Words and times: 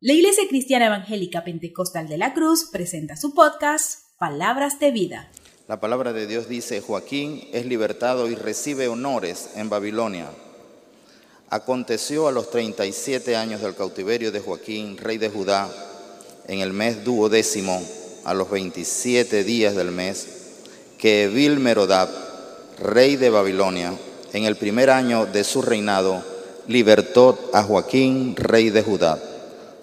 La 0.00 0.12
Iglesia 0.12 0.42
Cristiana 0.48 0.86
Evangélica 0.86 1.44
Pentecostal 1.44 2.08
de 2.08 2.18
la 2.18 2.34
Cruz 2.34 2.68
presenta 2.70 3.16
su 3.16 3.32
podcast 3.32 4.00
Palabras 4.18 4.78
de 4.80 4.90
Vida. 4.90 5.30
La 5.68 5.80
palabra 5.80 6.12
de 6.12 6.26
Dios 6.26 6.48
dice, 6.48 6.80
Joaquín 6.80 7.48
es 7.52 7.64
libertado 7.64 8.28
y 8.28 8.34
recibe 8.34 8.88
honores 8.88 9.50
en 9.54 9.70
Babilonia. 9.70 10.28
Aconteció 11.48 12.26
a 12.26 12.32
los 12.32 12.50
37 12.50 13.36
años 13.36 13.62
del 13.62 13.76
cautiverio 13.76 14.32
de 14.32 14.40
Joaquín, 14.40 14.98
rey 14.98 15.16
de 15.16 15.30
Judá, 15.30 15.70
en 16.48 16.58
el 16.58 16.72
mes 16.72 17.04
duodécimo, 17.04 17.80
a 18.24 18.34
los 18.34 18.50
27 18.50 19.44
días 19.44 19.76
del 19.76 19.92
mes, 19.92 20.26
que 20.98 21.24
Evil 21.24 21.60
Merodab, 21.60 22.08
rey 22.78 23.14
de 23.14 23.30
Babilonia, 23.30 23.94
en 24.32 24.44
el 24.44 24.56
primer 24.56 24.90
año 24.90 25.24
de 25.24 25.44
su 25.44 25.62
reinado, 25.62 26.22
libertó 26.66 27.38
a 27.54 27.62
Joaquín, 27.62 28.34
rey 28.36 28.70
de 28.70 28.82
Judá 28.82 29.30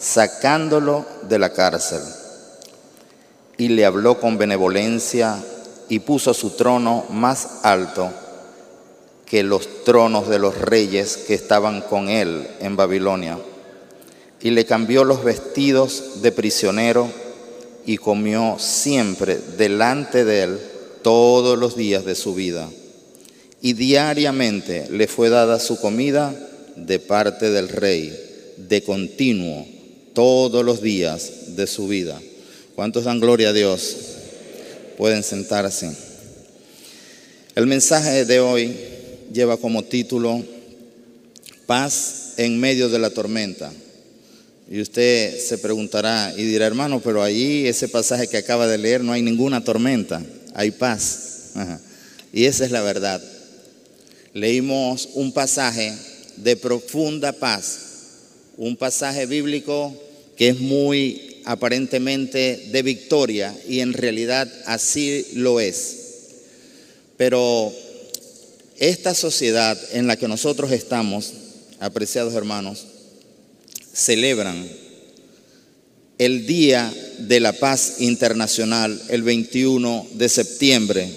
sacándolo 0.02 1.05
de 1.30 1.40
la 1.40 1.54
cárcel. 1.54 2.02
Y 3.58 3.70
le 3.70 3.86
habló 3.86 4.20
con 4.20 4.38
benevolencia 4.38 5.38
y 5.88 6.00
puso 6.00 6.34
su 6.34 6.52
trono 6.52 7.05
más 7.09 7.59
alto 7.64 8.12
que 9.26 9.44
los 9.44 9.84
tronos 9.86 10.28
de 10.28 10.40
los 10.40 10.58
reyes 10.58 11.18
que 11.18 11.36
estaban 11.36 11.82
con 11.82 12.09
él 12.09 12.48
en 12.59 12.76
Babilonia. 12.76 13.38
Y 14.42 14.50
le 14.50 14.66
cambió 14.66 15.04
los 15.04 15.23
vestidos 15.23 16.22
de 16.22 16.31
prisionero 16.31 17.08
y 17.86 17.98
comió 17.98 18.58
siempre 18.58 19.38
delante 19.58 20.26
de 20.26 20.44
él 20.44 20.59
todos 21.04 21.58
los 21.58 21.76
días 21.76 22.04
de 22.04 22.16
su 22.16 22.34
vida. 22.34 22.68
Y 23.62 23.73
diariamente 23.73 24.88
le 24.90 25.08
fue 25.08 25.30
dada 25.30 25.59
su 25.59 25.80
comida 25.80 26.34
de 26.76 26.98
parte 26.98 27.52
del 27.52 27.70
rey, 27.70 28.56
de 28.58 28.84
continuo 28.84 29.68
todos 30.14 30.66
los 30.66 30.82
días 30.82 31.56
de 31.56 31.68
su 31.68 31.88
vida. 31.88 32.20
¿Cuántos 32.76 33.06
dan 33.06 33.20
gloria 33.20 33.50
a 33.50 33.54
Dios? 33.54 33.95
Pueden 34.98 35.23
sentarse. 35.23 35.92
El 37.56 37.68
mensaje 37.68 38.26
de 38.26 38.40
hoy 38.40 38.76
lleva 39.34 39.58
como 39.58 39.84
título 39.84 40.44
Paz 41.66 42.34
en 42.38 42.59
medio 42.59 42.90
de 42.90 43.00
la 43.00 43.09
tormenta. 43.09 43.72
Y 44.70 44.80
usted 44.81 45.38
se 45.38 45.58
preguntará 45.58 46.34
y 46.38 46.44
dirá, 46.44 46.66
hermano, 46.66 47.02
pero 47.02 47.22
ahí 47.22 47.68
ese 47.68 47.90
pasaje 47.90 48.28
que 48.28 48.38
acaba 48.38 48.68
de 48.68 48.78
leer 48.78 49.03
no 49.03 49.12
hay 49.12 49.22
ninguna 49.22 49.64
tormenta, 49.64 50.23
hay 50.53 50.72
paz. 50.72 51.52
Y 52.31 52.46
esa 52.46 52.64
es 52.64 52.72
la 52.72 52.81
verdad. 52.81 53.22
Leímos 54.34 55.09
un 55.14 55.34
pasaje 55.34 55.94
de 56.38 56.56
profunda 56.56 57.34
paz 57.34 57.91
un 58.62 58.78
pasaje 58.78 59.26
bíblico 59.26 59.92
que 60.38 60.50
es 60.50 60.59
muy 60.59 61.42
aparentemente 61.45 62.70
de 62.72 62.84
victoria 62.84 63.58
y 63.68 63.80
en 63.80 63.92
realidad 63.92 64.48
así 64.68 65.26
lo 65.34 65.59
es. 65.59 65.98
Pero 67.18 67.73
esta 68.78 69.16
sociedad 69.16 69.76
en 69.94 70.06
la 70.06 70.16
que 70.16 70.28
nosotros 70.28 70.72
estamos, 70.72 71.34
apreciados 71.80 72.36
hermanos, 72.36 72.86
celebran 73.94 74.70
el 76.20 76.46
Día 76.46 76.94
de 77.18 77.40
la 77.40 77.53
Paz 77.53 77.96
Internacional 77.98 79.02
el 79.09 79.23
21 79.23 80.06
de 80.14 80.30
septiembre. 80.30 81.09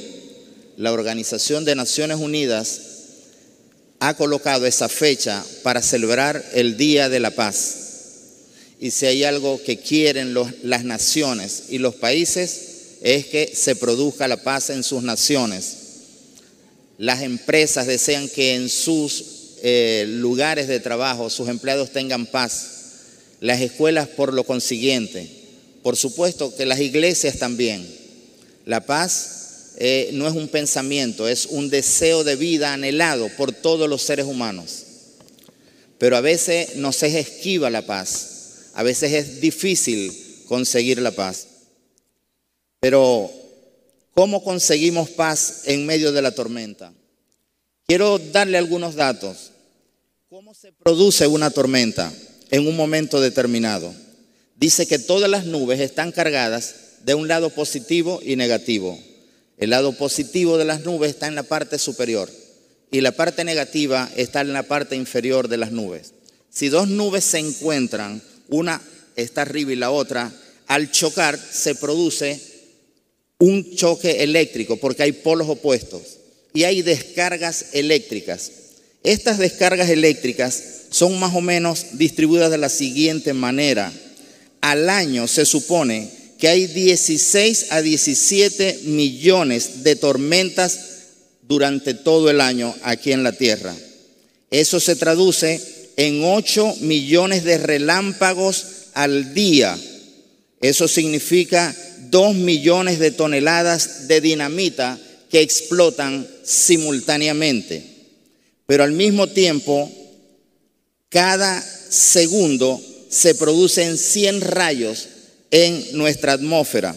La 0.79 0.93
Organización 0.93 1.67
de 1.67 1.75
Naciones 1.75 2.17
Unidas 2.21 2.94
ha 4.09 4.15
colocado 4.15 4.67
esa 4.67 4.91
fecha 4.91 5.43
para 5.63 5.81
celebrar 5.81 6.45
el 6.53 6.77
Día 6.77 7.09
de 7.09 7.21
la 7.21 7.31
Paz. 7.31 7.77
Y 8.79 8.91
si 8.91 9.07
hay 9.07 9.25
algo 9.25 9.63
que 9.63 9.79
quieren 9.79 10.35
las 10.63 10.85
naciones 10.85 11.65
y 11.71 11.79
los 11.79 11.95
países 11.95 12.61
es 13.01 13.27
que 13.27 13.51
se 13.55 13.77
produzca 13.77 14.29
la 14.29 14.37
paz 14.37 14.69
en 14.69 14.83
sus 14.83 15.03
naciones. 15.03 15.77
Las 16.99 17.23
empresas 17.23 17.87
desean 17.87 18.29
que 18.29 18.55
en 18.55 18.69
sus 18.69 19.25
eh, 19.63 20.05
lugares 20.07 20.69
de 20.69 20.81
trabajo 20.81 21.31
sus 21.31 21.49
empleados 21.49 21.91
tengan 21.91 22.27
paz. 22.27 22.67
Las 23.41 23.63
escuelas 23.63 24.09
por 24.09 24.35
lo 24.35 24.45
consiguiente. 24.45 25.31
Por 25.83 25.97
supuesto 25.97 26.55
que 26.55 26.67
las 26.67 26.81
iglesias 26.81 27.39
también. 27.39 27.87
La 28.67 28.85
paz 28.85 29.44
eh, 29.77 30.11
no 30.13 30.29
es 30.29 30.35
un 30.35 30.49
pensamiento, 30.49 31.29
es 31.29 31.47
un 31.47 31.69
deseo 31.69 32.23
de 32.25 32.37
vida 32.37 32.73
anhelado 32.73 33.29
por 33.37 33.53
todos 33.53 33.89
los 33.89 34.03
seres 34.03 34.27
humanos. 34.27 34.85
Pero 35.99 36.17
a 36.17 36.21
veces 36.21 36.77
nos 36.77 37.03
es 37.03 37.15
esquiva 37.15 37.71
la 37.71 37.83
paz, 37.83 38.71
a 38.75 38.83
veces 38.83 39.13
es 39.13 39.41
difícil 39.41 40.13
conseguir 40.47 41.01
la 41.01 41.11
paz. 41.11 41.47
Pero, 42.81 43.31
¿cómo 44.13 44.45
conseguimos 44.45 45.09
paz 45.11 45.63
en 45.65 45.87
medio 45.87 46.13
de 46.13 46.23
la 46.23 46.33
tormenta? 46.33 46.93
Quiero 47.87 48.19
darle 48.19 48.59
algunos 48.59 48.95
datos. 48.95 49.53
¿Cómo 50.29 50.55
se 50.55 50.73
produce 50.73 51.27
una 51.27 51.51
tormenta 51.51 52.13
en 52.51 52.67
un 52.67 52.77
momento 52.77 53.21
determinado? 53.21 53.95
Dice 54.57 54.87
que 54.87 54.99
todas 54.99 55.31
las 55.31 55.47
nubes 55.47 55.81
están 55.81 56.13
cargadas 56.13 56.75
de 57.05 57.15
un 57.15 57.29
lado 57.29 57.51
positivo 57.51 58.21
y 58.23 58.37
negativo. 58.37 58.99
El 59.59 59.71
lado 59.71 59.93
positivo 59.93 60.59
de 60.59 60.65
las 60.65 60.85
nubes 60.85 61.11
está 61.11 61.27
en 61.27 61.35
la 61.35 61.45
parte 61.45 61.79
superior 61.79 62.31
y 62.91 63.01
la 63.01 63.13
parte 63.13 63.45
negativa 63.45 64.11
está 64.17 64.41
en 64.41 64.53
la 64.53 64.65
parte 64.65 64.97
inferior 64.97 65.49
de 65.49 65.57
las 65.57 65.73
nubes. 65.73 66.13
Si 66.51 66.69
dos 66.69 66.89
nubes 66.89 67.25
se 67.25 67.39
encuentran, 67.39 68.23
una 68.49 68.81
está 69.17 69.43
arriba 69.43 69.73
y 69.73 69.77
la 69.77 69.91
otra, 69.91 70.33
al 70.67 70.91
chocar 70.91 71.39
se 71.39 71.75
produce 71.75 72.41
un 73.39 73.75
choque 73.75 74.23
eléctrico 74.23 74.77
porque 74.77 75.03
hay 75.03 75.13
polos 75.13 75.49
opuestos 75.49 76.03
y 76.53 76.65
hay 76.65 76.83
descargas 76.83 77.67
eléctricas. 77.73 78.51
Estas 79.03 79.39
descargas 79.39 79.91
eléctricas 79.91 80.63
son 80.91 81.19
más 81.19 81.35
o 81.35 81.41
menos 81.41 81.99
distribuidas 81.99 82.51
de 82.51 82.59
la 82.59 82.69
siguiente 82.69 83.35
manera. 83.35 83.93
Al 84.61 84.89
año 84.89 85.27
se 85.27 85.45
supone 85.45 86.24
que 86.45 86.49
hay 86.51 86.67
16 86.67 87.69
a 87.71 87.81
17 87.81 88.81
millones 88.85 89.83
de 89.83 89.97
tormentas 89.97 90.79
durante 91.41 91.95
todo 91.95 92.29
el 92.29 92.43
año 92.43 92.75
aquí 92.83 93.13
en 93.13 93.23
la 93.23 93.33
Tierra. 93.33 93.75
Eso 94.51 94.79
se 94.79 94.95
traduce 94.95 95.59
en 95.97 96.23
8 96.23 96.77
millones 96.81 97.45
de 97.45 97.57
relámpagos 97.57 98.67
al 98.93 99.33
día. 99.33 99.75
Eso 100.61 100.87
significa 100.87 101.75
2 102.11 102.35
millones 102.35 102.99
de 102.99 103.11
toneladas 103.11 104.07
de 104.07 104.21
dinamita 104.21 104.99
que 105.31 105.41
explotan 105.41 106.29
simultáneamente. 106.45 107.83
Pero 108.67 108.85
al 108.85 108.93
mismo 108.93 109.29
tiempo, 109.29 109.91
cada 111.09 111.63
segundo 111.89 112.79
se 113.09 113.35
producen 113.35 113.97
100 113.97 114.43
rayos 114.43 115.09
en 115.51 115.97
nuestra 115.97 116.33
atmósfera. 116.33 116.95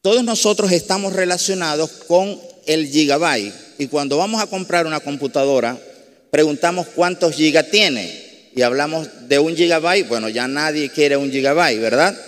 Todos 0.00 0.24
nosotros 0.24 0.72
estamos 0.72 1.12
relacionados 1.12 1.90
con 2.06 2.40
el 2.66 2.88
gigabyte 2.88 3.54
y 3.78 3.86
cuando 3.86 4.16
vamos 4.16 4.42
a 4.42 4.46
comprar 4.46 4.86
una 4.86 5.00
computadora 5.00 5.78
preguntamos 6.30 6.86
cuántos 6.94 7.34
gigas 7.34 7.70
tiene 7.70 8.50
y 8.54 8.62
hablamos 8.62 9.28
de 9.28 9.38
un 9.38 9.54
gigabyte, 9.54 10.08
bueno, 10.08 10.28
ya 10.28 10.48
nadie 10.48 10.90
quiere 10.90 11.16
un 11.16 11.30
gigabyte, 11.30 11.80
¿verdad? 11.80 12.18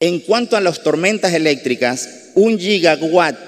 En 0.00 0.20
cuanto 0.20 0.56
a 0.56 0.60
las 0.60 0.82
tormentas 0.82 1.32
eléctricas, 1.32 2.08
un 2.34 2.58
gigawatt, 2.58 3.38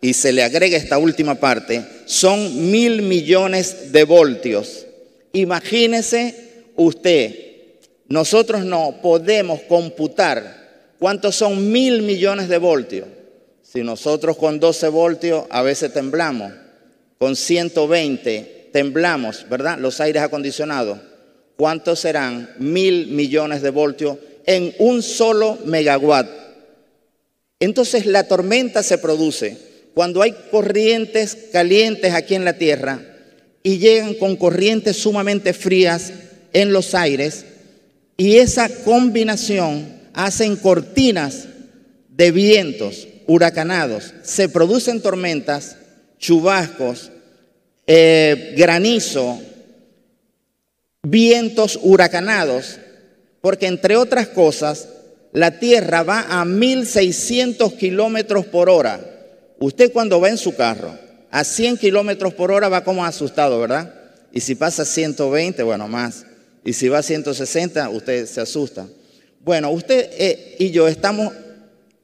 y 0.00 0.14
se 0.14 0.32
le 0.32 0.42
agrega 0.42 0.76
esta 0.76 0.98
última 0.98 1.34
parte, 1.34 1.84
son 2.06 2.70
mil 2.70 3.02
millones 3.02 3.92
de 3.92 4.04
voltios. 4.04 4.86
Imagínese 5.32 6.34
usted 6.76 7.47
nosotros 8.08 8.64
no 8.64 8.96
podemos 9.02 9.60
computar 9.68 10.94
cuántos 10.98 11.36
son 11.36 11.70
mil 11.70 12.02
millones 12.02 12.48
de 12.48 12.58
voltios. 12.58 13.06
Si 13.62 13.82
nosotros 13.82 14.38
con 14.38 14.58
12 14.58 14.88
voltios 14.88 15.44
a 15.50 15.60
veces 15.60 15.92
temblamos, 15.92 16.52
con 17.18 17.36
120 17.36 18.70
temblamos, 18.72 19.46
¿verdad? 19.50 19.78
Los 19.78 20.00
aires 20.00 20.22
acondicionados. 20.22 20.98
¿Cuántos 21.56 22.00
serán 22.00 22.50
mil 22.58 23.08
millones 23.08 23.60
de 23.60 23.70
voltios 23.70 24.16
en 24.46 24.74
un 24.78 25.02
solo 25.02 25.58
megawatt? 25.66 26.28
Entonces 27.60 28.06
la 28.06 28.24
tormenta 28.24 28.82
se 28.82 28.96
produce 28.96 29.58
cuando 29.92 30.22
hay 30.22 30.32
corrientes 30.50 31.36
calientes 31.52 32.14
aquí 32.14 32.36
en 32.36 32.44
la 32.44 32.56
Tierra 32.56 33.02
y 33.62 33.78
llegan 33.78 34.14
con 34.14 34.36
corrientes 34.36 34.96
sumamente 34.96 35.52
frías 35.52 36.12
en 36.52 36.72
los 36.72 36.94
aires 36.94 37.44
y 38.18 38.38
esa 38.38 38.68
combinación 38.68 40.00
hacen 40.12 40.56
cortinas 40.56 41.46
de 42.10 42.32
vientos 42.32 43.08
huracanados. 43.26 44.12
Se 44.24 44.48
producen 44.48 45.00
tormentas, 45.00 45.76
chubascos, 46.18 47.12
eh, 47.86 48.54
granizo, 48.56 49.40
vientos 51.02 51.78
huracanados 51.80 52.80
porque 53.40 53.66
entre 53.66 53.96
otras 53.96 54.28
cosas, 54.28 54.88
la 55.32 55.58
Tierra 55.60 56.02
va 56.02 56.26
a 56.28 56.44
1600 56.44 57.74
kilómetros 57.74 58.46
por 58.46 58.68
hora. 58.68 59.00
Usted 59.60 59.92
cuando 59.92 60.20
va 60.20 60.28
en 60.28 60.38
su 60.38 60.56
carro 60.56 60.98
a 61.30 61.44
100 61.44 61.76
kilómetros 61.76 62.34
por 62.34 62.50
hora 62.50 62.68
va 62.68 62.82
como 62.82 63.04
asustado, 63.04 63.60
¿verdad? 63.60 63.94
Y 64.32 64.40
si 64.40 64.56
pasa 64.56 64.82
a 64.82 64.86
120, 64.86 65.62
bueno, 65.62 65.86
más. 65.86 66.24
Y 66.68 66.74
si 66.74 66.90
va 66.90 66.98
a 66.98 67.02
160, 67.02 67.88
usted 67.88 68.26
se 68.26 68.42
asusta. 68.42 68.86
Bueno, 69.42 69.70
usted 69.70 70.10
eh, 70.18 70.56
y 70.58 70.70
yo 70.70 70.86
estamos 70.86 71.32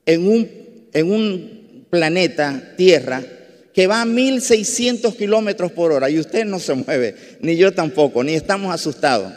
en 0.06 0.26
un, 0.26 0.48
en 0.90 1.12
un 1.12 1.84
planeta, 1.90 2.72
Tierra, 2.74 3.22
que 3.74 3.86
va 3.86 4.00
a 4.00 4.06
1600 4.06 5.16
kilómetros 5.16 5.70
por 5.70 5.92
hora 5.92 6.08
y 6.08 6.18
usted 6.18 6.46
no 6.46 6.58
se 6.58 6.72
mueve, 6.72 7.14
ni 7.40 7.56
yo 7.56 7.74
tampoco, 7.74 8.24
ni 8.24 8.32
estamos 8.32 8.74
asustados. 8.74 9.34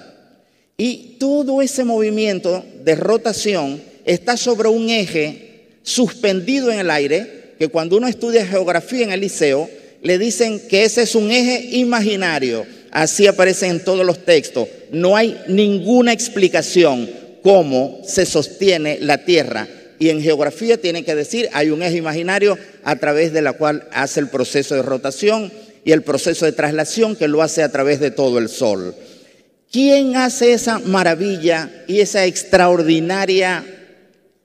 Y 0.78 1.18
todo 1.20 1.62
ese 1.62 1.84
movimiento 1.84 2.64
de 2.86 2.96
rotación 2.96 3.82
está 4.06 4.38
sobre 4.38 4.70
un 4.70 4.90
eje 4.90 5.66
suspendido 5.84 6.72
en 6.72 6.80
el 6.80 6.90
aire, 6.90 7.56
que 7.60 7.68
cuando 7.68 7.98
uno 7.98 8.08
estudia 8.08 8.48
geografía 8.48 9.04
en 9.04 9.12
el 9.12 9.20
liceo, 9.20 9.70
le 10.02 10.18
dicen 10.20 10.62
que 10.70 10.86
ese 10.86 11.02
es 11.02 11.16
un 11.16 11.32
eje 11.32 11.76
imaginario. 11.76 12.77
Así 12.98 13.28
aparece 13.28 13.68
en 13.68 13.84
todos 13.84 14.04
los 14.04 14.26
textos. 14.26 14.68
No 14.90 15.16
hay 15.16 15.40
ninguna 15.48 16.14
explicación 16.14 17.08
cómo 17.44 18.02
se 18.04 18.26
sostiene 18.26 18.98
la 19.00 19.24
Tierra. 19.24 19.68
Y 20.00 20.10
en 20.10 20.20
geografía 20.20 20.82
tiene 20.82 21.06
que 21.06 21.14
decir, 21.14 21.48
hay 21.54 21.70
un 21.70 21.84
eje 21.84 21.98
imaginario 21.98 22.58
a 22.84 22.96
través 22.96 23.34
de 23.34 23.44
la 23.44 23.54
cual 23.54 23.88
hace 23.92 24.20
el 24.20 24.30
proceso 24.30 24.74
de 24.74 24.82
rotación 24.82 25.52
y 25.86 25.92
el 25.92 26.02
proceso 26.02 26.46
de 26.46 26.54
traslación 26.54 27.16
que 27.16 27.28
lo 27.28 27.44
hace 27.44 27.62
a 27.62 27.72
través 27.72 28.00
de 28.00 28.10
todo 28.10 28.40
el 28.40 28.50
Sol. 28.50 28.96
¿Quién 29.72 30.16
hace 30.16 30.54
esa 30.54 30.80
maravilla 30.80 31.70
y 31.88 32.00
esa 32.00 32.26
extraordinaria 32.26 33.64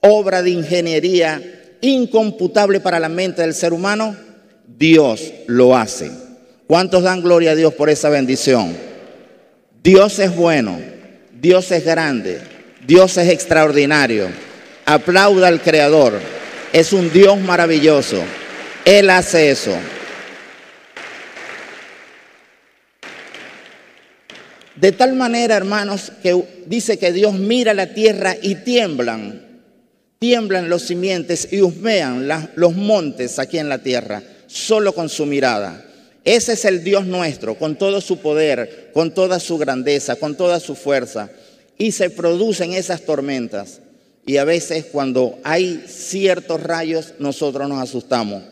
obra 0.01 0.43
de 0.43 0.51
ingeniería 0.51 1.41
incomputable 1.81 2.81
para 2.81 3.01
la 3.01 3.09
mente 3.09 3.41
del 3.41 3.55
ser 3.55 3.73
humano? 3.73 4.15
Dios 4.67 5.33
lo 5.47 5.75
hace. 5.75 6.22
¿Cuántos 6.73 7.03
dan 7.03 7.21
gloria 7.21 7.51
a 7.51 7.55
Dios 7.55 7.75
por 7.75 7.91
esa 7.91 8.09
bendición? 8.09 8.75
Dios 9.83 10.19
es 10.19 10.35
bueno, 10.35 10.81
Dios 11.39 11.71
es 11.71 11.85
grande, 11.85 12.41
Dios 12.87 13.19
es 13.19 13.29
extraordinario. 13.29 14.29
Aplauda 14.87 15.49
al 15.49 15.61
Creador. 15.61 16.19
Es 16.73 16.95
un 16.95 17.13
Dios 17.13 17.39
maravilloso. 17.39 18.23
Él 18.87 19.11
hace 19.11 19.51
eso. 19.51 19.77
De 24.75 24.93
tal 24.93 25.13
manera, 25.13 25.59
hermanos, 25.59 26.11
que 26.23 26.43
dice 26.65 26.99
que 26.99 27.13
Dios 27.13 27.35
mira 27.35 27.75
la 27.75 27.93
tierra 27.93 28.35
y 28.41 28.55
tiemblan, 28.55 29.61
tiemblan 30.19 30.71
los 30.71 30.81
simientes 30.81 31.49
y 31.53 31.61
husmean 31.61 32.27
los 32.55 32.75
montes 32.75 33.39
aquí 33.39 33.59
en 33.59 33.69
la 33.69 33.83
tierra, 33.83 34.23
solo 34.47 34.95
con 34.95 35.11
su 35.11 35.27
mirada. 35.27 35.91
Ese 36.25 36.53
es 36.53 36.65
el 36.65 36.85
Dios 36.85 37.07
nuestro, 37.07 37.57
con 37.57 37.77
todo 37.77 38.01
su 38.01 38.19
poder, 38.19 38.91
con 38.93 39.13
toda 39.13 39.41
su 39.41 39.59
grandeza, 39.59 40.17
con 40.17 40.37
toda 40.37 40.61
su 40.61 40.75
fuerza. 40.75 41.31
Y 41.79 41.93
se 41.93 42.11
producen 42.11 42.73
esas 42.73 43.03
tormentas. 43.03 43.81
Y 44.25 44.37
a 44.37 44.45
veces 44.45 44.85
cuando 44.85 45.39
hay 45.43 45.85
ciertos 45.89 46.63
rayos, 46.63 47.15
nosotros 47.19 47.69
nos 47.69 47.83
asustamos. 47.83 48.43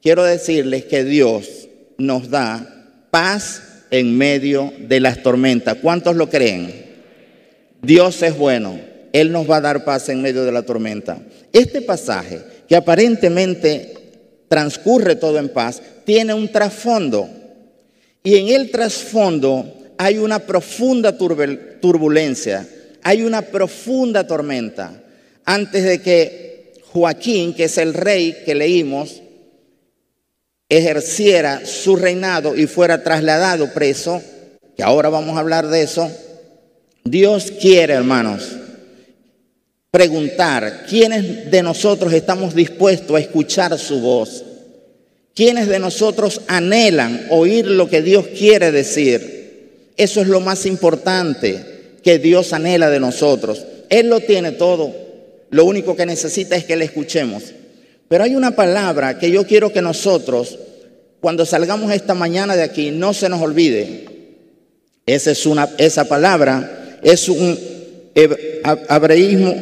Quiero 0.00 0.22
decirles 0.22 0.84
que 0.84 1.02
Dios 1.02 1.68
nos 1.98 2.30
da 2.30 2.86
paz 3.10 3.62
en 3.90 4.16
medio 4.16 4.72
de 4.78 5.00
las 5.00 5.22
tormentas. 5.22 5.78
¿Cuántos 5.82 6.14
lo 6.14 6.30
creen? 6.30 6.86
Dios 7.82 8.22
es 8.22 8.36
bueno. 8.36 8.78
Él 9.12 9.32
nos 9.32 9.50
va 9.50 9.56
a 9.56 9.60
dar 9.60 9.84
paz 9.84 10.08
en 10.08 10.22
medio 10.22 10.44
de 10.44 10.52
la 10.52 10.62
tormenta. 10.62 11.18
Este 11.52 11.80
pasaje, 11.80 12.40
que 12.68 12.76
aparentemente 12.76 13.94
transcurre 14.48 15.16
todo 15.16 15.38
en 15.38 15.50
paz, 15.50 15.80
tiene 16.04 16.34
un 16.34 16.50
trasfondo. 16.50 17.28
Y 18.22 18.36
en 18.36 18.48
el 18.48 18.70
trasfondo 18.70 19.74
hay 19.96 20.18
una 20.18 20.40
profunda 20.40 21.16
turbulencia, 21.16 22.66
hay 23.02 23.22
una 23.22 23.42
profunda 23.42 24.26
tormenta. 24.26 25.02
Antes 25.44 25.84
de 25.84 26.00
que 26.00 26.74
Joaquín, 26.92 27.54
que 27.54 27.64
es 27.64 27.78
el 27.78 27.94
rey 27.94 28.36
que 28.44 28.54
leímos, 28.54 29.22
ejerciera 30.68 31.64
su 31.64 31.96
reinado 31.96 32.54
y 32.54 32.66
fuera 32.66 33.02
trasladado 33.02 33.72
preso, 33.72 34.22
que 34.76 34.82
ahora 34.82 35.08
vamos 35.08 35.36
a 35.36 35.40
hablar 35.40 35.68
de 35.68 35.82
eso, 35.82 36.10
Dios 37.04 37.50
quiere, 37.50 37.94
hermanos, 37.94 38.57
preguntar 39.90 40.84
quiénes 40.88 41.50
de 41.50 41.62
nosotros 41.62 42.12
estamos 42.12 42.54
dispuestos 42.54 43.16
a 43.16 43.20
escuchar 43.20 43.78
su 43.78 44.00
voz, 44.00 44.44
quiénes 45.34 45.68
de 45.68 45.78
nosotros 45.78 46.42
anhelan 46.46 47.26
oír 47.30 47.66
lo 47.66 47.88
que 47.88 48.02
Dios 48.02 48.26
quiere 48.36 48.70
decir. 48.70 49.38
Eso 49.96 50.20
es 50.20 50.28
lo 50.28 50.40
más 50.40 50.66
importante 50.66 51.64
que 52.02 52.18
Dios 52.18 52.52
anhela 52.52 52.90
de 52.90 53.00
nosotros. 53.00 53.64
Él 53.88 54.08
lo 54.08 54.20
tiene 54.20 54.52
todo. 54.52 54.94
Lo 55.50 55.64
único 55.64 55.96
que 55.96 56.06
necesita 56.06 56.54
es 56.56 56.64
que 56.64 56.76
le 56.76 56.84
escuchemos. 56.84 57.42
Pero 58.08 58.24
hay 58.24 58.36
una 58.36 58.52
palabra 58.52 59.18
que 59.18 59.30
yo 59.30 59.46
quiero 59.46 59.72
que 59.72 59.82
nosotros, 59.82 60.58
cuando 61.20 61.44
salgamos 61.44 61.92
esta 61.92 62.14
mañana 62.14 62.54
de 62.54 62.62
aquí, 62.62 62.90
no 62.90 63.12
se 63.12 63.28
nos 63.28 63.42
olvide. 63.42 64.06
Esa, 65.06 65.32
es 65.32 65.46
una, 65.46 65.68
esa 65.78 66.04
palabra 66.04 66.98
es 67.02 67.28
un 67.28 67.77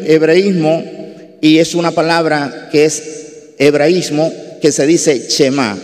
hebreísmo 0.06 0.84
y 1.40 1.58
es 1.58 1.74
una 1.74 1.90
palabra 1.90 2.68
que 2.72 2.84
es 2.84 3.54
hebraísmo 3.58 4.32
que 4.60 4.72
se 4.72 4.86
dice 4.86 5.28
Shema. 5.28 5.78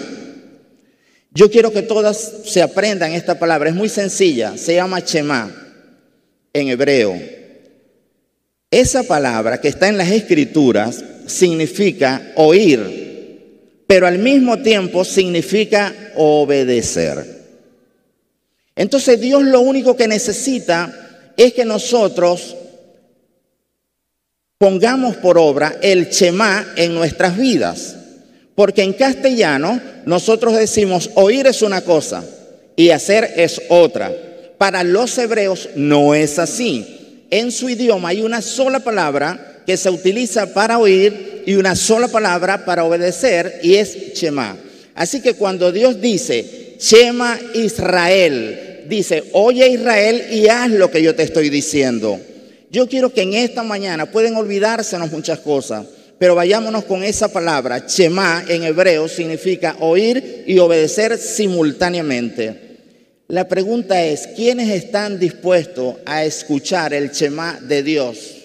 Yo 1.34 1.50
quiero 1.50 1.72
que 1.72 1.82
todas 1.82 2.32
se 2.44 2.62
aprendan 2.62 3.12
esta 3.12 3.38
palabra, 3.38 3.70
es 3.70 3.74
muy 3.74 3.88
sencilla, 3.88 4.56
se 4.56 4.74
llama 4.74 5.00
Shema 5.00 5.50
en 6.52 6.68
hebreo. 6.68 7.18
Esa 8.70 9.02
palabra 9.02 9.60
que 9.60 9.68
está 9.68 9.88
en 9.88 9.98
las 9.98 10.10
escrituras 10.10 11.04
significa 11.26 12.32
oír, 12.36 13.82
pero 13.86 14.06
al 14.06 14.18
mismo 14.18 14.58
tiempo 14.58 15.04
significa 15.04 15.94
obedecer. 16.16 17.42
Entonces 18.74 19.20
Dios 19.20 19.42
lo 19.42 19.60
único 19.60 19.96
que 19.96 20.08
necesita 20.08 21.32
es 21.36 21.52
que 21.52 21.64
nosotros 21.64 22.56
pongamos 24.62 25.16
por 25.16 25.38
obra 25.38 25.74
el 25.82 26.08
chema 26.08 26.64
en 26.76 26.94
nuestras 26.94 27.36
vidas. 27.36 27.96
Porque 28.54 28.84
en 28.84 28.92
castellano 28.92 29.80
nosotros 30.06 30.56
decimos 30.56 31.10
oír 31.16 31.48
es 31.48 31.62
una 31.62 31.80
cosa 31.80 32.22
y 32.76 32.90
hacer 32.90 33.28
es 33.34 33.60
otra. 33.70 34.12
Para 34.58 34.84
los 34.84 35.18
hebreos 35.18 35.70
no 35.74 36.14
es 36.14 36.38
así. 36.38 37.24
En 37.28 37.50
su 37.50 37.70
idioma 37.70 38.10
hay 38.10 38.22
una 38.22 38.40
sola 38.40 38.78
palabra 38.78 39.64
que 39.66 39.76
se 39.76 39.90
utiliza 39.90 40.54
para 40.54 40.78
oír 40.78 41.42
y 41.44 41.54
una 41.56 41.74
sola 41.74 42.06
palabra 42.06 42.64
para 42.64 42.84
obedecer 42.84 43.58
y 43.64 43.74
es 43.74 44.14
Shema. 44.14 44.56
Así 44.94 45.20
que 45.20 45.34
cuando 45.34 45.72
Dios 45.72 46.00
dice, 46.00 46.76
Shema 46.78 47.36
Israel, 47.54 48.84
dice, 48.88 49.24
oye 49.32 49.70
Israel 49.70 50.26
y 50.30 50.46
haz 50.46 50.70
lo 50.70 50.88
que 50.88 51.02
yo 51.02 51.16
te 51.16 51.24
estoy 51.24 51.50
diciendo. 51.50 52.20
Yo 52.72 52.88
quiero 52.88 53.12
que 53.12 53.20
en 53.20 53.34
esta 53.34 53.62
mañana 53.62 54.10
pueden 54.10 54.34
olvidársenos 54.34 55.12
muchas 55.12 55.40
cosas, 55.40 55.84
pero 56.18 56.34
vayámonos 56.34 56.84
con 56.84 57.04
esa 57.04 57.28
palabra. 57.28 57.84
Shema 57.86 58.46
en 58.48 58.64
hebreo 58.64 59.08
significa 59.08 59.76
oír 59.80 60.44
y 60.46 60.58
obedecer 60.58 61.18
simultáneamente. 61.18 62.78
La 63.28 63.46
pregunta 63.46 64.02
es, 64.02 64.26
¿quiénes 64.26 64.70
están 64.70 65.18
dispuestos 65.18 65.96
a 66.06 66.24
escuchar 66.24 66.94
el 66.94 67.10
Shema 67.10 67.60
de 67.60 67.82
Dios? 67.82 68.36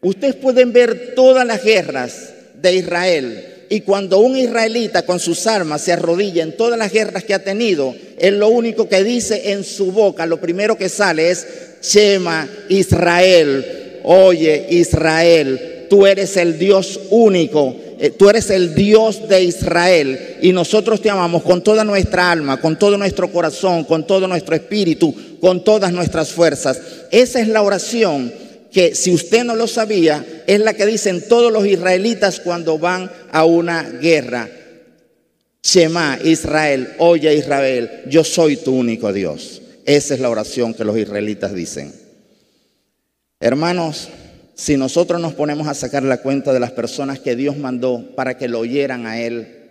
Ustedes 0.00 0.34
pueden 0.34 0.72
ver 0.72 1.14
todas 1.14 1.46
las 1.46 1.62
guerras 1.62 2.30
de 2.60 2.74
Israel. 2.74 3.50
Y 3.70 3.82
cuando 3.82 4.18
un 4.18 4.36
israelita 4.36 5.02
con 5.02 5.20
sus 5.20 5.46
armas 5.46 5.80
se 5.80 5.92
arrodilla 5.92 6.42
en 6.42 6.56
todas 6.56 6.78
las 6.78 6.92
guerras 6.92 7.22
que 7.22 7.34
ha 7.34 7.44
tenido, 7.44 7.94
él 8.18 8.40
lo 8.40 8.48
único 8.48 8.88
que 8.88 9.04
dice 9.04 9.52
en 9.52 9.62
su 9.62 9.92
boca, 9.92 10.26
lo 10.26 10.40
primero 10.40 10.76
que 10.76 10.88
sale 10.88 11.30
es, 11.30 11.46
Shema 11.84 12.48
Israel, 12.70 14.00
oye 14.04 14.66
Israel, 14.70 15.86
tú 15.90 16.06
eres 16.06 16.36
el 16.38 16.58
Dios 16.58 16.98
único, 17.10 17.76
eh, 18.00 18.10
tú 18.10 18.30
eres 18.30 18.48
el 18.48 18.74
Dios 18.74 19.28
de 19.28 19.44
Israel 19.44 20.36
y 20.40 20.52
nosotros 20.52 21.02
te 21.02 21.10
amamos 21.10 21.42
con 21.42 21.62
toda 21.62 21.84
nuestra 21.84 22.30
alma, 22.30 22.58
con 22.60 22.78
todo 22.78 22.96
nuestro 22.96 23.30
corazón, 23.30 23.84
con 23.84 24.06
todo 24.06 24.26
nuestro 24.26 24.54
espíritu, 24.54 25.14
con 25.40 25.62
todas 25.62 25.92
nuestras 25.92 26.30
fuerzas. 26.30 26.80
Esa 27.10 27.40
es 27.40 27.48
la 27.48 27.62
oración 27.62 28.32
que 28.72 28.94
si 28.94 29.12
usted 29.12 29.44
no 29.44 29.54
lo 29.54 29.68
sabía, 29.68 30.24
es 30.46 30.60
la 30.60 30.74
que 30.74 30.86
dicen 30.86 31.28
todos 31.28 31.52
los 31.52 31.66
israelitas 31.66 32.40
cuando 32.40 32.78
van 32.78 33.10
a 33.30 33.44
una 33.44 33.82
guerra. 33.82 34.48
Shema, 35.62 36.18
Israel, 36.24 36.94
oye 36.98 37.34
Israel, 37.34 38.02
yo 38.08 38.24
soy 38.24 38.56
tu 38.56 38.74
único 38.74 39.12
Dios. 39.12 39.60
Esa 39.84 40.14
es 40.14 40.20
la 40.20 40.30
oración 40.30 40.74
que 40.74 40.84
los 40.84 40.96
israelitas 40.96 41.54
dicen. 41.54 41.92
Hermanos, 43.40 44.08
si 44.54 44.76
nosotros 44.76 45.20
nos 45.20 45.34
ponemos 45.34 45.66
a 45.66 45.74
sacar 45.74 46.02
la 46.02 46.22
cuenta 46.22 46.52
de 46.52 46.60
las 46.60 46.70
personas 46.70 47.18
que 47.18 47.36
Dios 47.36 47.56
mandó 47.56 48.14
para 48.14 48.38
que 48.38 48.48
lo 48.48 48.60
oyeran 48.60 49.06
a 49.06 49.20
Él, 49.20 49.64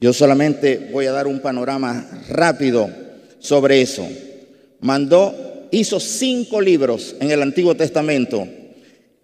yo 0.00 0.12
solamente 0.12 0.90
voy 0.92 1.06
a 1.06 1.12
dar 1.12 1.26
un 1.26 1.40
panorama 1.40 2.06
rápido 2.28 2.90
sobre 3.38 3.80
eso. 3.80 4.06
Mandó, 4.80 5.68
hizo 5.70 6.00
cinco 6.00 6.60
libros 6.60 7.16
en 7.20 7.30
el 7.30 7.40
Antiguo 7.40 7.74
Testamento. 7.74 8.46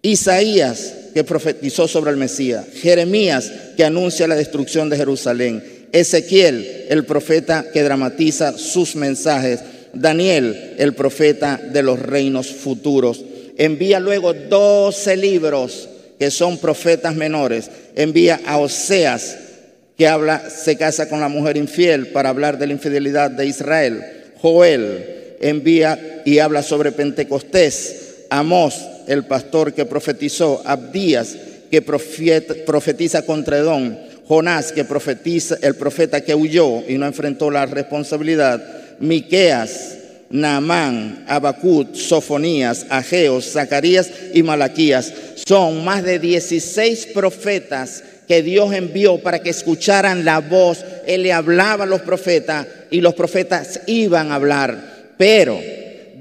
Isaías, 0.01 0.95
que 1.13 1.23
profetizó 1.23 1.87
sobre 1.87 2.11
el 2.11 2.17
Mesías. 2.17 2.65
Jeremías, 2.73 3.51
que 3.77 3.85
anuncia 3.85 4.27
la 4.27 4.35
destrucción 4.35 4.89
de 4.89 4.97
Jerusalén. 4.97 5.63
Ezequiel, 5.91 6.87
el 6.89 7.05
profeta 7.05 7.65
que 7.71 7.83
dramatiza 7.83 8.57
sus 8.57 8.95
mensajes. 8.95 9.59
Daniel, 9.93 10.75
el 10.77 10.93
profeta 10.93 11.61
de 11.71 11.83
los 11.83 11.99
reinos 11.99 12.47
futuros. 12.47 13.23
Envía 13.57 13.99
luego 13.99 14.33
doce 14.33 15.15
libros 15.15 15.89
que 16.17 16.31
son 16.31 16.57
profetas 16.57 17.15
menores. 17.15 17.69
Envía 17.95 18.41
a 18.45 18.57
Oseas, 18.57 19.37
que 19.97 20.07
habla, 20.07 20.49
se 20.49 20.75
casa 20.75 21.07
con 21.07 21.19
la 21.19 21.27
mujer 21.27 21.57
infiel 21.57 22.07
para 22.07 22.29
hablar 22.29 22.57
de 22.57 22.67
la 22.67 22.73
infidelidad 22.73 23.29
de 23.29 23.45
Israel. 23.45 24.03
Joel 24.41 25.35
envía 25.39 26.21
y 26.25 26.39
habla 26.39 26.63
sobre 26.63 26.91
Pentecostés. 26.91 28.25
Amós, 28.29 28.81
el 29.07 29.25
pastor 29.25 29.73
que 29.73 29.85
profetizó. 29.85 30.61
Abdías, 30.65 31.35
que 31.69 31.81
profetiza 31.81 33.23
contra 33.23 33.57
Edom. 33.57 33.95
Jonás, 34.27 34.71
que 34.71 34.85
profetiza, 34.85 35.57
el 35.61 35.75
profeta 35.75 36.21
que 36.21 36.33
huyó 36.33 36.81
y 36.87 36.97
no 36.97 37.05
enfrentó 37.05 37.51
la 37.51 37.65
responsabilidad. 37.65 38.82
Miqueas, 38.99 39.97
Naamán, 40.33 41.25
Abacut, 41.27 41.93
Sofonías, 41.95 42.87
Ageos, 42.89 43.51
Zacarías 43.51 44.09
y 44.33 44.41
Malaquías. 44.41 45.13
Son 45.35 45.85
más 45.85 46.03
de 46.03 46.17
16 46.17 47.07
profetas 47.13 48.03
que 48.27 48.41
Dios 48.41 48.73
envió 48.73 49.19
para 49.19 49.43
que 49.43 49.51
escucharan 49.51 50.25
la 50.25 50.39
voz. 50.39 50.83
Él 51.05 51.21
le 51.21 51.33
hablaba 51.33 51.83
a 51.83 51.87
los 51.87 52.01
profetas 52.01 52.65
y 52.89 53.01
los 53.01 53.13
profetas 53.13 53.81
iban 53.85 54.31
a 54.31 54.35
hablar. 54.35 55.13
Pero 55.17 55.59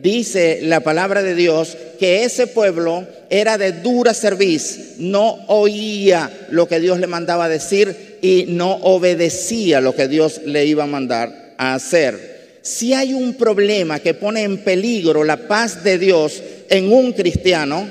dice 0.02 0.60
la 0.62 0.80
palabra 0.80 1.22
de 1.22 1.34
Dios 1.34 1.78
que 1.98 2.24
ese 2.24 2.46
pueblo 2.46 3.06
era 3.30 3.56
de 3.56 3.72
dura 3.72 4.12
cerviz, 4.12 4.96
no 4.98 5.38
oía 5.46 6.30
lo 6.50 6.68
que 6.68 6.80
Dios 6.80 7.00
le 7.00 7.06
mandaba 7.06 7.48
decir 7.48 8.18
y 8.20 8.44
no 8.48 8.72
obedecía 8.82 9.80
lo 9.80 9.94
que 9.94 10.08
Dios 10.08 10.42
le 10.44 10.66
iba 10.66 10.84
a 10.84 10.88
mandar 10.88 11.54
a 11.56 11.74
hacer 11.74 12.31
si 12.62 12.94
hay 12.94 13.12
un 13.12 13.34
problema 13.34 13.98
que 13.98 14.14
pone 14.14 14.42
en 14.42 14.58
peligro 14.58 15.24
la 15.24 15.48
paz 15.48 15.82
de 15.82 15.98
Dios 15.98 16.40
en 16.70 16.92
un 16.92 17.12
cristiano 17.12 17.88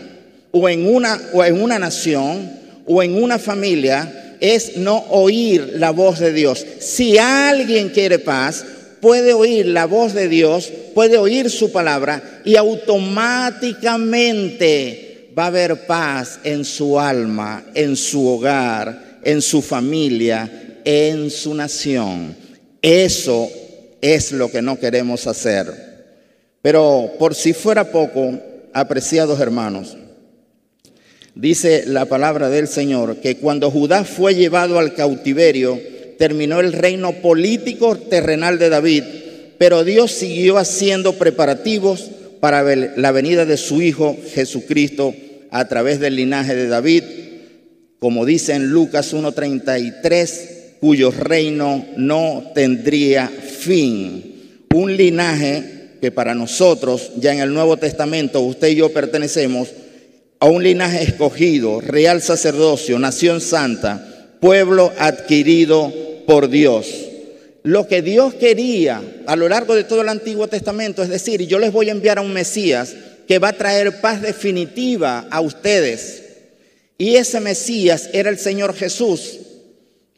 o 0.51 0.69
en 0.69 0.87
una, 0.87 1.19
o 1.33 1.43
en 1.43 1.61
una 1.61 1.77
nación 1.77 2.49
o 2.85 3.03
en 3.03 3.21
una 3.21 3.37
familia, 3.37 4.37
es 4.39 4.77
no 4.77 4.97
oír 5.09 5.73
la 5.75 5.91
voz 5.91 6.19
de 6.19 6.33
Dios. 6.33 6.65
Si 6.79 7.17
alguien 7.17 7.89
quiere 7.89 8.19
paz, 8.19 8.65
puede 9.01 9.33
oír 9.33 9.67
la 9.67 9.85
voz 9.85 10.13
de 10.13 10.27
Dios, 10.27 10.71
puede 10.95 11.17
oír 11.17 11.49
su 11.49 11.71
palabra 11.71 12.41
y 12.43 12.55
automáticamente 12.55 15.29
va 15.37 15.43
a 15.43 15.47
haber 15.47 15.85
paz 15.85 16.39
en 16.43 16.65
su 16.65 16.99
alma, 16.99 17.63
en 17.73 17.95
su 17.95 18.27
hogar, 18.27 19.19
en 19.23 19.41
su 19.41 19.61
familia, 19.61 20.79
en 20.83 21.29
su 21.29 21.53
nación. 21.53 22.35
Eso 22.81 23.49
es 24.01 24.31
lo 24.31 24.51
que 24.51 24.61
no 24.61 24.79
queremos 24.79 25.27
hacer. 25.27 25.91
Pero 26.61 27.13
por 27.17 27.35
si 27.35 27.53
fuera 27.53 27.91
poco, 27.91 28.39
apreciados 28.73 29.39
hermanos, 29.39 29.97
dice 31.35 31.83
la 31.87 32.05
palabra 32.05 32.49
del 32.49 32.67
Señor 32.67 33.17
que 33.17 33.37
cuando 33.37 33.71
Judá 33.71 34.03
fue 34.03 34.35
llevado 34.35 34.79
al 34.79 34.93
cautiverio, 34.93 35.79
terminó 36.17 36.59
el 36.59 36.73
reino 36.73 37.13
político 37.13 37.95
terrenal 37.97 38.59
de 38.59 38.69
David, 38.69 39.03
pero 39.57 39.83
Dios 39.83 40.11
siguió 40.11 40.57
haciendo 40.57 41.13
preparativos 41.13 42.11
para 42.39 42.63
la 42.75 43.11
venida 43.11 43.45
de 43.45 43.57
su 43.57 43.81
Hijo 43.81 44.17
Jesucristo 44.33 45.13
a 45.51 45.67
través 45.67 45.99
del 45.99 46.15
linaje 46.15 46.55
de 46.55 46.67
David, 46.67 47.03
como 47.99 48.25
dice 48.25 48.53
en 48.53 48.69
Lucas 48.69 49.13
1.33, 49.13 50.60
cuyo 50.81 51.11
reino 51.11 51.85
no 51.95 52.51
tendría 52.55 53.27
fin. 53.27 54.65
Un 54.73 54.97
linaje 54.97 55.91
que 56.01 56.11
para 56.11 56.33
nosotros, 56.33 57.11
ya 57.17 57.31
en 57.31 57.39
el 57.39 57.53
Nuevo 57.53 57.77
Testamento, 57.77 58.41
usted 58.41 58.69
y 58.69 58.75
yo 58.75 58.91
pertenecemos 58.91 59.69
a 60.39 60.47
un 60.47 60.63
linaje 60.63 61.03
escogido, 61.03 61.79
real 61.81 62.19
sacerdocio, 62.23 62.97
nación 62.97 63.41
santa, 63.41 64.35
pueblo 64.41 64.91
adquirido 64.97 65.93
por 66.25 66.49
Dios. 66.49 66.87
Lo 67.61 67.87
que 67.87 68.01
Dios 68.01 68.33
quería 68.33 69.03
a 69.27 69.35
lo 69.35 69.47
largo 69.47 69.75
de 69.75 69.83
todo 69.83 70.01
el 70.01 70.09
Antiguo 70.09 70.47
Testamento, 70.47 71.03
es 71.03 71.09
decir, 71.09 71.45
yo 71.45 71.59
les 71.59 71.71
voy 71.71 71.89
a 71.89 71.91
enviar 71.91 72.17
a 72.17 72.21
un 72.21 72.33
Mesías 72.33 72.95
que 73.27 73.37
va 73.37 73.49
a 73.49 73.57
traer 73.57 74.01
paz 74.01 74.19
definitiva 74.19 75.27
a 75.29 75.41
ustedes. 75.41 76.23
Y 76.97 77.17
ese 77.17 77.39
Mesías 77.39 78.09
era 78.13 78.31
el 78.31 78.39
Señor 78.39 78.73
Jesús. 78.73 79.37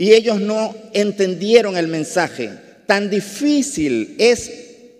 Y 0.03 0.12
ellos 0.12 0.41
no 0.41 0.75
entendieron 0.91 1.77
el 1.77 1.88
mensaje. 1.88 2.50
Tan 2.86 3.10
difícil 3.10 4.15
es 4.17 4.51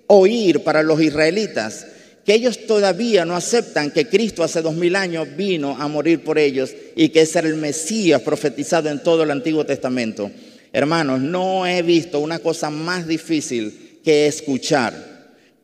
oír 0.07 0.63
para 0.63 0.81
los 0.81 1.01
israelitas 1.01 1.88
que 2.25 2.33
ellos 2.33 2.65
todavía 2.65 3.25
no 3.25 3.36
aceptan 3.36 3.91
que 3.91 4.07
Cristo 4.07 4.45
hace 4.45 4.62
dos 4.62 4.75
mil 4.75 4.95
años 4.95 5.27
vino 5.36 5.75
a 5.77 5.89
morir 5.89 6.24
por 6.24 6.39
ellos 6.39 6.74
y 6.95 7.10
que 7.10 7.19
era 7.19 7.50
el 7.50 7.57
Mesías 7.57 8.22
profetizado 8.22 8.88
en 8.89 9.03
todo 9.03 9.24
el 9.24 9.31
Antiguo 9.31 9.65
Testamento. 9.65 10.31
Hermanos, 10.72 11.19
no 11.19 11.67
he 11.67 11.81
visto 11.81 12.22
una 12.22 12.39
cosa 12.39 12.69
más 12.69 13.05
difícil 13.05 14.00
que 14.05 14.27
escuchar. 14.27 14.93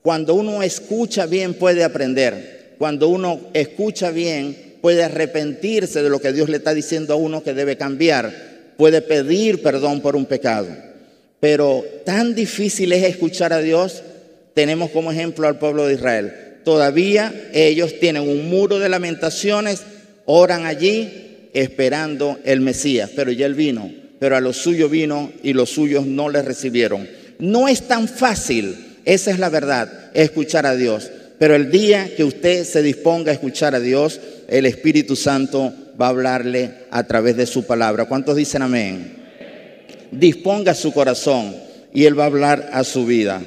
Cuando 0.02 0.34
uno 0.34 0.62
escucha 0.64 1.28
bien 1.28 1.54
puede 1.54 1.86
aprender. 1.86 2.76
Cuando 2.78 3.08
uno 3.08 3.40
escucha 3.54 4.12
bien 4.12 4.76
puede 4.82 5.02
arrepentirse 5.02 6.04
de 6.04 6.10
lo 6.10 6.20
que 6.20 6.34
Dios 6.34 6.50
le 6.50 6.58
está 6.58 6.74
diciendo 6.74 7.14
a 7.14 7.16
uno 7.16 7.42
que 7.42 7.54
debe 7.54 7.78
cambiar 7.78 8.49
puede 8.80 9.02
pedir 9.02 9.62
perdón 9.62 10.00
por 10.00 10.16
un 10.16 10.26
pecado. 10.26 10.70
Pero 11.42 11.84
tan 12.06 12.34
difícil 12.34 12.94
es 12.94 13.04
escuchar 13.04 13.52
a 13.52 13.62
Dios, 13.62 14.04
tenemos 14.54 14.90
como 14.92 15.12
ejemplo 15.12 15.50
al 15.50 15.60
pueblo 15.60 15.86
de 15.86 15.96
Israel. 15.96 16.34
Todavía 16.64 17.50
ellos 17.54 18.00
tienen 18.00 18.30
un 18.30 18.50
muro 18.50 18.80
de 18.80 18.88
lamentaciones, 18.88 19.82
oran 20.26 20.66
allí 20.66 21.50
esperando 21.54 22.40
el 22.46 22.62
Mesías, 22.62 23.10
pero 23.14 23.34
ya 23.34 23.48
él 23.48 23.54
vino, 23.54 23.92
pero 24.18 24.38
a 24.38 24.42
los 24.42 24.56
suyos 24.56 24.90
vino 24.90 25.30
y 25.44 25.52
los 25.52 25.72
suyos 25.72 26.06
no 26.06 26.30
le 26.30 26.42
recibieron. 26.42 27.06
No 27.38 27.68
es 27.68 27.86
tan 27.86 28.08
fácil, 28.08 28.78
esa 29.04 29.32
es 29.32 29.40
la 29.40 29.50
verdad, 29.50 30.10
escuchar 30.14 30.66
a 30.66 30.78
Dios. 30.78 31.12
Pero 31.38 31.54
el 31.54 31.70
día 31.70 32.16
que 32.16 32.24
usted 32.24 32.64
se 32.64 32.82
disponga 32.82 33.32
a 33.32 33.34
escuchar 33.34 33.76
a 33.76 33.82
Dios, 33.82 34.22
el 34.48 34.66
Espíritu 34.66 35.18
Santo 35.18 35.74
va 36.00 36.08
a 36.08 36.10
hablarle 36.10 36.72
a 36.92 37.04
través 37.04 37.36
de 37.36 37.46
su 37.46 37.66
palabra. 37.66 38.06
¿Cuántos 38.06 38.36
dicen 38.36 38.62
amén? 38.62 39.18
Disponga 40.12 40.74
su 40.74 40.94
corazón 40.94 41.56
y 41.94 42.06
Él 42.06 42.18
va 42.18 42.24
a 42.24 42.28
hablar 42.28 42.70
a 42.74 42.84
su 42.84 43.06
vida. 43.06 43.42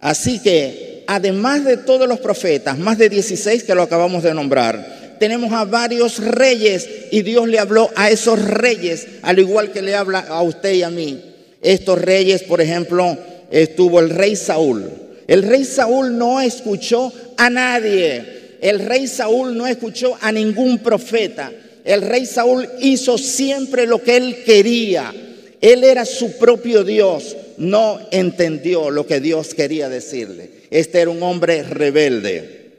Así 0.00 0.40
que, 0.40 1.04
además 1.06 1.64
de 1.64 1.76
todos 1.76 2.08
los 2.08 2.20
profetas, 2.20 2.78
más 2.78 2.98
de 2.98 3.08
16 3.08 3.64
que 3.64 3.74
lo 3.74 3.82
acabamos 3.82 4.22
de 4.22 4.34
nombrar, 4.34 5.16
tenemos 5.18 5.52
a 5.52 5.64
varios 5.64 6.18
reyes 6.18 6.88
y 7.10 7.22
Dios 7.22 7.48
le 7.48 7.58
habló 7.58 7.90
a 7.96 8.10
esos 8.10 8.40
reyes, 8.42 9.06
al 9.22 9.40
igual 9.40 9.72
que 9.72 9.82
le 9.82 9.96
habla 9.96 10.20
a 10.20 10.42
usted 10.42 10.74
y 10.74 10.82
a 10.82 10.90
mí. 10.90 11.20
Estos 11.60 12.00
reyes, 12.00 12.44
por 12.44 12.60
ejemplo, 12.60 13.18
estuvo 13.50 13.98
el 13.98 14.10
rey 14.10 14.36
Saúl. 14.36 14.88
El 15.26 15.42
rey 15.42 15.64
Saúl 15.64 16.16
no 16.16 16.40
escuchó 16.40 17.12
a 17.36 17.50
nadie. 17.50 18.56
El 18.60 18.78
rey 18.80 19.08
Saúl 19.08 19.56
no 19.56 19.66
escuchó 19.66 20.16
a 20.20 20.30
ningún 20.30 20.78
profeta. 20.78 21.50
El 21.88 22.02
rey 22.02 22.26
Saúl 22.26 22.68
hizo 22.80 23.16
siempre 23.16 23.86
lo 23.86 24.02
que 24.02 24.18
él 24.18 24.44
quería. 24.44 25.10
Él 25.58 25.82
era 25.82 26.04
su 26.04 26.36
propio 26.36 26.84
Dios. 26.84 27.34
No 27.56 27.98
entendió 28.10 28.90
lo 28.90 29.06
que 29.06 29.20
Dios 29.20 29.54
quería 29.54 29.88
decirle. 29.88 30.50
Este 30.70 31.00
era 31.00 31.10
un 31.10 31.22
hombre 31.22 31.62
rebelde. 31.62 32.72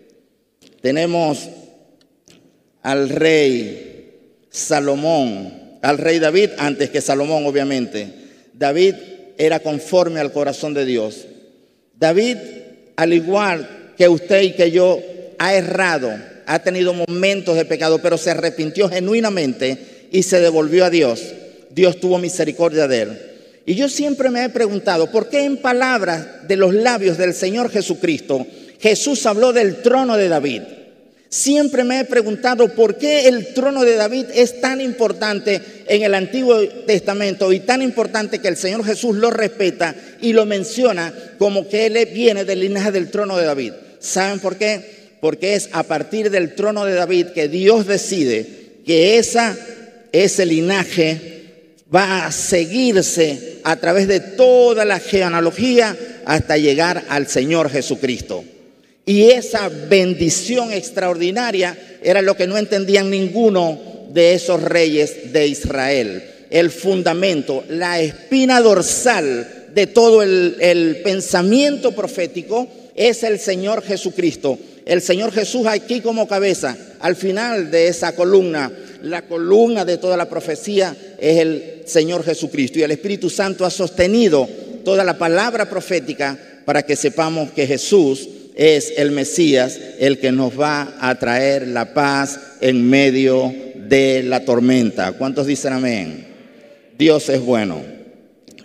Tenemos 0.81 1.49
al 2.83 3.09
rey 3.09 4.11
Salomón, 4.51 5.79
al 5.81 5.97
rey 5.97 6.19
David 6.19 6.51
antes 6.59 6.91
que 6.91 7.01
Salomón, 7.01 7.47
obviamente. 7.47 8.09
David 8.53 8.93
era 9.39 9.59
conforme 9.59 10.19
al 10.19 10.31
corazón 10.31 10.75
de 10.75 10.85
Dios. 10.85 11.25
David, 11.95 12.37
al 12.95 13.11
igual 13.11 13.93
que 13.97 14.07
usted 14.07 14.43
y 14.43 14.51
que 14.51 14.69
yo, 14.69 15.01
ha 15.39 15.55
errado 15.55 16.28
ha 16.49 16.57
tenido 16.57 16.95
momentos 16.95 17.55
de 17.55 17.63
pecado, 17.63 17.99
pero 18.01 18.17
se 18.17 18.31
arrepintió 18.31 18.89
genuinamente 18.89 20.07
y 20.11 20.23
se 20.23 20.41
devolvió 20.41 20.83
a 20.83 20.89
Dios. 20.89 21.21
Dios 21.69 21.99
tuvo 21.99 22.17
misericordia 22.17 22.87
de 22.87 23.01
él. 23.03 23.21
Y 23.67 23.75
yo 23.75 23.87
siempre 23.87 24.31
me 24.31 24.43
he 24.43 24.49
preguntado, 24.49 25.11
¿por 25.11 25.29
qué 25.29 25.45
en 25.45 25.57
palabras 25.57 26.47
de 26.47 26.55
los 26.55 26.73
labios 26.73 27.19
del 27.19 27.35
Señor 27.35 27.69
Jesucristo 27.69 28.47
Jesús 28.79 29.27
habló 29.27 29.53
del 29.53 29.83
trono 29.83 30.17
de 30.17 30.27
David? 30.27 30.63
Siempre 31.29 31.83
me 31.83 31.99
he 31.99 32.05
preguntado 32.05 32.73
por 32.73 32.97
qué 32.97 33.27
el 33.27 33.53
trono 33.53 33.85
de 33.85 33.95
David 33.95 34.25
es 34.33 34.59
tan 34.59 34.81
importante 34.81 35.61
en 35.87 36.01
el 36.01 36.15
Antiguo 36.15 36.67
Testamento 36.87 37.53
y 37.53 37.59
tan 37.59 37.83
importante 37.83 38.39
que 38.39 38.47
el 38.47 38.57
Señor 38.57 38.83
Jesús 38.83 39.15
lo 39.15 39.29
respeta 39.29 39.93
y 40.19 40.33
lo 40.33 40.47
menciona 40.47 41.13
como 41.37 41.69
que 41.69 41.85
Él 41.85 42.09
viene 42.11 42.43
del 42.43 42.61
linaje 42.61 42.91
del 42.91 43.11
trono 43.11 43.37
de 43.37 43.45
David. 43.45 43.73
¿Saben 43.99 44.39
por 44.39 44.55
qué? 44.55 44.98
Porque 45.21 45.55
es 45.55 45.69
a 45.73 45.83
partir 45.83 46.29
del 46.29 46.55
trono 46.55 46.85
de 46.85 46.93
David 46.93 47.27
que 47.27 47.47
Dios 47.47 47.85
decide 47.87 48.45
que 48.85 49.17
esa, 49.17 49.57
ese 50.11 50.45
linaje 50.45 51.39
va 51.93 52.25
a 52.25 52.31
seguirse 52.31 53.59
a 53.63 53.75
través 53.75 54.07
de 54.07 54.19
toda 54.19 54.85
la 54.85 54.99
genealogía 54.99 55.97
hasta 56.25 56.57
llegar 56.57 57.05
al 57.09 57.27
Señor 57.27 57.69
Jesucristo. 57.69 58.43
Y 59.05 59.31
esa 59.31 59.69
bendición 59.69 60.71
extraordinaria 60.71 61.75
era 62.03 62.21
lo 62.21 62.35
que 62.35 62.47
no 62.47 62.57
entendían 62.57 63.09
ninguno 63.09 63.79
de 64.11 64.33
esos 64.33 64.61
reyes 64.61 65.33
de 65.33 65.47
Israel. 65.47 66.23
El 66.49 66.69
fundamento, 66.69 67.63
la 67.69 67.99
espina 67.99 68.61
dorsal 68.61 69.67
de 69.73 69.87
todo 69.87 70.21
el, 70.23 71.01
pensamiento 71.03 71.91
profético 71.93 72.67
es 72.95 73.23
el 73.23 73.39
Señor 73.39 73.83
Jesucristo. 73.83 74.57
El 74.85 75.01
Señor 75.01 75.31
Jesús 75.31 75.67
aquí 75.67 76.01
como 76.01 76.27
cabeza, 76.27 76.75
al 76.99 77.15
final 77.15 77.71
de 77.71 77.87
esa 77.87 78.15
columna, 78.15 78.71
la 79.03 79.23
columna 79.23 79.85
de 79.85 79.97
toda 79.97 80.17
la 80.17 80.29
profecía 80.29 80.95
es 81.19 81.39
el 81.39 81.83
Señor 81.85 82.23
Jesucristo. 82.23 82.79
Y 82.79 82.83
el 82.83 82.91
Espíritu 82.91 83.29
Santo 83.29 83.65
ha 83.65 83.69
sostenido 83.69 84.47
toda 84.83 85.03
la 85.03 85.17
palabra 85.17 85.69
profética 85.69 86.37
para 86.65 86.83
que 86.83 86.95
sepamos 86.95 87.51
que 87.51 87.67
Jesús 87.67 88.27
es 88.55 88.93
el 88.97 89.11
Mesías 89.11 89.79
el 89.99 90.19
que 90.19 90.31
nos 90.31 90.59
va 90.59 90.97
a 90.99 91.17
traer 91.17 91.67
la 91.67 91.93
paz 91.93 92.39
en 92.61 92.89
medio 92.89 93.53
de 93.75 94.23
la 94.23 94.43
tormenta. 94.43 95.13
¿Cuántos 95.13 95.47
dicen 95.47 95.73
amén? 95.73 96.27
Dios 96.97 97.29
es 97.29 97.39
bueno. 97.39 97.81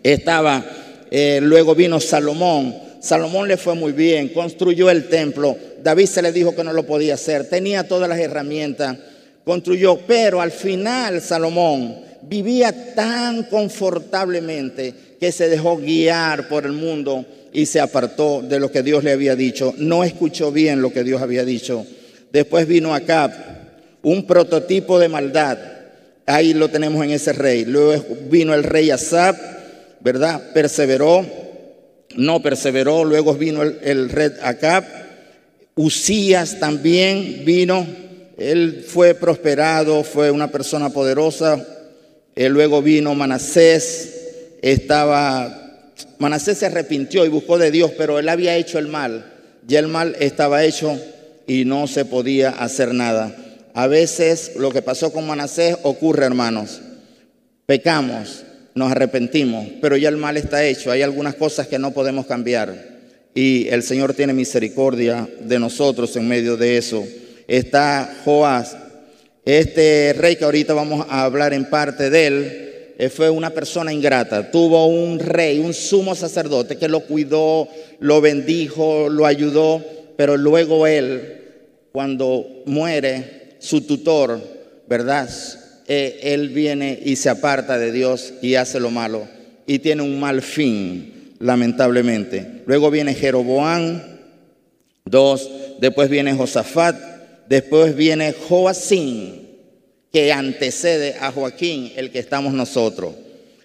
Estaba, 0.03 0.65
eh, 1.11 1.39
luego 1.41 1.75
vino 1.75 2.01
Salomón. 2.01 2.75
Salomón 3.01 3.47
le 3.47 3.57
fue 3.57 3.75
muy 3.75 3.93
bien, 3.93 4.31
construyó 4.31 4.91
el 4.91 5.09
templo. 5.09 5.57
David 5.85 6.07
se 6.07 6.23
le 6.23 6.33
dijo 6.33 6.57
que 6.57 6.65
no 6.65 6.73
lo 6.73 6.87
podía 6.87 7.13
hacer, 7.13 7.49
tenía 7.51 7.87
todas 7.87 8.09
las 8.09 8.19
herramientas, 8.19 8.97
construyó, 9.45 9.99
pero 10.07 10.41
al 10.41 10.51
final 10.51 11.21
Salomón 11.21 12.01
vivía 12.23 12.95
tan 12.95 13.43
confortablemente 13.45 14.95
que 15.21 15.31
se 15.31 15.51
dejó 15.51 15.77
guiar 15.77 16.49
por 16.49 16.65
el 16.65 16.73
mundo 16.73 17.27
y 17.53 17.67
se 17.67 17.81
apartó 17.81 18.41
de 18.41 18.59
lo 18.59 18.73
que 18.73 18.83
Dios 18.83 19.05
le 19.05 19.13
había 19.13 19.37
dicho. 19.37 19.75
No 19.77 20.05
escuchó 20.05 20.51
bien 20.51 20.81
lo 20.81 20.91
que 20.91 21.05
Dios 21.05 21.21
había 21.21 21.45
dicho. 21.45 21.85
Después 22.33 22.67
vino 22.67 22.95
Acab, 22.95 23.31
un 24.03 24.27
prototipo 24.27 24.99
de 24.99 25.11
maldad. 25.11 25.59
Ahí 26.25 26.55
lo 26.55 26.71
tenemos 26.71 27.05
en 27.05 27.11
ese 27.11 27.35
rey. 27.35 27.67
Luego 27.67 28.07
vino 28.31 28.55
el 28.55 28.65
rey 28.65 28.91
Asab, 28.91 29.37
¿verdad? 30.01 30.53
Perseveró, 30.55 31.27
no 32.17 32.41
perseveró. 32.41 33.05
Luego 33.05 33.35
vino 33.35 33.63
el, 33.63 34.09
rey 34.09 34.31
Acab. 34.43 35.04
Usías 35.75 36.61
también 36.61 37.43
vino. 37.45 37.87
Él 38.37 38.85
fue 38.87 39.15
prosperado, 39.15 40.05
fue 40.05 40.31
una 40.31 40.51
persona 40.51 40.91
poderosa. 40.91 41.65
luego 42.37 42.83
vino 42.83 43.15
Manasés, 43.15 44.11
estaba 44.63 45.65
Manasés 46.19 46.59
se 46.59 46.67
arrepintió 46.67 47.25
y 47.25 47.29
buscó 47.29 47.59
de 47.59 47.71
Dios, 47.71 47.93
pero 47.97 48.19
él 48.19 48.29
había 48.29 48.57
hecho 48.57 48.79
el 48.79 48.89
mal. 48.89 49.33
Ya 49.67 49.79
el 49.79 49.89
mal 49.89 50.17
estaba 50.21 50.65
hecho 50.65 50.99
y 51.47 51.65
no 51.65 51.87
se 51.87 52.05
podía 52.05 52.51
hacer 52.51 52.95
nada. 52.95 53.35
A 53.75 53.87
veces 53.87 54.53
lo 54.57 54.71
que 54.71 54.83
pasó 54.83 55.13
con 55.13 55.27
Manasés 55.27 55.77
ocurre, 55.83 56.27
hermanos. 56.27 56.81
Pecamos, 57.67 58.45
nos 58.75 58.91
arrepentimos, 58.91 59.67
pero 59.81 59.97
ya 59.97 60.09
el 60.09 60.17
mal 60.17 60.37
está 60.37 60.65
hecho. 60.65 60.91
Hay 60.91 61.03
algunas 61.03 61.35
cosas 61.35 61.67
que 61.67 61.79
no 61.79 61.93
podemos 61.93 62.27
cambiar. 62.27 62.94
Y 63.35 63.69
el 63.69 63.83
Señor 63.83 64.15
tiene 64.15 64.33
misericordia 64.33 65.29
de 65.41 65.59
nosotros 65.59 66.15
en 66.17 66.29
medio 66.29 66.57
de 66.57 66.77
eso. 66.77 67.05
Está 67.49 68.21
Joás, 68.25 68.77
este 69.45 70.15
rey 70.17 70.37
que 70.37 70.45
ahorita 70.45 70.73
vamos 70.73 71.07
a 71.09 71.25
hablar 71.25 71.53
en 71.53 71.69
parte 71.69 72.11
de 72.11 72.27
él 72.27 72.65
eh, 72.97 73.09
fue 73.09 73.29
una 73.29 73.51
persona 73.51 73.93
ingrata. 73.93 74.51
Tuvo 74.51 74.87
un 74.87 75.19
rey, 75.19 75.59
un 75.59 75.75
sumo 75.75 76.15
sacerdote 76.15 76.77
que 76.77 76.89
lo 76.89 77.01
cuidó, 77.01 77.69
lo 77.99 78.21
bendijo, 78.21 79.09
lo 79.09 79.27
ayudó, 79.27 79.85
pero 80.17 80.37
luego 80.37 80.87
él, 80.87 81.43
cuando 81.93 82.63
muere, 82.67 83.57
su 83.59 83.81
tutor, 83.81 84.41
¿verdad? 84.89 85.29
Eh, 85.89 86.21
él 86.23 86.51
viene 86.51 86.99
y 87.05 87.17
se 87.17 87.29
aparta 87.29 87.79
de 87.79 87.91
Dios 87.91 88.35
y 88.41 88.55
hace 88.55 88.79
lo 88.81 88.91
malo 88.91 89.27
y 89.67 89.79
tiene 89.79 90.03
un 90.03 90.21
mal 90.21 90.43
fin, 90.43 91.24
lamentablemente. 91.39 92.63
Luego 92.67 92.91
viene 92.91 93.15
Jeroboam, 93.15 94.03
dos, 95.05 95.51
después 95.81 96.09
viene 96.09 96.35
Josafat, 96.35 96.97
después 97.49 97.95
viene 97.97 98.33
Joacín 98.33 99.45
que 100.13 100.33
antecede 100.33 101.17
a 101.21 101.33
Joaquín, 101.33 101.93
el 101.97 102.11
que 102.11 102.21
estamos 102.21 102.53
nosotros. 102.53 103.15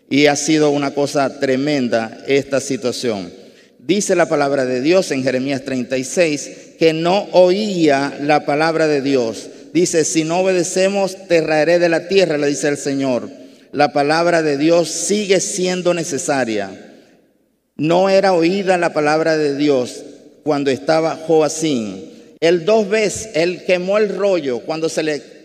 Y 0.10 0.26
ha 0.26 0.36
sido 0.36 0.72
una 0.72 0.92
cosa 0.92 1.40
tremenda 1.40 2.24
esta 2.28 2.60
situación. 2.60 3.32
Dice 3.78 4.16
la 4.16 4.28
palabra 4.28 4.66
de 4.66 4.82
Dios 4.82 5.12
en 5.12 5.24
Jeremías 5.24 5.64
36 5.64 6.76
que 6.80 6.94
no 6.94 7.28
oía 7.34 8.18
la 8.22 8.46
palabra 8.46 8.88
de 8.88 9.02
Dios. 9.02 9.50
Dice, 9.74 10.04
si 10.06 10.24
no 10.24 10.40
obedecemos, 10.40 11.28
te 11.28 11.42
raeré 11.42 11.78
de 11.78 11.90
la 11.90 12.08
tierra, 12.08 12.38
le 12.38 12.48
dice 12.48 12.68
el 12.68 12.78
Señor. 12.78 13.30
La 13.72 13.94
palabra 13.94 14.42
de 14.42 14.58
Dios 14.58 14.90
sigue 14.90 15.40
siendo 15.40 15.94
necesaria. 15.94 16.89
No 17.80 18.10
era 18.10 18.34
oída 18.34 18.78
la 18.78 18.94
palabra 18.94 19.38
de 19.38 19.56
Dios 19.56 20.04
cuando 20.44 20.70
estaba 20.70 21.16
Joacín. 21.16 22.36
Él 22.40 22.66
dos 22.66 22.88
veces, 22.90 23.32
él 23.36 23.64
quemó 23.66 23.98
el 23.98 24.16
rollo 24.16 24.60
cuando 24.60 24.90
se 24.90 25.04
le 25.04 25.40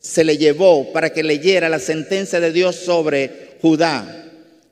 se 0.00 0.24
le 0.24 0.38
llevó 0.38 0.92
para 0.92 1.10
que 1.10 1.22
leyera 1.22 1.68
la 1.68 1.78
sentencia 1.78 2.40
de 2.40 2.52
Dios 2.52 2.76
sobre 2.76 3.56
Judá. 3.60 4.26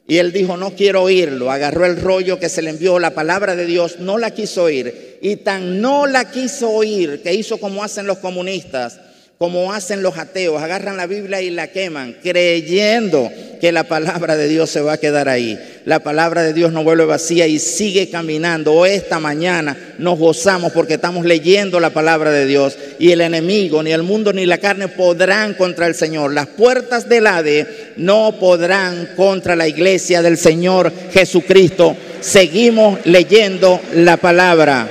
Y 0.06 0.18
él 0.18 0.32
dijo, 0.32 0.56
no 0.56 0.70
quiero 0.76 1.02
oírlo. 1.02 1.50
Agarró 1.50 1.84
el 1.84 2.00
rollo 2.00 2.38
que 2.38 2.48
se 2.48 2.62
le 2.62 2.70
envió, 2.70 2.98
la 2.98 3.10
palabra 3.10 3.56
de 3.56 3.66
Dios, 3.66 3.98
no 3.98 4.18
la 4.18 4.30
quiso 4.30 4.64
oír. 4.64 5.18
Y 5.20 5.36
tan 5.36 5.80
no 5.80 6.06
la 6.06 6.30
quiso 6.30 6.70
oír 6.70 7.22
que 7.22 7.34
hizo 7.34 7.58
como 7.58 7.82
hacen 7.82 8.06
los 8.06 8.18
comunistas 8.18 9.00
como 9.38 9.72
hacen 9.72 10.02
los 10.02 10.16
ateos, 10.16 10.62
agarran 10.62 10.96
la 10.96 11.06
Biblia 11.06 11.42
y 11.42 11.50
la 11.50 11.66
queman, 11.68 12.16
creyendo 12.22 13.30
que 13.60 13.70
la 13.70 13.84
palabra 13.84 14.36
de 14.36 14.48
Dios 14.48 14.70
se 14.70 14.80
va 14.80 14.94
a 14.94 14.98
quedar 14.98 15.28
ahí. 15.28 15.58
La 15.86 16.00
palabra 16.00 16.42
de 16.42 16.52
Dios 16.52 16.72
no 16.72 16.82
vuelve 16.82 17.04
vacía 17.04 17.46
y 17.46 17.60
sigue 17.60 18.10
caminando. 18.10 18.84
Esta 18.86 19.20
mañana 19.20 19.94
nos 19.98 20.18
gozamos 20.18 20.72
porque 20.72 20.94
estamos 20.94 21.24
leyendo 21.24 21.78
la 21.78 21.90
palabra 21.90 22.32
de 22.32 22.44
Dios 22.44 22.76
y 22.98 23.12
el 23.12 23.20
enemigo, 23.20 23.84
ni 23.84 23.92
el 23.92 24.02
mundo, 24.02 24.32
ni 24.32 24.46
la 24.46 24.58
carne 24.58 24.88
podrán 24.88 25.54
contra 25.54 25.86
el 25.86 25.94
Señor. 25.94 26.34
Las 26.34 26.48
puertas 26.48 27.08
del 27.08 27.28
ADE 27.28 27.92
no 27.98 28.34
podrán 28.40 29.10
contra 29.14 29.54
la 29.54 29.68
iglesia 29.68 30.22
del 30.22 30.38
Señor 30.38 30.92
Jesucristo. 31.12 31.96
Seguimos 32.20 32.98
leyendo 33.04 33.80
la 33.94 34.16
palabra 34.16 34.88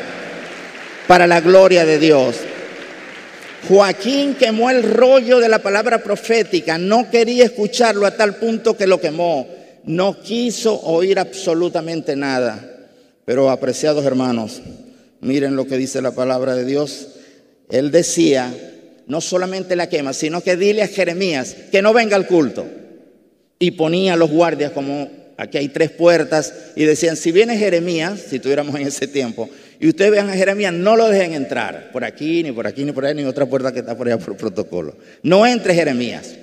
para 1.08 1.28
la 1.28 1.42
gloria 1.42 1.84
de 1.84 2.00
Dios. 2.00 2.38
Joaquín 3.68 4.36
quemó 4.36 4.70
el 4.70 4.82
rollo 4.82 5.42
de 5.42 5.50
la 5.50 5.60
palabra 5.60 6.02
profética, 6.02 6.78
no 6.78 7.12
quería 7.12 7.44
escucharlo 7.44 8.06
a 8.06 8.16
tal 8.16 8.38
punto 8.38 8.78
que 8.78 8.88
lo 8.88 9.02
quemó, 9.02 9.65
no 9.86 10.20
quiso 10.22 10.80
oír 10.82 11.20
absolutamente 11.20 12.16
nada. 12.16 12.72
Pero 13.26 13.50
apreciados 13.50 14.06
hermanos, 14.06 14.62
miren 15.22 15.56
lo 15.56 15.68
que 15.68 15.78
dice 15.78 16.02
la 16.02 16.12
palabra 16.12 16.56
de 16.56 16.66
Dios. 16.66 17.08
Él 17.70 17.92
decía, 17.92 18.54
no 19.08 19.22
solamente 19.22 19.76
la 19.76 19.90
quema, 19.90 20.14
sino 20.14 20.42
que 20.42 20.56
dile 20.56 20.84
a 20.84 20.88
Jeremías 20.88 21.56
que 21.72 21.82
no 21.82 21.94
venga 21.94 22.16
al 22.16 22.28
culto. 22.28 22.66
Y 23.58 23.72
ponía 23.72 24.14
a 24.14 24.18
los 24.18 24.30
guardias 24.30 24.72
como 24.72 25.10
aquí 25.38 25.58
hay 25.58 25.70
tres 25.70 25.92
puertas 25.92 26.54
y 26.76 26.84
decían, 26.84 27.18
si 27.18 27.32
viene 27.32 27.58
Jeremías, 27.58 28.22
si 28.30 28.40
tuviéramos 28.40 28.76
en 28.76 28.88
ese 28.88 29.08
tiempo, 29.08 29.50
y 29.80 29.88
ustedes 29.88 30.12
vean 30.12 30.30
a 30.30 30.34
Jeremías, 30.34 30.74
no 30.74 30.96
lo 30.96 31.10
dejen 31.10 31.34
entrar, 31.34 31.92
por 31.92 32.04
aquí, 32.04 32.44
ni 32.44 32.52
por 32.52 32.68
aquí, 32.68 32.86
ni 32.86 32.92
por 32.92 33.06
ahí, 33.06 33.14
ni 33.14 33.24
otra 33.24 33.46
puerta 33.46 33.74
que 33.74 33.80
está 33.80 33.98
por 33.98 34.08
allá 34.08 34.18
por 34.18 34.38
protocolo. 34.38 34.96
No 35.24 35.46
entre 35.46 35.74
Jeremías. 35.74 36.36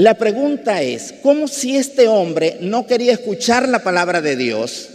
La 0.00 0.14
pregunta 0.14 0.80
es, 0.80 1.12
¿cómo 1.22 1.46
si 1.46 1.76
este 1.76 2.08
hombre 2.08 2.56
no 2.62 2.86
quería 2.86 3.12
escuchar 3.12 3.68
la 3.68 3.82
palabra 3.82 4.22
de 4.22 4.34
Dios 4.34 4.88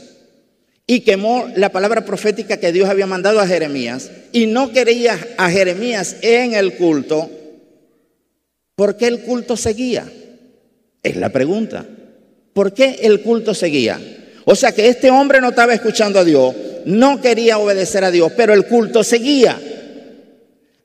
y 0.88 1.02
quemó 1.02 1.48
la 1.56 1.70
palabra 1.70 2.06
profética 2.06 2.58
que 2.58 2.72
Dios 2.72 2.90
había 2.90 3.06
mandado 3.06 3.40
a 3.40 3.46
Jeremías 3.46 4.10
y 4.32 4.48
no 4.48 4.72
quería 4.72 5.16
a 5.38 5.52
Jeremías 5.52 6.16
en 6.24 6.56
el 6.56 6.74
culto? 6.74 7.30
¿Por 8.74 8.98
qué 8.98 9.06
el 9.06 9.22
culto 9.22 9.56
seguía? 9.56 10.12
Es 11.04 11.16
la 11.18 11.30
pregunta. 11.30 11.86
¿Por 12.54 12.74
qué 12.74 13.02
el 13.04 13.22
culto 13.22 13.54
seguía? 13.54 14.02
O 14.46 14.56
sea 14.56 14.72
que 14.72 14.88
este 14.88 15.12
hombre 15.12 15.40
no 15.40 15.50
estaba 15.50 15.76
escuchando 15.76 16.18
a 16.18 16.24
Dios, 16.24 16.56
no 16.86 17.22
quería 17.22 17.60
obedecer 17.60 18.04
a 18.04 18.10
Dios, 18.10 18.32
pero 18.36 18.56
el 18.56 18.66
culto 18.66 19.04
seguía. 19.04 19.56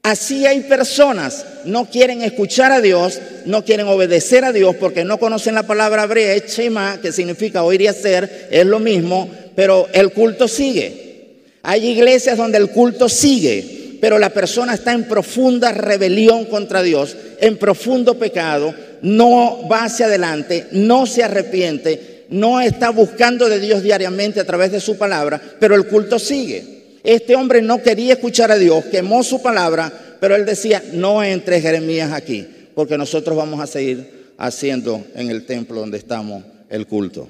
Así 0.02 0.46
hay 0.46 0.60
personas, 0.60 1.44
no 1.66 1.84
quieren 1.90 2.22
escuchar 2.22 2.72
a 2.72 2.80
Dios, 2.80 3.20
no 3.44 3.66
quieren 3.66 3.86
obedecer 3.86 4.46
a 4.46 4.52
Dios 4.52 4.76
porque 4.76 5.04
no 5.04 5.18
conocen 5.18 5.54
la 5.54 5.66
palabra 5.66 6.04
hebrea, 6.04 6.42
chema, 6.46 6.98
que 7.02 7.12
significa 7.12 7.64
oír 7.64 7.82
y 7.82 7.86
hacer, 7.86 8.48
es 8.50 8.64
lo 8.64 8.78
mismo, 8.78 9.28
pero 9.54 9.88
el 9.92 10.10
culto 10.12 10.48
sigue. 10.48 11.50
Hay 11.62 11.86
iglesias 11.86 12.38
donde 12.38 12.56
el 12.56 12.70
culto 12.70 13.10
sigue, 13.10 13.98
pero 14.00 14.18
la 14.18 14.30
persona 14.30 14.72
está 14.72 14.94
en 14.94 15.04
profunda 15.04 15.70
rebelión 15.72 16.46
contra 16.46 16.82
Dios, 16.82 17.14
en 17.38 17.58
profundo 17.58 18.18
pecado, 18.18 18.74
no 19.02 19.68
va 19.70 19.84
hacia 19.84 20.06
adelante, 20.06 20.66
no 20.72 21.04
se 21.04 21.24
arrepiente, 21.24 22.24
no 22.30 22.62
está 22.62 22.88
buscando 22.88 23.50
de 23.50 23.60
Dios 23.60 23.82
diariamente 23.82 24.40
a 24.40 24.46
través 24.46 24.72
de 24.72 24.80
su 24.80 24.96
palabra, 24.96 25.38
pero 25.58 25.74
el 25.74 25.86
culto 25.86 26.18
sigue. 26.18 26.79
Este 27.02 27.34
hombre 27.34 27.62
no 27.62 27.82
quería 27.82 28.14
escuchar 28.14 28.50
a 28.50 28.58
Dios, 28.58 28.84
quemó 28.86 29.22
su 29.22 29.40
palabra, 29.40 29.92
pero 30.20 30.36
él 30.36 30.44
decía, 30.44 30.82
no 30.92 31.24
entre 31.24 31.60
Jeremías 31.60 32.12
aquí, 32.12 32.46
porque 32.74 32.98
nosotros 32.98 33.36
vamos 33.36 33.60
a 33.60 33.66
seguir 33.66 34.32
haciendo 34.36 35.04
en 35.14 35.30
el 35.30 35.46
templo 35.46 35.80
donde 35.80 35.98
estamos 35.98 36.44
el 36.68 36.86
culto. 36.86 37.28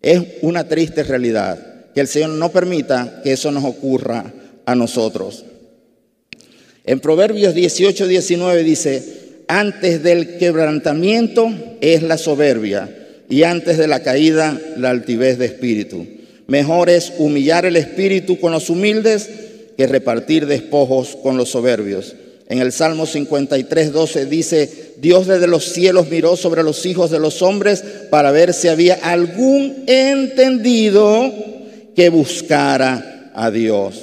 Es 0.00 0.20
una 0.42 0.68
triste 0.68 1.04
realidad 1.04 1.92
que 1.94 2.00
el 2.00 2.08
Señor 2.08 2.30
no 2.30 2.50
permita 2.50 3.20
que 3.22 3.32
eso 3.32 3.50
nos 3.50 3.64
ocurra 3.64 4.32
a 4.64 4.74
nosotros. 4.74 5.44
En 6.84 7.00
Proverbios 7.00 7.54
18, 7.54 8.06
19 8.06 8.62
dice, 8.64 9.22
antes 9.48 10.02
del 10.02 10.38
quebrantamiento 10.38 11.52
es 11.80 12.02
la 12.02 12.18
soberbia 12.18 12.88
y 13.28 13.44
antes 13.44 13.78
de 13.78 13.86
la 13.86 14.02
caída 14.02 14.58
la 14.76 14.90
altivez 14.90 15.38
de 15.38 15.46
espíritu. 15.46 16.06
Mejor 16.46 16.90
es 16.90 17.12
humillar 17.18 17.66
el 17.66 17.76
espíritu 17.76 18.38
con 18.40 18.52
los 18.52 18.70
humildes 18.70 19.28
que 19.76 19.86
repartir 19.86 20.46
despojos 20.46 21.16
con 21.22 21.36
los 21.36 21.50
soberbios. 21.50 22.14
En 22.48 22.58
el 22.58 22.72
Salmo 22.72 23.06
53, 23.06 23.92
12 23.92 24.26
dice, 24.26 24.94
Dios 24.98 25.26
desde 25.26 25.46
los 25.46 25.64
cielos 25.72 26.08
miró 26.10 26.36
sobre 26.36 26.62
los 26.62 26.84
hijos 26.84 27.10
de 27.10 27.18
los 27.18 27.40
hombres 27.40 27.82
para 28.10 28.30
ver 28.30 28.52
si 28.52 28.68
había 28.68 28.94
algún 29.02 29.84
entendido 29.86 31.32
que 31.96 32.10
buscara 32.10 33.30
a 33.34 33.50
Dios. 33.50 34.02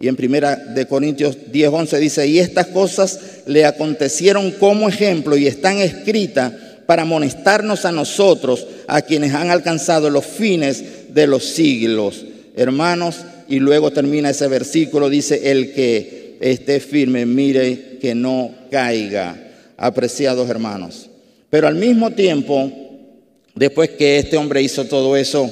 Y 0.00 0.06
en 0.06 0.14
primera 0.14 0.54
de 0.54 0.86
Corintios 0.86 1.36
10, 1.50 1.70
11 1.70 1.98
dice, 1.98 2.26
y 2.28 2.38
estas 2.38 2.68
cosas 2.68 3.18
le 3.46 3.64
acontecieron 3.64 4.52
como 4.52 4.88
ejemplo 4.88 5.36
y 5.36 5.48
están 5.48 5.78
escritas 5.78 6.52
para 6.86 7.02
amonestarnos 7.02 7.84
a 7.84 7.92
nosotros, 7.92 8.66
a 8.86 9.02
quienes 9.02 9.34
han 9.34 9.50
alcanzado 9.50 10.08
los 10.08 10.24
fines 10.24 10.84
de 11.08 11.26
los 11.26 11.44
siglos. 11.44 12.24
Hermanos, 12.56 13.16
y 13.48 13.60
luego 13.60 13.90
termina 13.90 14.30
ese 14.30 14.48
versículo, 14.48 15.08
dice, 15.08 15.50
el 15.50 15.72
que 15.72 16.36
esté 16.40 16.80
firme, 16.80 17.26
mire 17.26 17.98
que 18.00 18.14
no 18.14 18.54
caiga, 18.70 19.36
apreciados 19.76 20.48
hermanos. 20.48 21.08
Pero 21.50 21.66
al 21.66 21.76
mismo 21.76 22.10
tiempo, 22.10 22.70
después 23.54 23.90
que 23.90 24.18
este 24.18 24.36
hombre 24.36 24.62
hizo 24.62 24.84
todo 24.84 25.16
eso, 25.16 25.50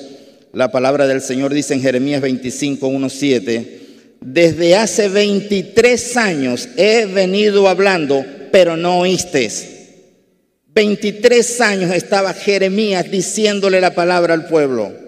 la 0.53 0.71
palabra 0.71 1.07
del 1.07 1.21
Señor 1.21 1.53
dice 1.53 1.75
en 1.75 1.83
Jeremías 1.83 2.21
25, 2.21 2.87
1, 2.87 3.09
7, 3.09 3.81
desde 4.21 4.77
hace 4.77 5.09
23 5.09 6.17
años 6.17 6.69
he 6.77 7.07
venido 7.07 7.69
hablando, 7.69 8.25
pero 8.51 8.77
no 8.77 9.01
oísteis. 9.01 9.69
23 10.75 11.61
años 11.63 11.95
estaba 11.95 12.35
Jeremías 12.35 13.11
diciéndole 13.11 13.81
la 13.81 13.95
palabra 13.95 14.35
al 14.35 14.47
pueblo. 14.47 15.06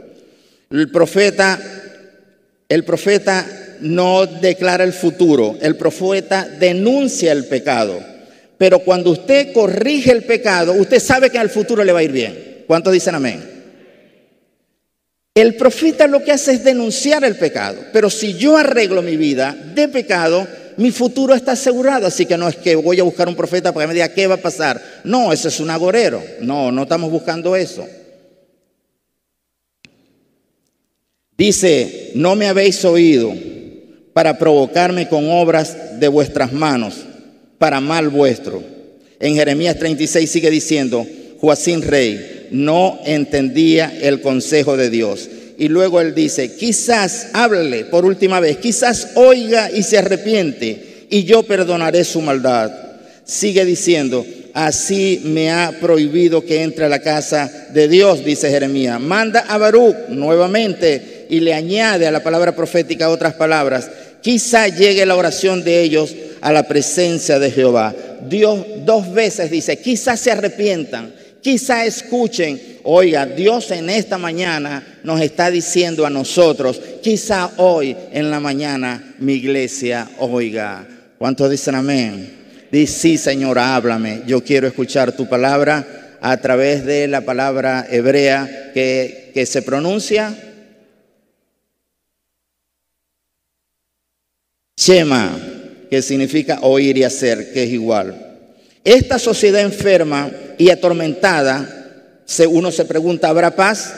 El 0.70 0.90
profeta, 0.90 1.59
el 2.68 2.85
profeta 2.85 3.46
no 3.81 4.26
declara 4.26 4.85
el 4.85 4.92
futuro, 4.92 5.57
el 5.61 5.76
profeta 5.76 6.46
denuncia 6.46 7.33
el 7.33 7.46
pecado. 7.46 7.98
Pero 8.59 8.81
cuando 8.81 9.11
usted 9.11 9.52
corrige 9.52 10.12
el 10.12 10.24
pecado, 10.24 10.74
usted 10.74 11.00
sabe 11.00 11.31
que 11.31 11.38
al 11.38 11.48
futuro 11.48 11.85
le 11.85 11.92
va 11.92 12.00
a 12.00 12.02
ir 12.02 12.12
bien. 12.12 12.64
¿Cuántos 12.66 12.92
dicen 12.92 13.14
amén? 13.14 13.59
El 15.35 15.54
profeta 15.54 16.09
lo 16.09 16.24
que 16.24 16.33
hace 16.33 16.54
es 16.54 16.64
denunciar 16.64 17.24
el 17.24 17.37
pecado. 17.37 17.78
Pero 17.92 18.11
si 18.11 18.35
yo 18.35 18.57
arreglo 18.57 19.00
mi 19.02 19.16
vida 19.16 19.57
de 19.74 19.87
pecado, 19.87 20.46
mi 20.76 20.90
futuro 20.90 21.35
está 21.35 21.52
asegurado. 21.52 22.09
Así 22.09 22.26
que 22.26 22.37
no 22.37 22.48
es 22.48 22.57
que 22.57 22.74
voy 22.74 22.98
a 22.98 23.04
buscar 23.04 23.28
un 23.28 23.37
profeta 23.37 23.72
para 23.72 23.85
que 23.85 23.88
me 23.88 23.94
diga 23.94 24.09
qué 24.09 24.26
va 24.26 24.35
a 24.35 24.38
pasar. 24.38 24.83
No, 25.04 25.33
eso 25.33 25.46
es 25.46 25.61
un 25.61 25.70
agorero. 25.70 26.20
No, 26.40 26.72
no 26.72 26.83
estamos 26.83 27.11
buscando 27.11 27.54
eso. 27.54 27.87
Dice, 31.38 32.11
no 32.14 32.35
me 32.35 32.48
habéis 32.48 32.85
oído 32.85 33.33
para 34.12 34.38
provocarme 34.38 35.09
con 35.09 35.31
obras 35.31 36.01
de 36.01 36.09
vuestras 36.09 36.53
manos, 36.53 36.96
para 37.59 37.81
mal 37.81 38.09
vuestro. 38.09 38.61
En 39.20 39.37
Jeremías 39.37 39.79
36 39.79 40.29
sigue 40.29 40.51
diciendo, 40.51 41.07
Joacín 41.40 41.83
rey 41.83 42.48
no 42.51 42.98
entendía 43.05 43.96
el 44.03 44.20
consejo 44.20 44.77
de 44.77 44.90
Dios. 44.90 45.29
Y 45.57 45.68
luego 45.68 46.01
él 46.01 46.12
dice, 46.12 46.57
quizás, 46.57 47.29
háblale 47.33 47.85
por 47.85 48.05
última 48.05 48.40
vez, 48.40 48.59
quizás 48.59 49.12
oiga 49.14 49.70
y 49.70 49.85
se 49.85 49.98
arrepiente 49.98 51.07
y 51.09 51.22
yo 51.22 51.44
perdonaré 51.44 52.03
su 52.03 52.20
maldad. 52.20 52.72
Sigue 53.24 53.64
diciendo, 53.64 54.27
así 54.55 55.20
me 55.24 55.53
ha 55.53 55.72
prohibido 55.81 56.44
que 56.44 56.62
entre 56.62 56.87
a 56.87 56.88
la 56.88 57.01
casa 57.01 57.68
de 57.72 57.87
Dios, 57.87 58.24
dice 58.24 58.51
Jeremías. 58.51 59.01
Manda 59.01 59.40
a 59.48 59.59
Baruch 59.59 60.09
nuevamente 60.09 61.17
y 61.28 61.40
le 61.40 61.54
añade 61.54 62.06
a 62.06 62.10
la 62.10 62.22
palabra 62.22 62.54
profética 62.54 63.10
otras 63.10 63.34
palabras, 63.34 63.90
quizá 64.20 64.68
llegue 64.68 65.06
la 65.06 65.16
oración 65.16 65.62
de 65.62 65.82
ellos 65.82 66.14
a 66.40 66.52
la 66.52 66.64
presencia 66.64 67.38
de 67.38 67.50
Jehová. 67.50 67.94
Dios 68.28 68.64
dos 68.84 69.12
veces 69.12 69.50
dice, 69.50 69.78
quizá 69.78 70.16
se 70.16 70.30
arrepientan, 70.30 71.12
quizá 71.40 71.84
escuchen. 71.84 72.60
Oiga, 72.84 73.26
Dios 73.26 73.70
en 73.70 73.90
esta 73.90 74.18
mañana 74.18 74.98
nos 75.02 75.20
está 75.20 75.50
diciendo 75.50 76.06
a 76.06 76.10
nosotros, 76.10 76.80
quizá 77.02 77.50
hoy 77.56 77.96
en 78.12 78.30
la 78.30 78.40
mañana 78.40 79.14
mi 79.18 79.34
iglesia 79.34 80.08
oiga. 80.18 80.86
¿Cuántos 81.18 81.50
dicen 81.50 81.74
amén? 81.74 82.38
Dice, 82.70 83.00
sí, 83.00 83.18
Señor, 83.18 83.58
háblame. 83.58 84.22
Yo 84.26 84.42
quiero 84.44 84.66
escuchar 84.66 85.12
tu 85.12 85.28
palabra 85.28 86.16
a 86.20 86.36
través 86.36 86.84
de 86.84 87.08
la 87.08 87.22
palabra 87.22 87.86
hebrea 87.90 88.70
que, 88.74 89.30
que 89.34 89.46
se 89.46 89.62
pronuncia 89.62 90.34
Shema, 94.88 95.38
que 95.90 96.01
significa 96.01 96.61
oír 96.62 96.96
y 96.96 97.05
hacer, 97.05 97.53
que 97.53 97.64
es 97.64 97.68
igual. 97.68 98.38
Esta 98.85 99.18
sociedad 99.18 99.61
enferma 99.61 100.31
y 100.57 100.70
atormentada, 100.70 102.14
uno 102.48 102.72
se 102.72 102.87
pregunta, 102.87 103.29
¿habrá 103.29 103.55
paz? 103.55 103.92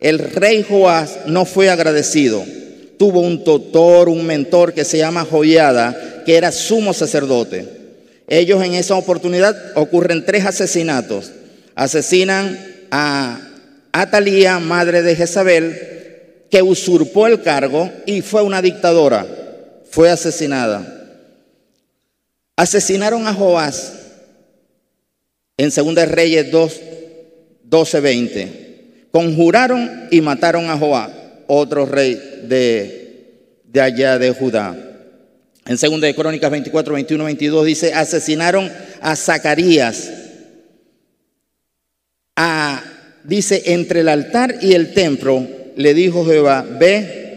El 0.00 0.18
rey 0.18 0.66
Joás 0.68 1.20
no 1.28 1.46
fue 1.46 1.70
agradecido. 1.70 2.44
Tuvo 2.98 3.20
un 3.20 3.42
tutor, 3.42 4.10
un 4.10 4.26
mentor 4.26 4.74
que 4.74 4.84
se 4.84 4.98
llama 4.98 5.24
Joyada, 5.24 6.22
que 6.26 6.36
era 6.36 6.52
sumo 6.52 6.92
sacerdote. 6.92 7.66
Ellos 8.28 8.62
en 8.62 8.74
esa 8.74 8.96
oportunidad 8.96 9.56
ocurren 9.76 10.26
tres 10.26 10.44
asesinatos. 10.44 11.32
Asesinan 11.74 12.58
a 12.90 13.40
Atalía, 13.92 14.58
madre 14.58 15.00
de 15.00 15.16
Jezabel, 15.16 15.80
que 16.50 16.60
usurpó 16.60 17.26
el 17.26 17.40
cargo 17.40 17.90
y 18.04 18.20
fue 18.20 18.42
una 18.42 18.60
dictadora 18.60 19.37
fue 19.90 20.10
asesinada. 20.10 20.94
Asesinaron 22.56 23.26
a 23.26 23.34
Joás 23.34 23.92
en 25.56 25.70
2 25.70 26.08
Reyes 26.08 26.50
2, 26.50 26.80
12, 27.64 28.00
20. 28.00 29.08
Conjuraron 29.10 30.08
y 30.10 30.20
mataron 30.20 30.70
a 30.70 30.78
Joás, 30.78 31.10
otro 31.46 31.86
rey 31.86 32.14
de, 32.44 33.54
de 33.64 33.80
allá 33.80 34.18
de 34.18 34.30
Judá. 34.30 34.76
En 35.66 35.76
2 35.76 36.00
de 36.00 36.14
Crónicas 36.14 36.50
24, 36.50 36.94
21, 36.94 37.24
22 37.24 37.66
dice, 37.66 37.92
asesinaron 37.92 38.72
a 39.00 39.16
Zacarías. 39.16 40.10
A, 42.36 42.82
dice, 43.24 43.62
entre 43.66 44.00
el 44.00 44.08
altar 44.08 44.56
y 44.62 44.72
el 44.72 44.94
templo 44.94 45.46
le 45.76 45.94
dijo 45.94 46.24
Jehová, 46.24 46.66
ve 46.78 47.27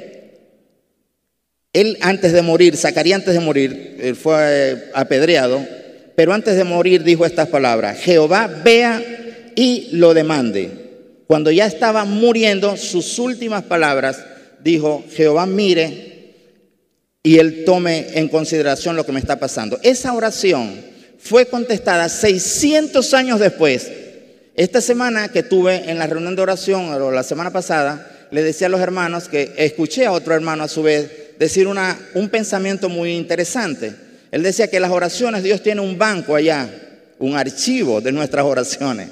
él 1.74 1.98
antes 2.02 2.34
de 2.34 2.42
morir, 2.42 2.76
Zacarías 2.76 3.20
antes 3.20 3.34
de 3.34 3.40
morir, 3.40 3.98
él 4.02 4.16
fue 4.16 4.36
eh, 4.40 4.92
apedreado, 4.94 5.66
pero 6.16 6.34
antes 6.34 6.56
de 6.56 6.64
morir 6.64 7.04
dijo 7.04 7.26
estas 7.26 7.48
palabras, 7.48 8.00
Jehová 8.00 8.48
vea 8.48 9.02
y 9.56 9.90
lo 9.94 10.14
demande. 10.14 10.70
Cuando 11.28 11.50
ya 11.50 11.66
estaba 11.66 12.04
muriendo, 12.04 12.76
sus 12.76 13.18
últimas 13.20 13.64
palabras 13.64 14.22
dijo, 14.62 15.04
Jehová 15.16 15.46
mire 15.46 16.12
y 17.24 17.38
él 17.38 17.64
tome 17.66 18.08
en 18.16 18.28
consideración 18.28 18.98
lo 18.98 19.06
que 19.06 19.14
me 19.14 19.20
está 19.20 19.40
pasando. 19.40 19.80
Esa 19.84 20.14
oración 20.14 20.74
fue 21.20 21.46
contestada 21.46 22.10
600 22.10 23.14
años 23.14 23.40
después. 23.40 23.90
Esta 24.56 24.82
semana 24.82 25.30
que 25.30 25.44
tuve 25.44 25.90
en 25.90 26.00
la 26.00 26.08
reunión 26.08 26.36
de 26.36 26.42
oración, 26.42 26.90
o 26.90 27.12
la 27.12 27.24
semana 27.24 27.52
pasada, 27.52 28.28
le 28.32 28.44
decía 28.44 28.68
a 28.68 28.70
los 28.70 28.82
hermanos 28.82 29.30
que 29.30 29.54
escuché 29.58 30.06
a 30.06 30.12
otro 30.12 30.34
hermano 30.34 30.64
a 30.64 30.68
su 30.68 30.84
vez 30.84 31.21
decir 31.42 31.68
un 31.68 32.30
pensamiento 32.30 32.88
muy 32.88 33.14
interesante. 33.14 33.92
Él 34.30 34.44
decía 34.44 34.70
que 34.70 34.80
las 34.80 34.92
oraciones, 34.92 35.42
Dios 35.42 35.64
tiene 35.64 35.82
un 35.82 35.98
banco 35.98 36.36
allá, 36.36 36.70
un 37.18 37.36
archivo 37.36 38.00
de 38.00 38.12
nuestras 38.12 38.46
oraciones. 38.46 39.10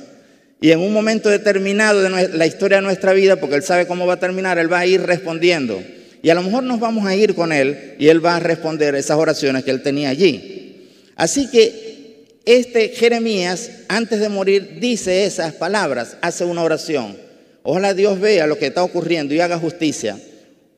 Y 0.61 0.69
en 0.69 0.79
un 0.79 0.93
momento 0.93 1.27
determinado 1.27 2.03
de 2.03 2.29
la 2.29 2.45
historia 2.45 2.77
de 2.77 2.83
nuestra 2.83 3.13
vida, 3.13 3.37
porque 3.37 3.55
Él 3.55 3.63
sabe 3.63 3.87
cómo 3.87 4.05
va 4.05 4.13
a 4.13 4.19
terminar, 4.19 4.59
Él 4.59 4.71
va 4.71 4.77
a 4.77 4.85
ir 4.85 5.01
respondiendo. 5.01 5.81
Y 6.21 6.29
a 6.29 6.35
lo 6.35 6.43
mejor 6.43 6.61
nos 6.61 6.79
vamos 6.79 7.07
a 7.07 7.15
ir 7.15 7.33
con 7.33 7.51
Él 7.51 7.95
y 7.97 8.09
Él 8.09 8.23
va 8.23 8.35
a 8.35 8.39
responder 8.39 8.93
esas 8.93 9.17
oraciones 9.17 9.63
que 9.63 9.71
Él 9.71 9.81
tenía 9.81 10.09
allí. 10.09 10.87
Así 11.15 11.49
que 11.49 12.27
este 12.45 12.89
Jeremías, 12.89 13.71
antes 13.87 14.19
de 14.19 14.29
morir, 14.29 14.77
dice 14.79 15.25
esas 15.25 15.53
palabras, 15.53 16.17
hace 16.21 16.45
una 16.45 16.61
oración. 16.61 17.17
Ojalá 17.63 17.95
Dios 17.95 18.19
vea 18.19 18.45
lo 18.45 18.59
que 18.59 18.67
está 18.67 18.83
ocurriendo 18.83 19.33
y 19.33 19.39
haga 19.39 19.57
justicia. 19.57 20.19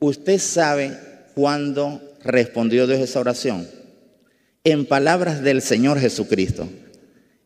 Usted 0.00 0.38
sabe 0.38 1.11
cuándo 1.34 2.00
respondió 2.24 2.86
Dios 2.86 3.00
esa 3.00 3.20
oración. 3.20 3.68
En 4.64 4.86
palabras 4.86 5.42
del 5.42 5.60
Señor 5.62 5.98
Jesucristo. 5.98 6.68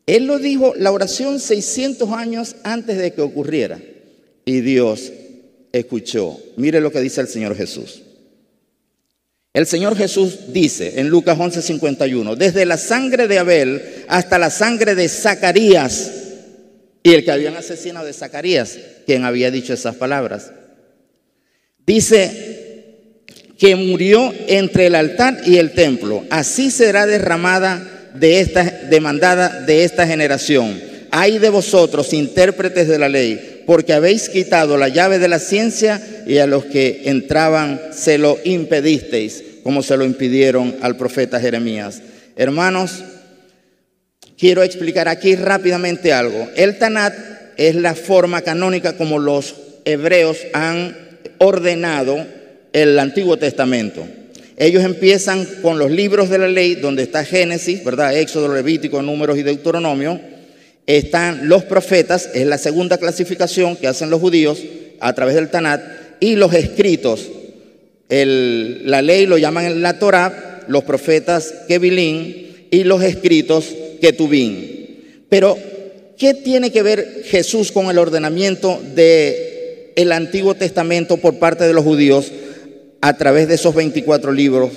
Él 0.05 0.25
lo 0.25 0.39
dijo 0.39 0.73
la 0.77 0.91
oración 0.91 1.39
600 1.39 2.11
años 2.11 2.55
antes 2.63 2.97
de 2.97 3.13
que 3.13 3.21
ocurriera. 3.21 3.79
Y 4.45 4.61
Dios 4.61 5.11
escuchó. 5.71 6.39
Mire 6.55 6.79
lo 6.79 6.91
que 6.91 7.01
dice 7.01 7.21
el 7.21 7.27
Señor 7.27 7.55
Jesús. 7.55 8.03
El 9.53 9.65
Señor 9.65 9.97
Jesús 9.97 10.53
dice 10.53 10.99
en 10.99 11.09
Lucas 11.09 11.37
11:51, 11.37 12.35
desde 12.35 12.65
la 12.65 12.77
sangre 12.77 13.27
de 13.27 13.39
Abel 13.39 13.81
hasta 14.07 14.37
la 14.37 14.51
sangre 14.51 14.93
de 14.93 15.09
Zacarías, 15.09 16.11
y 17.01 17.13
el 17.13 17.25
que 17.25 17.31
habían 17.31 17.55
asesinado 17.55 18.05
de 18.05 18.13
Zacarías, 18.13 18.77
quien 19.05 19.23
había 19.23 19.49
dicho 19.49 19.73
esas 19.73 19.95
palabras. 19.95 20.51
Dice 21.87 22.56
que 23.57 23.75
murió 23.75 24.33
entre 24.47 24.87
el 24.87 24.95
altar 24.95 25.41
y 25.45 25.57
el 25.57 25.71
templo, 25.71 26.23
así 26.29 26.69
será 26.69 27.05
derramada 27.05 28.09
de 28.13 28.39
esta 28.39 28.63
demandada 28.63 29.61
de 29.61 29.83
esta 29.83 30.07
generación. 30.07 30.79
Hay 31.11 31.39
de 31.39 31.49
vosotros, 31.49 32.13
intérpretes 32.13 32.87
de 32.87 32.99
la 32.99 33.09
ley, 33.09 33.63
porque 33.65 33.93
habéis 33.93 34.29
quitado 34.29 34.77
la 34.77 34.89
llave 34.89 35.19
de 35.19 35.27
la 35.27 35.39
ciencia 35.39 36.01
y 36.25 36.37
a 36.37 36.47
los 36.47 36.65
que 36.65 37.03
entraban 37.05 37.79
se 37.91 38.17
lo 38.17 38.37
impedisteis, 38.43 39.43
como 39.63 39.81
se 39.81 39.97
lo 39.97 40.05
impidieron 40.05 40.75
al 40.81 40.95
profeta 40.95 41.39
Jeremías. 41.39 42.01
Hermanos, 42.35 43.03
quiero 44.37 44.63
explicar 44.63 45.07
aquí 45.07 45.35
rápidamente 45.35 46.13
algo. 46.13 46.47
El 46.55 46.77
Tanat 46.77 47.13
es 47.57 47.75
la 47.75 47.95
forma 47.95 48.41
canónica 48.41 48.95
como 48.97 49.17
los 49.17 49.55
hebreos 49.85 50.37
han 50.53 50.95
ordenado 51.39 52.25
el 52.73 52.97
Antiguo 52.99 53.37
Testamento. 53.37 54.05
Ellos 54.57 54.83
empiezan 54.83 55.45
con 55.61 55.77
los 55.77 55.91
libros 55.91 56.29
de 56.29 56.39
la 56.39 56.47
ley, 56.47 56.75
donde 56.75 57.03
está 57.03 57.23
Génesis, 57.23 57.83
¿verdad? 57.83 58.17
Éxodo, 58.17 58.53
Levítico, 58.53 59.01
Números 59.03 59.37
y 59.37 59.43
Deuteronomio. 59.43 60.19
Están 60.87 61.47
los 61.47 61.63
profetas, 61.63 62.31
es 62.33 62.47
la 62.47 62.57
segunda 62.57 62.97
clasificación 62.97 63.75
que 63.75 63.87
hacen 63.87 64.09
los 64.09 64.19
judíos 64.19 64.59
a 64.99 65.13
través 65.13 65.35
del 65.35 65.49
Tanat, 65.49 65.81
y 66.19 66.35
los 66.35 66.53
escritos. 66.53 67.27
la 68.09 69.01
ley 69.01 69.27
lo 69.27 69.37
llaman 69.37 69.81
la 69.81 69.99
Torah, 69.99 70.63
los 70.67 70.83
profetas 70.83 71.53
Kevilín 71.67 72.67
y 72.71 72.83
los 72.83 73.03
escritos 73.03 73.65
Ketubín. 74.01 75.25
Pero, 75.29 75.57
¿qué 76.17 76.33
tiene 76.33 76.71
que 76.71 76.81
ver 76.81 77.23
Jesús 77.25 77.71
con 77.71 77.87
el 77.87 77.97
ordenamiento 77.97 78.81
del 78.95 79.35
el 79.95 80.11
Antiguo 80.11 80.55
Testamento 80.55 81.17
por 81.17 81.37
parte 81.37 81.65
de 81.65 81.73
los 81.73 81.83
judíos? 81.83 82.31
A 83.01 83.17
través 83.17 83.47
de 83.47 83.55
esos 83.55 83.75
24 83.75 84.31
libros, 84.31 84.71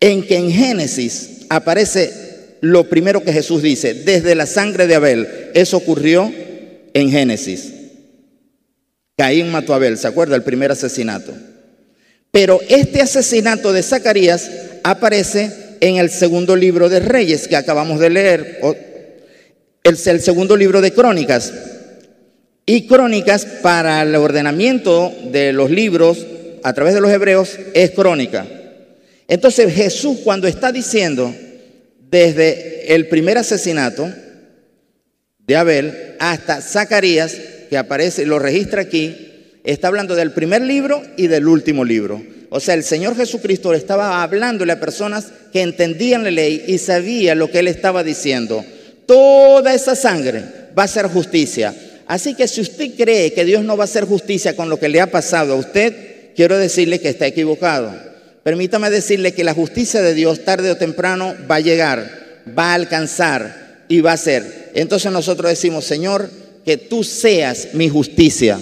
en 0.00 0.26
que 0.26 0.36
en 0.36 0.50
Génesis 0.50 1.46
aparece 1.48 2.30
lo 2.60 2.88
primero 2.88 3.22
que 3.22 3.32
Jesús 3.32 3.62
dice, 3.62 3.94
desde 3.94 4.34
la 4.34 4.46
sangre 4.46 4.86
de 4.86 4.94
Abel. 4.94 5.28
Eso 5.54 5.76
ocurrió 5.78 6.32
en 6.94 7.10
Génesis. 7.10 7.72
Caín 9.16 9.50
mató 9.50 9.72
a 9.72 9.76
Abel, 9.76 9.98
¿se 9.98 10.06
acuerda? 10.06 10.36
El 10.36 10.42
primer 10.42 10.70
asesinato. 10.70 11.32
Pero 12.30 12.60
este 12.68 13.02
asesinato 13.02 13.72
de 13.72 13.82
Zacarías 13.82 14.50
aparece 14.82 15.50
en 15.80 15.96
el 15.96 16.10
segundo 16.10 16.56
libro 16.56 16.88
de 16.88 17.00
Reyes 17.00 17.48
que 17.48 17.56
acabamos 17.56 17.98
de 18.00 18.10
leer, 18.10 18.60
el, 19.82 19.98
el 20.04 20.20
segundo 20.20 20.56
libro 20.56 20.80
de 20.80 20.92
Crónicas. 20.92 21.52
Y 22.66 22.86
Crónicas 22.86 23.44
para 23.62 24.02
el 24.02 24.14
ordenamiento 24.14 25.12
de 25.32 25.52
los 25.52 25.70
libros 25.70 26.18
a 26.62 26.72
través 26.72 26.94
de 26.94 27.00
los 27.00 27.10
hebreos 27.10 27.58
es 27.74 27.90
crónica. 27.90 28.46
Entonces 29.28 29.72
Jesús 29.72 30.18
cuando 30.24 30.48
está 30.48 30.72
diciendo 30.72 31.34
desde 32.10 32.94
el 32.94 33.08
primer 33.08 33.38
asesinato 33.38 34.12
de 35.38 35.56
Abel 35.56 36.16
hasta 36.18 36.60
Zacarías, 36.60 37.36
que 37.68 37.78
aparece, 37.78 38.26
lo 38.26 38.38
registra 38.38 38.82
aquí, 38.82 39.16
está 39.64 39.88
hablando 39.88 40.14
del 40.14 40.32
primer 40.32 40.62
libro 40.62 41.02
y 41.16 41.28
del 41.28 41.46
último 41.46 41.84
libro. 41.84 42.20
O 42.50 42.58
sea, 42.58 42.74
el 42.74 42.82
Señor 42.82 43.16
Jesucristo 43.16 43.72
estaba 43.72 44.22
hablándole 44.22 44.72
a 44.72 44.80
personas 44.80 45.26
que 45.52 45.62
entendían 45.62 46.24
la 46.24 46.32
ley 46.32 46.64
y 46.66 46.78
sabían 46.78 47.38
lo 47.38 47.50
que 47.50 47.60
él 47.60 47.68
estaba 47.68 48.02
diciendo. 48.02 48.64
Toda 49.06 49.72
esa 49.72 49.94
sangre 49.94 50.42
va 50.76 50.82
a 50.82 50.88
ser 50.88 51.06
justicia. 51.06 51.74
Así 52.06 52.34
que 52.34 52.48
si 52.48 52.60
usted 52.60 52.90
cree 52.96 53.32
que 53.32 53.44
Dios 53.44 53.62
no 53.62 53.76
va 53.76 53.84
a 53.84 53.86
hacer 53.86 54.04
justicia 54.04 54.56
con 54.56 54.68
lo 54.68 54.80
que 54.80 54.88
le 54.88 55.00
ha 55.00 55.12
pasado 55.12 55.52
a 55.52 55.56
usted, 55.56 56.09
quiero 56.36 56.58
decirle 56.58 57.00
que 57.00 57.08
está 57.08 57.26
equivocado. 57.26 57.92
Permítame 58.42 58.90
decirle 58.90 59.32
que 59.32 59.44
la 59.44 59.54
justicia 59.54 60.02
de 60.02 60.14
Dios 60.14 60.44
tarde 60.44 60.70
o 60.70 60.76
temprano 60.76 61.34
va 61.50 61.56
a 61.56 61.60
llegar, 61.60 62.42
va 62.58 62.70
a 62.70 62.74
alcanzar 62.74 63.84
y 63.88 64.00
va 64.00 64.12
a 64.12 64.16
ser. 64.16 64.70
Entonces 64.74 65.12
nosotros 65.12 65.50
decimos, 65.50 65.84
Señor, 65.84 66.30
que 66.64 66.76
tú 66.76 67.04
seas 67.04 67.68
mi 67.74 67.88
justicia, 67.88 68.58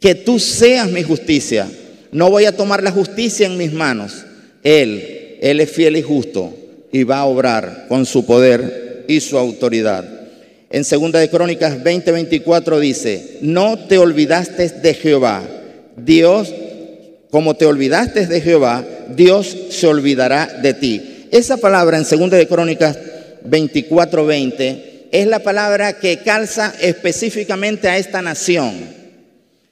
que 0.00 0.14
tú 0.14 0.38
seas 0.38 0.90
mi 0.90 1.02
justicia. 1.02 1.68
No 2.12 2.30
voy 2.30 2.44
a 2.44 2.56
tomar 2.56 2.82
la 2.82 2.90
justicia 2.90 3.46
en 3.46 3.56
mis 3.56 3.72
manos. 3.72 4.24
Él, 4.62 5.38
Él 5.40 5.60
es 5.60 5.70
fiel 5.70 5.96
y 5.96 6.02
justo 6.02 6.54
y 6.92 7.04
va 7.04 7.18
a 7.18 7.24
obrar 7.24 7.86
con 7.88 8.06
su 8.06 8.24
poder 8.24 9.04
y 9.08 9.20
su 9.20 9.38
autoridad. 9.38 10.04
En 10.70 10.84
segunda 10.84 11.18
de 11.18 11.28
Crónicas 11.28 11.82
20:24 11.82 12.80
dice, 12.80 13.38
"No 13.42 13.78
te 13.78 13.98
olvidaste 13.98 14.68
de 14.68 14.94
Jehová, 14.94 15.42
Dios, 15.96 16.52
como 17.30 17.54
te 17.54 17.66
olvidaste 17.66 18.26
de 18.26 18.40
Jehová, 18.40 18.84
Dios 19.14 19.56
se 19.70 19.86
olvidará 19.86 20.46
de 20.62 20.74
ti. 20.74 21.26
Esa 21.30 21.56
palabra 21.56 21.96
en 21.96 22.04
2 22.04 22.30
de 22.30 22.46
Crónicas 22.46 22.98
24:20 23.44 25.08
es 25.10 25.26
la 25.26 25.40
palabra 25.40 25.98
que 25.98 26.18
calza 26.18 26.74
específicamente 26.80 27.88
a 27.88 27.98
esta 27.98 28.22
nación. 28.22 28.72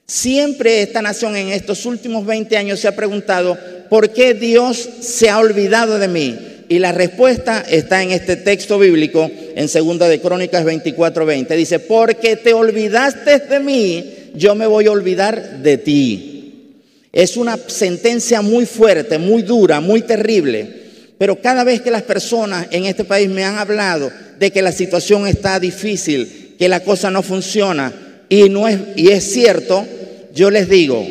Siempre 0.07 0.83
esta 0.83 1.03
nación 1.03 1.37
en 1.37 1.51
estos 1.51 1.87
últimos 1.87 2.27
20 2.27 2.57
años 2.57 2.81
se 2.81 2.89
ha 2.89 2.97
preguntado, 2.97 3.57
¿por 3.89 4.11
qué 4.11 4.35
Dios 4.35 4.89
se 5.01 5.31
ha 5.31 5.39
olvidado 5.39 5.99
de 5.99 6.09
mí? 6.09 6.37
Y 6.69 6.79
la 6.79 6.93
respuesta 6.93 7.65
está 7.69 8.03
en 8.03 8.13
este 8.13 8.37
texto 8.37 8.79
bíblico 8.79 9.31
en 9.55 9.67
2 9.67 10.09
de 10.09 10.21
Crónicas 10.21 10.65
24:20. 10.65 11.57
Dice, 11.57 11.79
porque 11.79 12.37
te 12.37 12.55
olvidaste 12.55 13.39
de 13.39 13.61
mí, 13.61 14.15
yo 14.35 14.55
me 14.55 14.67
voy 14.67 14.87
a 14.87 14.93
olvidar 14.93 15.63
de 15.63 15.79
ti. 15.79 16.77
Es 17.13 17.37
una 17.37 17.59
sentencia 17.67 18.41
muy 18.43 18.67
fuerte, 18.67 19.19
muy 19.19 19.43
dura, 19.43 19.81
muy 19.81 20.03
terrible. 20.03 20.81
Pero 21.19 21.41
cada 21.41 21.65
vez 21.65 21.81
que 21.81 21.91
las 21.91 22.03
personas 22.03 22.69
en 22.71 22.87
este 22.87 23.05
país 23.05 23.29
me 23.29 23.45
han 23.45 23.59
hablado 23.59 24.11
de 24.39 24.51
que 24.51 24.63
la 24.63 24.73
situación 24.73 25.27
está 25.27 25.61
difícil, 25.61 26.55
que 26.59 26.69
la 26.69 26.81
cosa 26.81 27.11
no 27.11 27.23
funciona, 27.23 27.93
y, 28.29 28.49
no 28.49 28.69
es, 28.69 28.79
y 28.97 29.09
es 29.11 29.25
cierto, 29.33 29.87
yo 30.35 30.51
les 30.51 30.69
digo, 30.69 31.07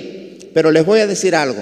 pero 0.54 0.72
les 0.72 0.86
voy 0.86 1.02
a 1.02 1.08
decir 1.08 1.36
algo. 1.36 1.62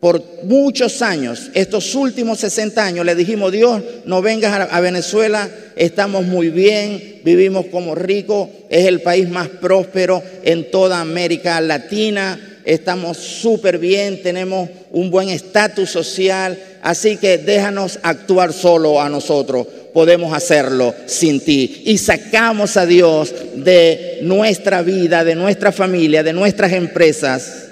Por 0.00 0.22
muchos 0.44 1.02
años, 1.02 1.50
estos 1.54 1.94
últimos 1.94 2.38
60 2.38 2.84
años, 2.84 3.04
le 3.04 3.14
dijimos, 3.14 3.52
Dios, 3.52 3.82
no 4.06 4.22
vengas 4.22 4.68
a 4.70 4.80
Venezuela, 4.80 5.48
estamos 5.76 6.24
muy 6.24 6.50
bien, 6.50 7.20
vivimos 7.24 7.66
como 7.66 7.94
ricos, 7.94 8.48
es 8.68 8.86
el 8.86 9.00
país 9.02 9.28
más 9.28 9.48
próspero 9.48 10.22
en 10.42 10.70
toda 10.70 11.00
América 11.00 11.60
Latina, 11.60 12.60
estamos 12.64 13.16
súper 13.18 13.78
bien, 13.78 14.22
tenemos 14.22 14.68
un 14.90 15.10
buen 15.10 15.28
estatus 15.28 15.90
social, 15.90 16.58
así 16.82 17.16
que 17.16 17.38
déjanos 17.38 17.98
actuar 18.02 18.52
solo 18.52 19.00
a 19.00 19.08
nosotros, 19.08 19.66
podemos 19.92 20.32
hacerlo 20.34 20.94
sin 21.06 21.40
ti. 21.40 21.82
Y 21.84 21.98
sacamos 21.98 22.76
a 22.76 22.86
Dios 22.86 23.34
de 23.54 24.18
nuestra 24.22 24.82
vida, 24.82 25.24
de 25.24 25.34
nuestra 25.34 25.72
familia, 25.72 26.22
de 26.22 26.32
nuestras 26.32 26.72
empresas 26.72 27.64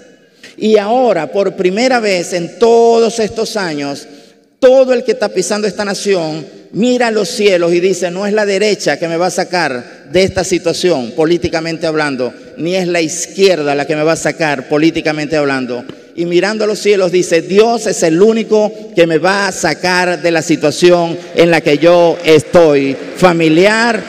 y 0.57 0.77
ahora, 0.77 1.33
por 1.33 1.57
primera 1.57 2.01
vez 2.01 2.33
en 2.33 2.59
todos 2.59 3.19
estos 3.19 3.57
años, 3.57 4.07
todo 4.59 4.93
el 4.93 5.03
que 5.03 5.13
está 5.13 5.29
pisando 5.29 5.67
esta 5.67 5.85
nación 5.85 6.47
mira 6.73 7.11
los 7.11 7.29
cielos 7.29 7.73
y 7.73 7.81
dice, 7.81 8.11
no 8.11 8.27
es 8.27 8.33
la 8.33 8.47
derecha 8.47 8.99
que 8.99 9.09
me 9.09 9.17
va 9.17 9.27
a 9.27 9.31
sacar 9.31 10.03
de 10.11 10.23
esta 10.23 10.45
situación, 10.45 11.13
políticamente 11.13 11.87
hablando, 11.87 12.33
ni 12.57 12.77
es 12.77 12.87
la 12.87 13.01
izquierda 13.01 13.75
la 13.75 13.87
que 13.87 13.97
me 13.97 14.03
va 14.03 14.13
a 14.13 14.17
sacar, 14.17 14.69
políticamente 14.69 15.37
hablando. 15.37 15.85
y 16.15 16.27
mirando 16.27 16.65
a 16.65 16.67
los 16.67 16.79
cielos 16.79 17.11
dice, 17.11 17.41
Dios 17.41 17.87
es 17.87 18.03
el 18.03 18.21
único 18.21 18.71
que 18.95 19.07
me 19.07 19.19
va 19.19 19.49
a 19.49 19.53
sacar 19.53 20.21
de 20.21 20.31
la 20.31 20.43
situación 20.43 21.17
en 21.35 21.51
la 21.51 21.63
que 21.63 21.79
yo 21.79 22.19
estoy, 22.25 22.95
familiar, 23.17 24.03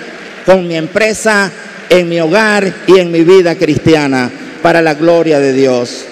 con 0.45 0.67
mi 0.67 0.75
empresa, 0.75 1.49
en 1.89 2.09
mi 2.09 2.19
hogar 2.19 2.73
y 2.87 2.99
en 2.99 3.11
mi 3.11 3.23
vida 3.23 3.55
cristiana, 3.55 4.29
para 4.61 4.81
la 4.81 4.95
gloria 4.95 5.39
de 5.39 5.53
Dios. 5.53 6.05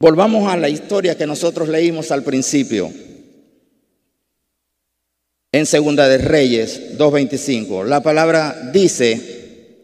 Volvamos 0.00 0.50
a 0.50 0.56
la 0.56 0.70
historia 0.70 1.14
que 1.14 1.26
nosotros 1.26 1.68
leímos 1.68 2.10
al 2.10 2.24
principio. 2.24 2.90
En 5.52 5.66
Segunda 5.66 6.08
de 6.08 6.16
Reyes 6.16 6.96
2.25, 6.96 7.84
la 7.84 8.02
palabra 8.02 8.70
dice, 8.72 9.82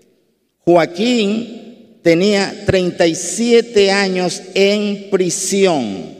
Joaquín 0.64 1.98
tenía 2.02 2.64
37 2.64 3.90
años 3.90 4.40
en 4.54 5.10
prisión, 5.10 6.16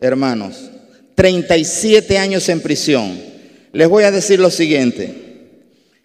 hermanos, 0.00 0.70
37 1.16 2.18
años 2.18 2.48
en 2.48 2.60
prisión. 2.60 3.18
Les 3.72 3.88
voy 3.88 4.04
a 4.04 4.12
decir 4.12 4.38
lo 4.38 4.50
siguiente, 4.50 5.14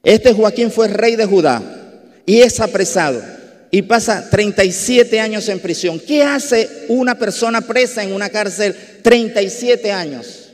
este 0.02 0.34
Joaquín 0.34 0.72
fue 0.72 0.88
rey 0.88 1.16
de 1.16 1.26
Judá 1.26 1.62
y 2.26 2.40
es 2.40 2.60
apresado 2.62 3.37
y 3.72 3.82
pasa 3.84 4.30
37 4.30 5.20
años 5.20 5.50
en 5.50 5.60
prisión. 5.60 6.00
¿Qué 6.00 6.24
hace 6.24 6.70
una 6.88 7.18
persona 7.18 7.62
presa 7.62 8.04
en 8.04 8.14
una 8.14 8.30
cárcel 8.30 8.76
37 9.02 9.92
años? 9.92 10.48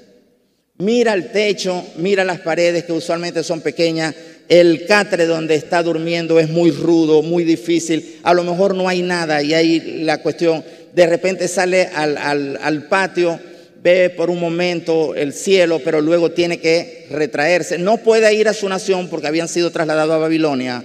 Mira 0.77 1.13
el 1.13 1.31
techo, 1.31 1.85
mira 1.97 2.23
las 2.23 2.39
paredes 2.39 2.83
que 2.83 2.93
usualmente 2.93 3.43
son 3.43 3.61
pequeñas, 3.61 4.15
el 4.49 4.85
catre 4.85 5.25
donde 5.25 5.55
está 5.55 5.83
durmiendo 5.83 6.39
es 6.39 6.49
muy 6.49 6.71
rudo, 6.71 7.21
muy 7.21 7.43
difícil, 7.43 8.19
a 8.23 8.33
lo 8.33 8.43
mejor 8.43 8.75
no 8.75 8.89
hay 8.89 9.01
nada 9.01 9.41
y 9.41 9.53
ahí 9.53 10.01
la 10.03 10.21
cuestión, 10.21 10.63
de 10.93 11.07
repente 11.07 11.47
sale 11.47 11.89
al, 11.93 12.87
patio, 12.89 13.39
ve 13.81 14.09
por 14.09 14.29
un 14.29 14.39
momento 14.39 15.15
el 15.15 15.31
cielo, 15.33 15.79
pero 15.83 16.01
luego 16.01 16.31
tiene 16.31 16.59
que 16.59 17.07
retraerse. 17.11 17.77
No 17.77 17.97
puede 17.97 18.33
ir 18.33 18.47
a 18.47 18.53
su 18.53 18.67
nación 18.67 19.09
porque 19.09 19.27
habían 19.27 19.47
sido 19.47 19.71
trasladados 19.71 20.13
a 20.13 20.17
Babilonia. 20.17 20.83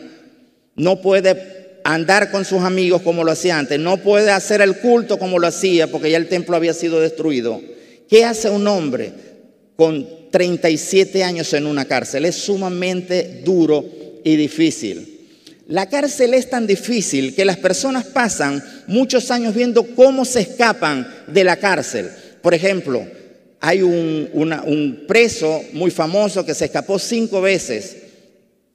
No 0.76 1.00
puede 1.00 1.57
andar 1.94 2.30
con 2.30 2.44
sus 2.44 2.62
amigos 2.62 3.00
como 3.00 3.24
lo 3.24 3.32
hacía 3.32 3.58
antes, 3.58 3.80
no 3.80 3.96
puede 3.96 4.30
hacer 4.30 4.60
el 4.60 4.76
culto 4.76 5.18
como 5.18 5.38
lo 5.38 5.46
hacía 5.46 5.86
porque 5.86 6.10
ya 6.10 6.18
el 6.18 6.28
templo 6.28 6.54
había 6.54 6.74
sido 6.74 7.00
destruido. 7.00 7.62
¿Qué 8.10 8.26
hace 8.26 8.50
un 8.50 8.66
hombre 8.68 9.12
con 9.74 10.06
37 10.30 11.24
años 11.24 11.54
en 11.54 11.66
una 11.66 11.86
cárcel? 11.86 12.26
Es 12.26 12.36
sumamente 12.36 13.40
duro 13.42 13.86
y 14.22 14.36
difícil. 14.36 15.18
La 15.66 15.88
cárcel 15.88 16.34
es 16.34 16.50
tan 16.50 16.66
difícil 16.66 17.34
que 17.34 17.46
las 17.46 17.56
personas 17.56 18.04
pasan 18.04 18.62
muchos 18.86 19.30
años 19.30 19.54
viendo 19.54 19.82
cómo 19.94 20.26
se 20.26 20.40
escapan 20.40 21.08
de 21.26 21.44
la 21.44 21.56
cárcel. 21.56 22.10
Por 22.42 22.52
ejemplo, 22.52 23.06
hay 23.60 23.80
un, 23.80 24.28
un 24.34 25.04
preso 25.08 25.62
muy 25.72 25.90
famoso 25.90 26.44
que 26.44 26.54
se 26.54 26.66
escapó 26.66 26.98
cinco 26.98 27.40
veces 27.40 27.96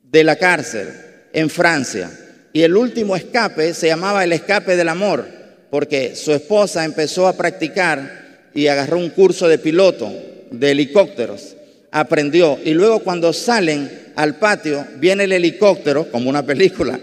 de 0.02 0.24
la 0.24 0.36
cárcel 0.36 0.88
en 1.32 1.50
Francia. 1.52 2.10
Y 2.56 2.62
el 2.62 2.78
último 2.78 3.16
escape 3.16 3.74
se 3.74 3.88
llamaba 3.88 4.24
el 4.24 4.32
escape 4.32 4.76
del 4.76 4.88
amor, 4.88 5.26
porque 5.72 6.16
su 6.16 6.32
esposa 6.34 6.86
empezó 6.86 7.28
a 7.28 7.36
practicar 7.36 8.50
y 8.54 8.68
agarró 8.68 9.00
un 9.00 9.10
curso 9.10 9.48
de 9.48 9.58
piloto 9.58 10.14
de 10.52 10.70
helicópteros, 10.70 11.56
aprendió. 11.90 12.60
Y 12.64 12.76
luego 12.76 13.00
cuando 13.00 13.34
salen 13.34 13.90
al 14.16 14.36
patio, 14.36 14.86
viene 14.98 15.24
el 15.24 15.32
helicóptero, 15.32 16.12
como 16.12 16.30
una 16.30 16.46
película, 16.46 17.00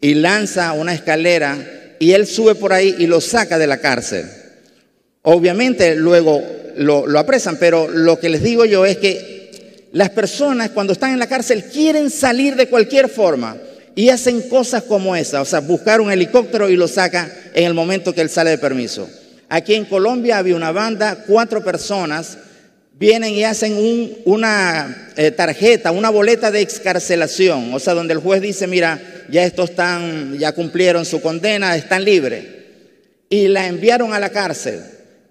y 0.00 0.14
lanza 0.14 0.72
una 0.72 0.94
escalera 0.94 1.58
y 1.98 2.12
él 2.12 2.26
sube 2.26 2.54
por 2.54 2.72
ahí 2.72 2.94
y 2.98 3.06
lo 3.06 3.20
saca 3.20 3.58
de 3.58 3.66
la 3.66 3.82
cárcel. 3.82 4.24
Obviamente 5.20 5.96
luego 5.96 6.42
lo, 6.76 7.06
lo, 7.06 7.18
apresan, 7.18 7.58
pero 7.58 7.88
lo 7.88 8.18
que 8.18 8.30
les 8.30 8.42
digo 8.42 8.64
yo 8.64 8.86
es 8.86 8.96
que 8.96 9.88
las 9.92 10.08
personas 10.10 10.70
cuando 10.70 10.94
están 10.94 11.12
en 11.12 11.18
la 11.18 11.26
cárcel 11.26 11.64
quieren 11.64 12.08
salir 12.08 12.56
de 12.56 12.68
cualquier 12.68 13.10
forma 13.10 13.58
y 13.98 14.10
hacen 14.10 14.42
cosas 14.42 14.84
como 14.84 15.16
esa, 15.16 15.42
o 15.42 15.44
sea, 15.44 15.58
buscar 15.58 16.00
un 16.00 16.12
helicóptero 16.12 16.70
y 16.70 16.76
lo 16.76 16.86
saca 16.86 17.34
en 17.52 17.64
el 17.64 17.74
momento 17.74 18.14
que 18.14 18.20
él 18.20 18.30
sale 18.30 18.50
de 18.50 18.58
permiso. 18.58 19.10
Aquí 19.48 19.74
en 19.74 19.86
Colombia 19.86 20.38
había 20.38 20.54
una 20.54 20.70
banda, 20.70 21.24
cuatro 21.26 21.64
personas 21.64 22.38
vienen 22.96 23.34
y 23.34 23.42
hacen 23.42 23.74
una 24.24 25.10
eh, 25.16 25.32
tarjeta, 25.32 25.90
una 25.90 26.10
boleta 26.10 26.52
de 26.52 26.60
excarcelación, 26.60 27.74
o 27.74 27.80
sea, 27.80 27.94
donde 27.94 28.14
el 28.14 28.20
juez 28.20 28.40
dice, 28.40 28.68
mira, 28.68 29.02
ya 29.30 29.42
estos 29.42 29.70
están, 29.70 30.38
ya 30.38 30.52
cumplieron 30.52 31.04
su 31.04 31.20
condena, 31.20 31.74
están 31.74 32.04
libres. 32.04 32.44
Y 33.28 33.48
la 33.48 33.66
enviaron 33.66 34.14
a 34.14 34.20
la 34.20 34.30
cárcel. 34.30 34.80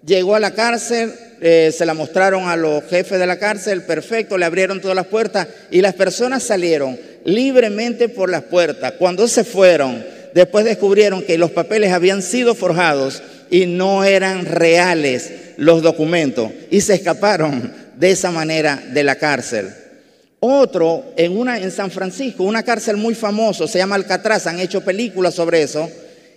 Llegó 0.06 0.36
a 0.36 0.40
la 0.40 0.52
cárcel, 0.52 1.12
eh, 1.40 1.72
se 1.76 1.84
la 1.84 1.94
mostraron 1.94 2.48
a 2.48 2.56
los 2.56 2.84
jefes 2.84 3.18
de 3.18 3.26
la 3.26 3.38
cárcel, 3.38 3.82
perfecto, 3.82 4.38
le 4.38 4.44
abrieron 4.44 4.80
todas 4.80 4.94
las 4.94 5.06
puertas 5.06 5.48
y 5.70 5.80
las 5.80 5.94
personas 5.94 6.44
salieron 6.44 6.98
libremente 7.24 8.08
por 8.08 8.30
las 8.30 8.42
puertas. 8.44 8.92
Cuando 8.92 9.26
se 9.26 9.42
fueron, 9.42 10.04
después 10.34 10.64
descubrieron 10.64 11.22
que 11.22 11.36
los 11.36 11.50
papeles 11.50 11.92
habían 11.92 12.22
sido 12.22 12.54
forjados 12.54 13.22
y 13.50 13.66
no 13.66 14.04
eran 14.04 14.46
reales 14.46 15.32
los 15.56 15.82
documentos 15.82 16.50
y 16.70 16.80
se 16.80 16.94
escaparon 16.94 17.72
de 17.96 18.10
esa 18.12 18.30
manera 18.30 18.80
de 18.92 19.02
la 19.02 19.16
cárcel. 19.16 19.68
Otro 20.40 21.12
en 21.16 21.36
una 21.36 21.58
en 21.58 21.72
San 21.72 21.90
Francisco, 21.90 22.44
una 22.44 22.62
cárcel 22.62 22.96
muy 22.96 23.16
famosa, 23.16 23.66
se 23.66 23.78
llama 23.78 23.96
Alcatraz, 23.96 24.46
han 24.46 24.60
hecho 24.60 24.82
películas 24.82 25.34
sobre 25.34 25.62
eso. 25.62 25.90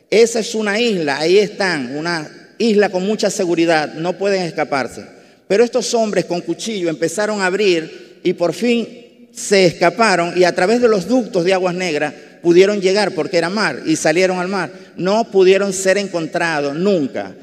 Esa 0.09 0.39
es 0.39 0.55
una 0.55 0.79
isla, 0.79 1.19
ahí 1.19 1.37
están, 1.37 1.95
una 1.95 2.40
isla 2.61 2.89
con 2.89 3.05
mucha 3.05 3.29
seguridad, 3.29 3.93
no 3.93 4.17
pueden 4.17 4.43
escaparse. 4.43 5.05
Pero 5.47 5.63
estos 5.63 5.93
hombres 5.93 6.25
con 6.25 6.41
cuchillo 6.41 6.89
empezaron 6.89 7.41
a 7.41 7.47
abrir 7.47 8.19
y 8.23 8.33
por 8.33 8.53
fin 8.53 9.27
se 9.33 9.65
escaparon 9.65 10.33
y 10.37 10.43
a 10.43 10.53
través 10.53 10.81
de 10.81 10.87
los 10.87 11.07
ductos 11.07 11.43
de 11.43 11.53
aguas 11.53 11.75
negras 11.75 12.13
pudieron 12.41 12.81
llegar 12.81 13.11
porque 13.11 13.37
era 13.37 13.49
mar 13.49 13.81
y 13.85 13.95
salieron 13.95 14.39
al 14.39 14.47
mar. 14.47 14.71
No 14.95 15.29
pudieron 15.29 15.73
ser 15.73 15.97
encontrados 15.97 16.75
nunca. 16.75 17.35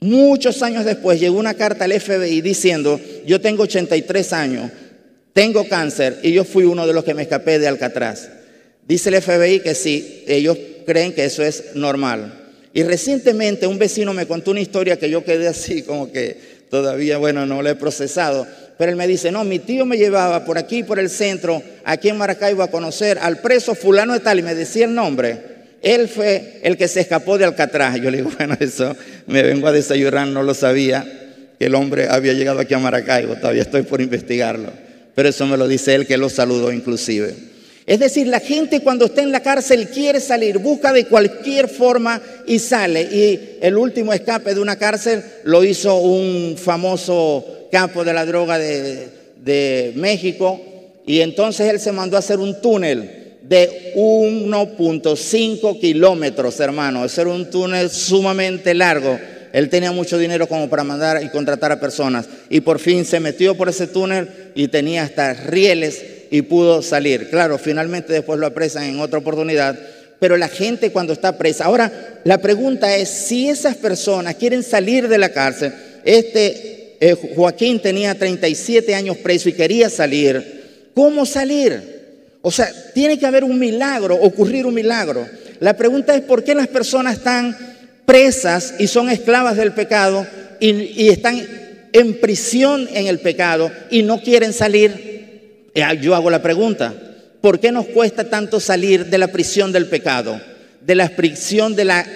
Muchos 0.00 0.62
años 0.62 0.84
después 0.84 1.18
llegó 1.18 1.38
una 1.38 1.54
carta 1.54 1.84
al 1.84 1.98
FBI 1.98 2.40
diciendo, 2.40 3.00
yo 3.26 3.40
tengo 3.40 3.62
83 3.62 4.32
años, 4.32 4.70
tengo 5.32 5.66
cáncer 5.66 6.18
y 6.22 6.32
yo 6.32 6.44
fui 6.44 6.64
uno 6.64 6.86
de 6.86 6.92
los 6.92 7.04
que 7.04 7.14
me 7.14 7.22
escapé 7.22 7.58
de 7.58 7.68
Alcatraz. 7.68 8.28
Dice 8.86 9.08
el 9.08 9.22
FBI 9.22 9.60
que 9.60 9.74
sí, 9.74 10.24
ellos 10.26 10.58
creen 10.84 11.14
que 11.14 11.24
eso 11.24 11.42
es 11.42 11.74
normal. 11.74 12.43
Y 12.74 12.82
recientemente 12.82 13.68
un 13.68 13.78
vecino 13.78 14.12
me 14.12 14.26
contó 14.26 14.50
una 14.50 14.60
historia 14.60 14.98
que 14.98 15.08
yo 15.08 15.24
quedé 15.24 15.46
así 15.46 15.82
como 15.82 16.10
que 16.10 16.36
todavía, 16.68 17.18
bueno, 17.18 17.46
no 17.46 17.62
la 17.62 17.70
he 17.70 17.74
procesado. 17.76 18.48
Pero 18.76 18.90
él 18.90 18.96
me 18.96 19.06
dice, 19.06 19.30
no, 19.30 19.44
mi 19.44 19.60
tío 19.60 19.86
me 19.86 19.96
llevaba 19.96 20.44
por 20.44 20.58
aquí, 20.58 20.82
por 20.82 20.98
el 20.98 21.08
centro, 21.08 21.62
aquí 21.84 22.08
en 22.08 22.18
Maracaibo 22.18 22.64
a 22.64 22.72
conocer 22.72 23.20
al 23.20 23.38
preso 23.38 23.76
fulano 23.76 24.12
de 24.12 24.18
tal 24.18 24.40
y 24.40 24.42
me 24.42 24.56
decía 24.56 24.86
el 24.86 24.94
nombre. 24.94 25.54
Él 25.82 26.08
fue 26.08 26.58
el 26.64 26.76
que 26.76 26.88
se 26.88 27.00
escapó 27.00 27.38
de 27.38 27.44
Alcatraz. 27.44 28.00
Yo 28.00 28.10
le 28.10 28.16
digo, 28.16 28.32
bueno, 28.38 28.56
eso 28.58 28.96
me 29.28 29.44
vengo 29.44 29.68
a 29.68 29.72
desayunar, 29.72 30.26
no 30.26 30.42
lo 30.42 30.52
sabía, 30.52 31.04
que 31.56 31.66
el 31.66 31.76
hombre 31.76 32.08
había 32.08 32.32
llegado 32.32 32.58
aquí 32.58 32.74
a 32.74 32.80
Maracaibo, 32.80 33.36
todavía 33.36 33.62
estoy 33.62 33.82
por 33.82 34.00
investigarlo. 34.00 34.72
Pero 35.14 35.28
eso 35.28 35.46
me 35.46 35.56
lo 35.56 35.68
dice 35.68 35.94
él, 35.94 36.08
que 36.08 36.16
lo 36.16 36.28
saludó 36.28 36.72
inclusive. 36.72 37.53
Es 37.86 37.98
decir, 37.98 38.26
la 38.28 38.40
gente 38.40 38.80
cuando 38.80 39.04
está 39.06 39.22
en 39.22 39.30
la 39.30 39.40
cárcel 39.40 39.88
quiere 39.88 40.18
salir, 40.18 40.56
busca 40.58 40.92
de 40.92 41.04
cualquier 41.04 41.68
forma 41.68 42.20
y 42.46 42.58
sale. 42.58 43.02
Y 43.02 43.58
el 43.60 43.76
último 43.76 44.14
escape 44.14 44.54
de 44.54 44.60
una 44.60 44.76
cárcel 44.76 45.22
lo 45.44 45.62
hizo 45.62 45.96
un 45.96 46.56
famoso 46.56 47.44
campo 47.70 48.02
de 48.02 48.14
la 48.14 48.24
droga 48.24 48.58
de, 48.58 49.92
México. 49.96 50.60
Y 51.06 51.20
entonces 51.20 51.68
él 51.68 51.78
se 51.78 51.92
mandó 51.92 52.16
a 52.16 52.20
hacer 52.20 52.38
un 52.38 52.62
túnel 52.62 53.36
de 53.42 53.92
1.5 53.96 55.78
kilómetros, 55.78 56.58
hermano. 56.60 57.04
Ese 57.04 57.20
era 57.20 57.30
un 57.30 57.50
túnel 57.50 57.90
sumamente 57.90 58.72
largo. 58.72 59.18
Él 59.52 59.68
tenía 59.68 59.92
mucho 59.92 60.16
dinero 60.16 60.48
como 60.48 60.70
para 60.70 60.84
mandar 60.84 61.22
y 61.22 61.28
contratar 61.28 61.70
a 61.70 61.78
personas. 61.78 62.26
Y 62.48 62.62
por 62.62 62.78
fin 62.78 63.04
se 63.04 63.20
metió 63.20 63.54
por 63.54 63.68
ese 63.68 63.86
túnel 63.86 64.30
y 64.54 64.68
tenía 64.68 65.02
hasta 65.02 65.34
rieles 65.34 66.02
y 66.34 66.42
pudo 66.42 66.82
salir. 66.82 67.30
Claro, 67.30 67.58
finalmente 67.58 68.12
después 68.12 68.40
lo 68.40 68.46
apresan 68.48 68.82
en 68.82 68.98
otra 68.98 69.20
oportunidad, 69.20 69.78
pero 70.18 70.36
la 70.36 70.48
gente 70.48 70.90
cuando 70.90 71.12
está 71.12 71.38
presa. 71.38 71.66
Ahora, 71.66 72.18
la 72.24 72.38
pregunta 72.38 72.96
es, 72.96 73.08
si 73.08 73.48
esas 73.48 73.76
personas 73.76 74.34
quieren 74.34 74.64
salir 74.64 75.06
de 75.06 75.16
la 75.16 75.28
cárcel, 75.28 75.72
este 76.04 76.96
eh, 76.98 77.14
Joaquín 77.36 77.78
tenía 77.80 78.18
37 78.18 78.96
años 78.96 79.16
preso 79.18 79.48
y 79.48 79.52
quería 79.52 79.88
salir, 79.88 80.90
¿cómo 80.92 81.24
salir? 81.24 82.00
O 82.42 82.50
sea, 82.50 82.68
tiene 82.92 83.16
que 83.16 83.26
haber 83.26 83.44
un 83.44 83.56
milagro, 83.56 84.16
ocurrir 84.16 84.66
un 84.66 84.74
milagro. 84.74 85.24
La 85.60 85.76
pregunta 85.76 86.16
es, 86.16 86.22
¿por 86.22 86.42
qué 86.42 86.56
las 86.56 86.66
personas 86.66 87.18
están 87.18 87.56
presas 88.04 88.74
y 88.80 88.88
son 88.88 89.08
esclavas 89.08 89.56
del 89.56 89.70
pecado 89.70 90.26
y, 90.58 90.70
y 91.00 91.10
están 91.10 91.40
en 91.92 92.20
prisión 92.20 92.88
en 92.92 93.06
el 93.06 93.20
pecado 93.20 93.70
y 93.88 94.02
no 94.02 94.20
quieren 94.20 94.52
salir? 94.52 95.13
Yo 96.00 96.14
hago 96.14 96.30
la 96.30 96.42
pregunta, 96.42 96.94
¿por 97.40 97.58
qué 97.58 97.72
nos 97.72 97.86
cuesta 97.86 98.24
tanto 98.24 98.60
salir 98.60 99.06
de 99.06 99.18
la 99.18 99.28
prisión 99.28 99.72
del 99.72 99.86
pecado? 99.86 100.40
de 100.86 100.94
la 100.94 101.08
prisión 101.08 101.74
de, 101.74 101.84
la, 101.84 102.06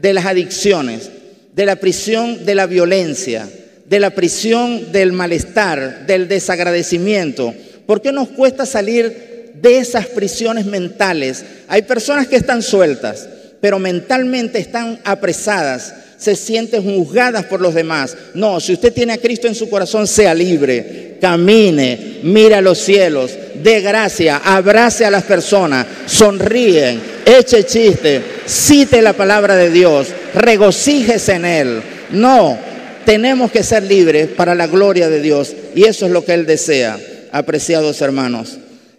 de 0.00 0.14
las 0.14 0.26
adicciones, 0.26 1.10
de 1.54 1.66
la 1.66 1.76
prisión 1.76 2.44
de 2.44 2.54
la 2.54 2.66
violencia, 2.66 3.48
de 3.86 4.00
la 4.00 4.10
prisión 4.10 4.92
del 4.92 5.12
malestar, 5.12 6.06
del 6.06 6.28
desagradecimiento. 6.28 7.54
¿Por 7.86 8.00
qué 8.00 8.12
nos 8.12 8.28
cuesta 8.28 8.64
salir 8.64 9.52
de 9.54 9.78
esas 9.78 10.06
prisiones 10.06 10.64
mentales? 10.64 11.44
Hay 11.68 11.82
personas 11.82 12.26
que 12.26 12.36
están 12.36 12.62
sueltas, 12.62 13.28
pero 13.60 13.78
mentalmente 13.78 14.58
están 14.58 15.00
apresadas, 15.04 15.94
se 16.16 16.34
sienten 16.36 16.82
juzgadas 16.82 17.44
por 17.44 17.60
los 17.60 17.74
demás. 17.74 18.16
No, 18.32 18.58
si 18.58 18.72
usted 18.72 18.92
tiene 18.92 19.12
a 19.12 19.18
Cristo 19.18 19.46
en 19.46 19.54
su 19.54 19.68
corazón, 19.68 20.06
sea 20.06 20.34
libre, 20.34 21.18
camine, 21.20 22.13
mire 22.24 22.54
a 22.54 22.62
los 22.62 22.78
cielos, 22.78 23.36
dé 23.62 23.82
gracia, 23.82 24.40
abrace 24.42 25.04
a 25.04 25.10
las 25.10 25.24
personas, 25.24 25.86
sonríen, 26.06 27.00
eche 27.26 27.64
chiste, 27.64 28.22
cite 28.46 29.02
la 29.02 29.12
palabra 29.12 29.56
de 29.56 29.70
Dios, 29.70 30.08
regocíjese 30.34 31.34
en 31.34 31.44
Él. 31.44 31.82
No, 32.12 32.58
tenemos 33.04 33.50
que 33.50 33.62
ser 33.62 33.82
libres 33.82 34.28
para 34.28 34.54
la 34.54 34.66
gloria 34.66 35.10
de 35.10 35.20
Dios 35.20 35.52
y 35.74 35.84
eso 35.84 36.06
es 36.06 36.12
lo 36.12 36.24
que 36.24 36.32
Él 36.32 36.46
desea, 36.46 36.98
apreciados 37.30 38.00
hermanos. 38.00 38.56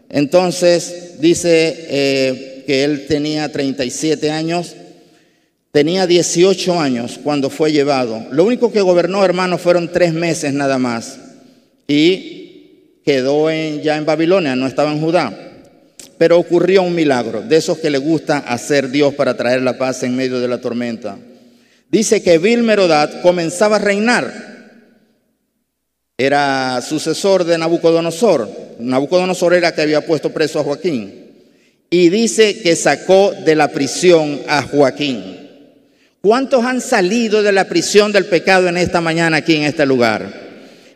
Entonces 0.09 1.19
dice 1.19 1.87
eh, 1.89 2.63
que 2.67 2.83
Él 2.83 3.07
tenía 3.07 3.51
37 3.51 4.29
años, 4.29 4.75
tenía 5.71 6.05
18 6.05 6.79
años 6.79 7.19
cuando 7.23 7.49
fue 7.49 7.71
llevado. 7.71 8.23
Lo 8.29 8.43
único 8.43 8.71
que 8.71 8.81
gobernó, 8.81 9.25
hermanos, 9.25 9.61
fueron 9.61 9.91
tres 9.91 10.13
meses 10.13 10.53
nada 10.53 10.77
más 10.77 11.17
y 11.87 12.44
quedó 13.05 13.49
en, 13.49 13.81
ya 13.81 13.95
en 13.97 14.05
Babilonia, 14.05 14.55
no 14.55 14.67
estaba 14.67 14.91
en 14.91 14.99
Judá. 14.99 15.31
Pero 16.17 16.39
ocurrió 16.39 16.81
un 16.81 16.95
milagro, 16.95 17.41
de 17.41 17.57
esos 17.57 17.77
que 17.77 17.89
le 17.89 17.97
gusta 17.97 18.39
hacer 18.39 18.89
Dios 18.89 19.13
para 19.13 19.37
traer 19.37 19.61
la 19.61 19.77
paz 19.77 20.03
en 20.03 20.15
medio 20.15 20.39
de 20.39 20.47
la 20.47 20.59
tormenta. 20.59 21.17
Dice 21.89 22.23
que 22.23 22.37
Vilmerodad 22.37 23.21
comenzaba 23.21 23.75
a 23.75 23.79
reinar. 23.79 24.55
Era 26.17 26.81
sucesor 26.81 27.43
de 27.43 27.57
Nabucodonosor. 27.57 28.49
Nabucodonosor 28.79 29.53
era 29.53 29.75
que 29.75 29.81
había 29.81 30.05
puesto 30.05 30.31
preso 30.31 30.59
a 30.59 30.63
Joaquín. 30.63 31.25
Y 31.89 32.09
dice 32.09 32.61
que 32.61 32.75
sacó 32.75 33.33
de 33.45 33.55
la 33.55 33.67
prisión 33.67 34.41
a 34.47 34.63
Joaquín. 34.63 35.45
¿Cuántos 36.21 36.65
han 36.65 36.81
salido 36.81 37.43
de 37.43 37.51
la 37.51 37.65
prisión 37.65 38.11
del 38.11 38.25
pecado 38.25 38.67
en 38.67 38.77
esta 38.77 38.99
mañana 39.01 39.37
aquí 39.37 39.55
en 39.55 39.63
este 39.63 39.85
lugar? 39.85 40.44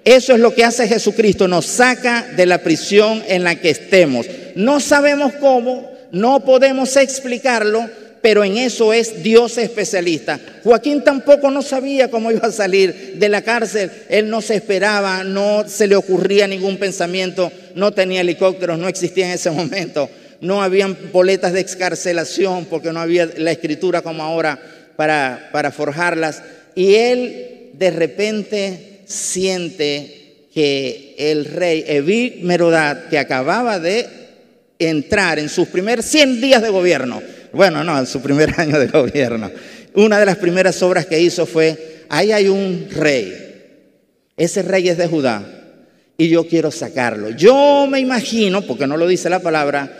Eso 0.06 0.34
es 0.34 0.39
lo 0.39 0.56
que 0.56 0.64
hace 0.64 0.88
Jesucristo, 0.88 1.47
nos 1.47 1.66
saca 1.66 2.28
de 2.36 2.45
la 2.45 2.60
prisión 2.60 3.24
en 3.28 3.43
la 3.43 3.56
que 3.56 3.70
estemos. 3.70 4.26
No 4.56 4.80
sabemos 4.80 5.34
cómo, 5.39 5.91
no 6.12 6.43
podemos 6.45 6.95
explicarlo, 6.95 7.89
pero 8.22 8.43
en 8.43 8.58
eso 8.58 8.93
es 8.93 9.24
Dios 9.24 9.58
especialista. 9.58 10.39
Joaquín 10.64 11.04
tampoco 11.04 11.52
no 11.52 11.62
sabía 11.62 12.10
cómo 12.10 12.32
iba 12.32 12.47
a 12.47 12.52
salir 12.52 13.16
de 13.16 13.30
la 13.30 13.41
cárcel, 13.41 13.91
él 14.10 14.30
no 14.30 14.41
se 14.41 14.56
esperaba, 14.56 15.24
no 15.24 15.68
se 15.68 15.88
le 15.88 15.95
ocurría 15.95 16.47
ningún 16.47 16.78
pensamiento, 16.78 17.52
no 17.76 17.91
tenía 17.93 18.22
helicópteros, 18.22 18.80
no 18.80 18.88
existía 18.88 19.28
en 19.28 19.34
ese 19.34 19.52
momento, 19.52 20.10
no 20.41 20.62
habían 20.62 20.97
boletas 21.12 21.54
de 21.54 21.60
excarcelación 21.60 22.66
porque 22.66 22.91
no 22.91 23.00
había 23.00 23.30
la 23.38 23.52
escritura 23.52 24.02
como 24.02 24.24
ahora 24.24 24.60
para, 24.95 25.50
para 25.52 25.72
forjarlas. 25.72 26.41
Y 26.76 26.95
él 26.95 27.72
de 27.74 27.91
repente 27.91 28.89
siente 29.10 30.47
que 30.53 31.16
el 31.18 31.45
rey 31.45 31.84
Evi 31.88 32.41
Merodad, 32.43 33.10
que 33.10 33.18
acababa 33.18 33.80
de 33.80 34.07
entrar 34.78 35.39
en 35.39 35.49
sus 35.49 35.68
primeros 35.68 36.05
100 36.05 36.39
días 36.39 36.62
de 36.62 36.70
gobierno, 36.70 37.22
bueno, 37.51 37.84
no, 37.84 37.97
en 37.97 38.05
su 38.05 38.22
primer 38.22 38.53
año 38.60 38.80
de 38.80 38.88
gobierno. 38.88 39.51
Una 39.95 40.20
de 40.20 40.26
las 40.28 40.38
primeras 40.38 40.82
obras 40.84 41.07
que 41.07 41.20
hizo 41.20 41.47
fue, 41.47 42.05
ahí 42.07 42.32
hay 42.32 42.47
un 42.47 42.88
rey, 42.91 43.36
ese 44.38 44.62
rey 44.62 44.88
es 44.88 44.97
de 44.97 45.07
Judá 45.07 45.43
y 46.16 46.30
yo 46.30 46.47
quiero 46.47 46.70
sacarlo. 46.70 47.30
Yo 47.32 47.88
me 47.89 47.99
imagino, 47.99 48.62
porque 48.62 48.86
no 48.86 48.95
lo 48.95 49.07
dice 49.07 49.30
la 49.30 49.39
palabra, 49.39 49.91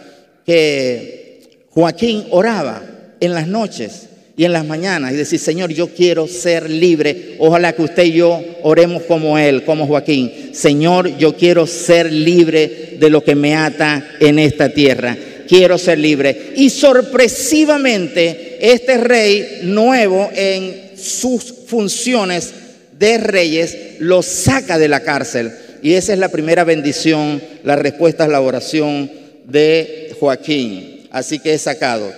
que 0.46 1.66
Joaquín 1.70 2.28
oraba 2.30 2.84
en 3.20 3.34
las 3.34 3.48
noches 3.48 4.10
y 4.40 4.46
en 4.46 4.54
las 4.54 4.66
mañanas 4.66 5.12
y 5.12 5.18
decir, 5.18 5.38
Señor, 5.38 5.74
yo 5.74 5.90
quiero 5.90 6.26
ser 6.26 6.70
libre. 6.70 7.36
Ojalá 7.40 7.74
que 7.74 7.82
usted 7.82 8.06
y 8.06 8.14
yo 8.14 8.42
oremos 8.64 9.04
como 9.04 9.38
Él, 9.38 9.66
como 9.66 9.86
Joaquín. 9.86 10.52
Señor, 10.54 11.18
yo 11.18 11.36
quiero 11.36 11.68
ser 11.68 12.10
libre 12.10 12.96
de 12.98 13.10
lo 13.10 13.22
que 13.22 13.36
me 13.36 13.54
ata 13.54 14.12
en 14.22 14.40
esta 14.40 14.70
tierra 14.70 15.18
quiero 15.46 15.78
ser 15.78 16.00
libre. 16.00 16.54
Y 16.56 16.70
sorpresivamente, 16.70 18.60
este 18.62 18.98
rey 18.98 19.60
nuevo 19.64 20.30
en 20.34 20.92
sus 20.96 21.54
funciones 21.68 22.52
de 22.98 23.18
reyes 23.18 23.78
lo 24.00 24.22
saca 24.22 24.78
de 24.78 24.88
la 24.88 25.02
cárcel. 25.02 25.52
Y 25.82 25.96
esa 25.96 26.14
es 26.14 26.20
la 26.20 26.30
primera 26.30 26.64
bendición, 26.64 27.42
la 27.66 27.76
respuesta 27.76 28.24
a 28.24 28.30
la 28.30 28.40
oración 28.40 29.12
de 29.44 30.16
Joaquín. 30.18 31.08
Así 31.12 31.40
que 31.40 31.56
es 31.56 31.64
sacado. 31.64 32.14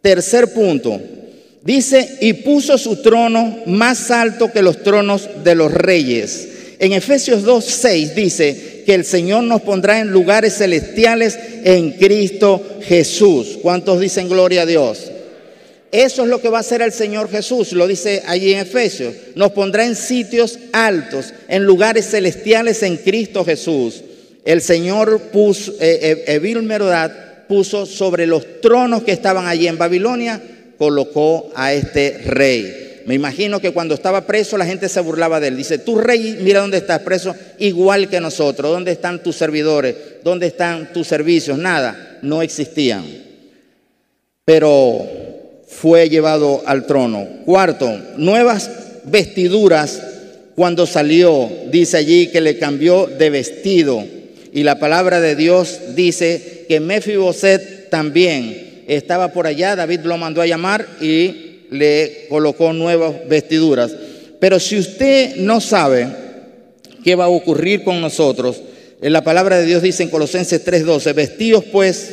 Tercer 0.00 0.54
punto. 0.54 0.98
Dice, 1.64 2.18
y 2.20 2.34
puso 2.34 2.76
su 2.76 2.96
trono 2.96 3.58
más 3.66 4.10
alto 4.10 4.52
que 4.52 4.62
los 4.62 4.82
tronos 4.82 5.28
de 5.42 5.54
los 5.54 5.72
reyes. 5.72 6.48
En 6.78 6.92
Efesios 6.92 7.42
2.6 7.44 8.14
dice, 8.14 8.74
que 8.84 8.94
el 8.94 9.04
Señor 9.04 9.44
nos 9.44 9.62
pondrá 9.62 10.00
en 10.00 10.10
lugares 10.10 10.58
celestiales 10.58 11.38
en 11.64 11.92
Cristo 11.92 12.62
Jesús. 12.82 13.58
¿Cuántos 13.62 14.00
dicen 14.00 14.28
gloria 14.28 14.62
a 14.62 14.66
Dios? 14.66 15.10
Eso 15.90 16.24
es 16.24 16.28
lo 16.28 16.40
que 16.40 16.48
va 16.48 16.58
a 16.58 16.60
hacer 16.60 16.82
el 16.82 16.92
Señor 16.92 17.30
Jesús, 17.30 17.72
lo 17.72 17.86
dice 17.86 18.22
allí 18.26 18.52
en 18.52 18.60
Efesios. 18.60 19.14
Nos 19.36 19.52
pondrá 19.52 19.86
en 19.86 19.94
sitios 19.94 20.58
altos, 20.72 21.32
en 21.48 21.64
lugares 21.64 22.10
celestiales 22.10 22.82
en 22.82 22.96
Cristo 22.96 23.44
Jesús. 23.44 24.02
El 24.44 24.60
Señor 24.60 25.20
puso, 25.32 25.72
eh, 25.80 26.24
eh 26.26 27.10
puso 27.48 27.86
sobre 27.86 28.26
los 28.26 28.60
tronos 28.60 29.04
que 29.04 29.12
estaban 29.12 29.46
allí 29.46 29.68
en 29.68 29.78
Babilonia, 29.78 30.40
colocó 30.78 31.50
a 31.54 31.72
este 31.72 32.18
rey. 32.26 33.02
Me 33.06 33.14
imagino 33.14 33.60
que 33.60 33.72
cuando 33.72 33.94
estaba 33.94 34.22
preso 34.22 34.56
la 34.56 34.64
gente 34.64 34.88
se 34.88 35.00
burlaba 35.00 35.38
de 35.38 35.48
él. 35.48 35.56
Dice, 35.56 35.78
tú 35.78 35.98
rey, 35.98 36.38
mira 36.40 36.60
dónde 36.60 36.78
estás 36.78 37.00
preso, 37.00 37.34
igual 37.58 38.08
que 38.08 38.20
nosotros. 38.20 38.70
¿Dónde 38.70 38.92
están 38.92 39.22
tus 39.22 39.36
servidores? 39.36 39.94
¿Dónde 40.22 40.46
están 40.46 40.92
tus 40.92 41.06
servicios? 41.06 41.58
Nada, 41.58 42.18
no 42.22 42.40
existían. 42.40 43.04
Pero 44.44 45.06
fue 45.68 46.08
llevado 46.08 46.62
al 46.64 46.86
trono. 46.86 47.26
Cuarto, 47.44 47.90
nuevas 48.16 48.70
vestiduras 49.04 50.00
cuando 50.54 50.86
salió. 50.86 51.50
Dice 51.70 51.98
allí 51.98 52.28
que 52.28 52.40
le 52.40 52.58
cambió 52.58 53.06
de 53.06 53.28
vestido. 53.28 54.02
Y 54.52 54.62
la 54.62 54.78
palabra 54.78 55.20
de 55.20 55.36
Dios 55.36 55.78
dice 55.94 56.64
que 56.68 56.80
Mefiboset 56.80 57.90
también 57.90 58.63
estaba 58.88 59.32
por 59.32 59.46
allá. 59.46 59.76
David 59.76 60.00
lo 60.00 60.16
mandó 60.16 60.40
a 60.40 60.46
llamar 60.46 60.86
y 61.00 61.66
le 61.70 62.26
colocó 62.28 62.72
nuevas 62.72 63.28
vestiduras. 63.28 63.92
Pero 64.40 64.60
si 64.60 64.78
usted 64.78 65.36
no 65.36 65.60
sabe 65.60 66.08
qué 67.02 67.14
va 67.14 67.24
a 67.24 67.28
ocurrir 67.28 67.82
con 67.84 68.00
nosotros, 68.00 68.60
en 69.00 69.12
la 69.12 69.24
palabra 69.24 69.58
de 69.58 69.66
Dios 69.66 69.82
dice 69.82 70.02
en 70.02 70.10
Colosenses 70.10 70.64
3:12, 70.64 71.12
vestidos 71.12 71.64
pues, 71.64 72.10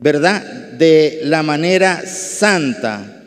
¿verdad? 0.00 0.42
De 0.72 1.20
la 1.24 1.42
manera 1.42 2.02
santa, 2.06 3.22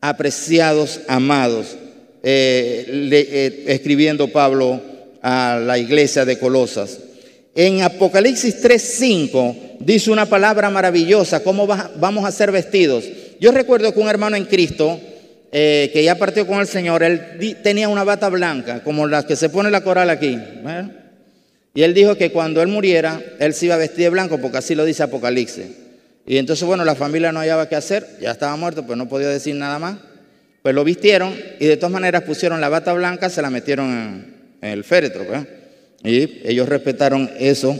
apreciados, 0.00 1.00
amados, 1.08 1.76
eh, 2.22 2.86
eh, 3.12 3.64
escribiendo 3.68 4.28
Pablo 4.28 4.80
a 5.22 5.60
la 5.62 5.78
iglesia 5.78 6.24
de 6.24 6.38
Colosas. 6.38 6.98
En 7.54 7.82
Apocalipsis 7.82 8.60
3:5 8.60 9.69
dice 9.80 10.10
una 10.10 10.26
palabra 10.26 10.70
maravillosa, 10.70 11.42
¿cómo 11.42 11.66
vamos 11.66 12.24
a 12.24 12.30
ser 12.30 12.52
vestidos? 12.52 13.04
Yo 13.40 13.50
recuerdo 13.52 13.92
que 13.92 14.00
un 14.00 14.08
hermano 14.08 14.36
en 14.36 14.44
Cristo, 14.44 15.00
eh, 15.50 15.90
que 15.92 16.04
ya 16.04 16.14
partió 16.14 16.46
con 16.46 16.60
el 16.60 16.66
Señor, 16.66 17.02
él 17.02 17.56
tenía 17.62 17.88
una 17.88 18.04
bata 18.04 18.28
blanca, 18.28 18.84
como 18.84 19.06
las 19.06 19.24
que 19.24 19.36
se 19.36 19.48
pone 19.48 19.70
la 19.70 19.82
coral 19.82 20.10
aquí. 20.10 20.38
Y 21.74 21.82
él 21.82 21.94
dijo 21.94 22.16
que 22.16 22.30
cuando 22.30 22.62
él 22.62 22.68
muriera, 22.68 23.20
él 23.38 23.54
se 23.54 23.66
iba 23.66 23.74
a 23.74 23.78
vestir 23.78 24.04
de 24.04 24.10
blanco, 24.10 24.38
porque 24.38 24.58
así 24.58 24.74
lo 24.74 24.84
dice 24.84 25.02
Apocalipsis. 25.02 25.66
Y 26.26 26.36
entonces, 26.36 26.64
bueno, 26.66 26.84
la 26.84 26.94
familia 26.94 27.32
no 27.32 27.40
hallaba 27.40 27.68
qué 27.68 27.76
hacer, 27.76 28.06
ya 28.20 28.32
estaba 28.32 28.54
muerto, 28.56 28.84
pues 28.86 28.98
no 28.98 29.08
podía 29.08 29.28
decir 29.28 29.54
nada 29.54 29.78
más. 29.78 29.96
Pues 30.62 30.74
lo 30.74 30.84
vistieron 30.84 31.34
y 31.58 31.66
de 31.66 31.76
todas 31.78 31.92
maneras 31.92 32.22
pusieron 32.22 32.60
la 32.60 32.68
bata 32.68 32.92
blanca, 32.92 33.30
se 33.30 33.40
la 33.40 33.48
metieron 33.48 33.88
en, 34.60 34.68
el 34.68 34.84
féretro. 34.84 35.24
Y 36.04 36.42
ellos 36.44 36.68
respetaron 36.68 37.30
eso 37.38 37.78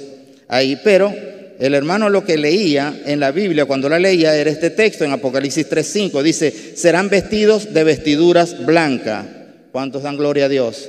ahí, 0.49 0.81
pero 0.83 1.15
el 1.61 1.75
hermano 1.75 2.09
lo 2.09 2.25
que 2.25 2.39
leía 2.39 3.03
en 3.05 3.21
la 3.21 3.33
Biblia, 3.33 3.67
cuando 3.67 3.89
la 3.89 3.99
leía, 3.99 4.35
era 4.35 4.51
este 4.51 4.71
texto 4.71 5.05
en 5.05 5.13
Apocalipsis 5.13 5.69
3.5. 5.69 6.23
Dice, 6.23 6.75
serán 6.75 7.11
vestidos 7.11 7.75
de 7.75 7.85
vestiduras 7.85 8.65
blancas. 8.65 9.27
¿Cuántos 9.71 10.03
dan 10.03 10.17
gloria 10.17 10.47
a 10.47 10.49
Dios? 10.49 10.89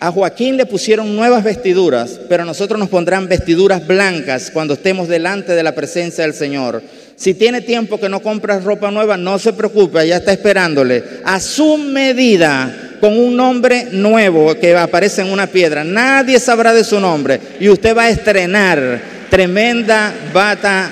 A 0.00 0.10
Joaquín 0.10 0.56
le 0.56 0.66
pusieron 0.66 1.14
nuevas 1.14 1.44
vestiduras, 1.44 2.20
pero 2.28 2.42
a 2.42 2.46
nosotros 2.46 2.78
nos 2.78 2.88
pondrán 2.88 3.28
vestiduras 3.28 3.86
blancas 3.86 4.50
cuando 4.50 4.74
estemos 4.74 5.08
delante 5.08 5.52
de 5.52 5.62
la 5.62 5.74
presencia 5.74 6.24
del 6.24 6.34
Señor. 6.34 6.82
Si 7.16 7.32
tiene 7.32 7.62
tiempo 7.62 7.98
que 7.98 8.10
no 8.10 8.20
compra 8.20 8.58
ropa 8.58 8.90
nueva, 8.90 9.16
no 9.16 9.38
se 9.38 9.54
preocupe, 9.54 10.06
ya 10.06 10.18
está 10.18 10.32
esperándole. 10.32 11.02
A 11.24 11.40
su 11.40 11.78
medida, 11.78 12.86
con 13.00 13.18
un 13.18 13.36
nombre 13.36 13.88
nuevo 13.92 14.54
que 14.58 14.76
aparece 14.76 15.22
en 15.22 15.28
una 15.28 15.46
piedra. 15.46 15.82
Nadie 15.82 16.38
sabrá 16.38 16.74
de 16.74 16.84
su 16.84 17.00
nombre. 17.00 17.40
Y 17.58 17.68
usted 17.68 17.96
va 17.96 18.04
a 18.04 18.10
estrenar 18.10 19.00
tremenda 19.30 20.12
bata 20.32 20.90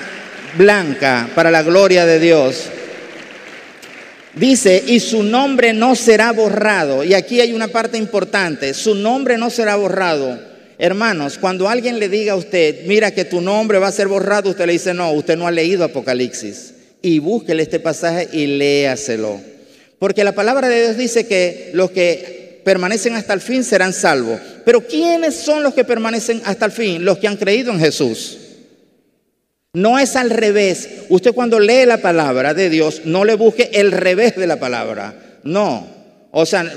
blanca 0.57 1.29
para 1.35 1.51
la 1.51 1.61
gloria 1.61 2.05
de 2.05 2.19
Dios. 2.19 2.65
Dice, 4.33 4.83
y 4.87 4.99
su 4.99 5.23
nombre 5.23 5.73
no 5.73 5.95
será 5.95 6.31
borrado. 6.31 7.03
Y 7.03 7.13
aquí 7.13 7.39
hay 7.39 7.53
una 7.53 7.67
parte 7.67 7.97
importante, 7.97 8.73
su 8.73 8.95
nombre 8.95 9.37
no 9.37 9.49
será 9.49 9.75
borrado. 9.75 10.54
Hermanos, 10.77 11.37
cuando 11.37 11.69
alguien 11.69 11.99
le 11.99 12.09
diga 12.09 12.33
a 12.33 12.37
usted, 12.37 12.85
mira 12.85 13.11
que 13.11 13.25
tu 13.25 13.41
nombre 13.41 13.79
va 13.79 13.87
a 13.87 13.91
ser 13.91 14.07
borrado, 14.07 14.49
usted 14.49 14.65
le 14.65 14.73
dice, 14.73 14.93
no, 14.93 15.11
usted 15.11 15.37
no 15.37 15.47
ha 15.47 15.51
leído 15.51 15.83
Apocalipsis. 15.83 16.73
Y 17.01 17.19
búsquele 17.19 17.63
este 17.63 17.79
pasaje 17.79 18.27
y 18.31 18.47
léaselo. 18.47 19.39
Porque 19.99 20.23
la 20.23 20.33
palabra 20.33 20.67
de 20.67 20.83
Dios 20.83 20.97
dice 20.97 21.27
que 21.27 21.71
los 21.73 21.91
que 21.91 22.61
permanecen 22.65 23.15
hasta 23.15 23.33
el 23.33 23.41
fin 23.41 23.63
serán 23.63 23.93
salvos. 23.93 24.39
Pero 24.65 24.85
¿quiénes 24.85 25.35
son 25.35 25.63
los 25.63 25.73
que 25.73 25.83
permanecen 25.83 26.41
hasta 26.45 26.65
el 26.65 26.71
fin? 26.71 27.05
Los 27.05 27.19
que 27.19 27.27
han 27.27 27.37
creído 27.37 27.71
en 27.71 27.79
Jesús. 27.79 28.39
No 29.73 29.99
es 29.99 30.15
al 30.15 30.29
revés. 30.29 30.89
Usted 31.09 31.33
cuando 31.33 31.59
lee 31.59 31.85
la 31.85 31.97
palabra 31.97 32.53
de 32.53 32.69
Dios, 32.69 33.01
no 33.05 33.23
le 33.23 33.35
busque 33.35 33.69
el 33.73 33.91
revés 33.91 34.35
de 34.35 34.47
la 34.47 34.59
palabra. 34.59 35.39
No. 35.43 35.87
O 36.31 36.45
sea, 36.45 36.69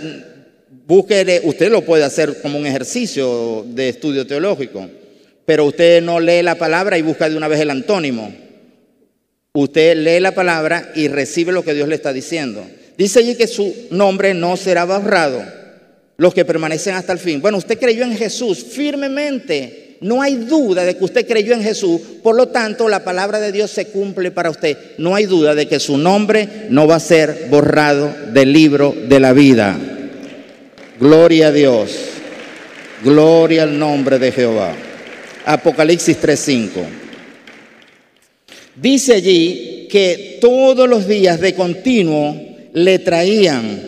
busque, 0.88 1.40
usted 1.44 1.70
lo 1.70 1.82
puede 1.82 2.02
hacer 2.02 2.40
como 2.42 2.58
un 2.58 2.66
ejercicio 2.66 3.64
de 3.68 3.90
estudio 3.90 4.26
teológico, 4.26 4.88
pero 5.46 5.66
usted 5.66 6.02
no 6.02 6.18
lee 6.18 6.42
la 6.42 6.56
palabra 6.56 6.98
y 6.98 7.02
busca 7.02 7.28
de 7.28 7.36
una 7.36 7.46
vez 7.46 7.60
el 7.60 7.70
antónimo. 7.70 8.34
Usted 9.52 9.96
lee 9.96 10.18
la 10.18 10.34
palabra 10.34 10.90
y 10.96 11.06
recibe 11.06 11.52
lo 11.52 11.62
que 11.62 11.74
Dios 11.74 11.88
le 11.88 11.94
está 11.94 12.12
diciendo. 12.12 12.66
Dice 12.96 13.20
allí 13.20 13.36
que 13.36 13.46
su 13.46 13.72
nombre 13.90 14.34
no 14.34 14.56
será 14.56 14.84
borrado, 14.84 15.44
los 16.16 16.34
que 16.34 16.44
permanecen 16.44 16.96
hasta 16.96 17.12
el 17.12 17.20
fin. 17.20 17.40
Bueno, 17.40 17.58
usted 17.58 17.78
creyó 17.78 18.02
en 18.02 18.16
Jesús 18.16 18.64
firmemente 18.64 19.86
no 20.00 20.22
hay 20.22 20.36
duda 20.36 20.84
de 20.84 20.96
que 20.96 21.04
usted 21.04 21.26
creyó 21.26 21.54
en 21.54 21.62
Jesús, 21.62 22.00
por 22.22 22.36
lo 22.36 22.48
tanto 22.48 22.88
la 22.88 23.02
palabra 23.02 23.40
de 23.40 23.50
Dios 23.50 23.70
se 23.70 23.86
cumple 23.86 24.30
para 24.30 24.50
usted. 24.50 24.76
No 24.98 25.14
hay 25.14 25.26
duda 25.26 25.54
de 25.54 25.66
que 25.66 25.80
su 25.80 25.98
nombre 25.98 26.66
no 26.70 26.86
va 26.86 26.96
a 26.96 27.00
ser 27.00 27.48
borrado 27.50 28.14
del 28.32 28.52
libro 28.52 28.94
de 29.08 29.20
la 29.20 29.32
vida. 29.32 29.76
Gloria 31.00 31.48
a 31.48 31.52
Dios. 31.52 31.92
Gloria 33.04 33.62
al 33.62 33.78
nombre 33.78 34.18
de 34.18 34.32
Jehová. 34.32 34.74
Apocalipsis 35.44 36.16
3:5. 36.20 36.84
Dice 38.74 39.14
allí 39.14 39.86
que 39.88 40.38
todos 40.40 40.88
los 40.88 41.06
días 41.06 41.40
de 41.40 41.54
continuo 41.54 42.36
le 42.72 42.98
traían 42.98 43.80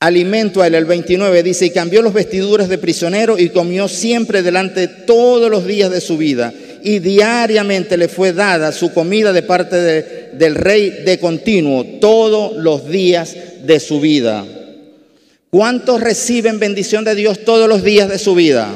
alimento 0.00 0.60
a 0.60 0.66
él. 0.66 0.74
El 0.74 0.84
29 0.86 1.42
dice, 1.44 1.66
y 1.66 1.70
cambió 1.70 2.02
los 2.02 2.12
vestiduras 2.12 2.68
de 2.68 2.78
prisionero 2.78 3.38
y 3.38 3.50
comió 3.50 3.86
siempre 3.86 4.42
delante 4.42 4.88
todos 4.88 5.50
los 5.50 5.66
días 5.66 5.90
de 5.90 6.00
su 6.00 6.16
vida. 6.16 6.52
Y 6.82 6.98
diariamente 6.98 7.96
le 7.96 8.08
fue 8.08 8.32
dada 8.32 8.72
su 8.72 8.92
comida 8.92 9.32
de 9.32 9.42
parte 9.42 9.76
del 10.32 10.54
rey 10.56 10.90
de 11.04 11.18
continuo, 11.18 11.84
todos 12.00 12.56
los 12.56 12.88
días 12.88 13.36
de 13.62 13.78
su 13.80 14.00
vida. 14.00 14.44
¿Cuántos 15.50 16.02
reciben 16.02 16.58
bendición 16.58 17.04
de 17.04 17.14
Dios 17.14 17.44
todos 17.44 17.68
los 17.68 17.82
días 17.82 18.08
de 18.08 18.18
su 18.18 18.34
vida? 18.34 18.68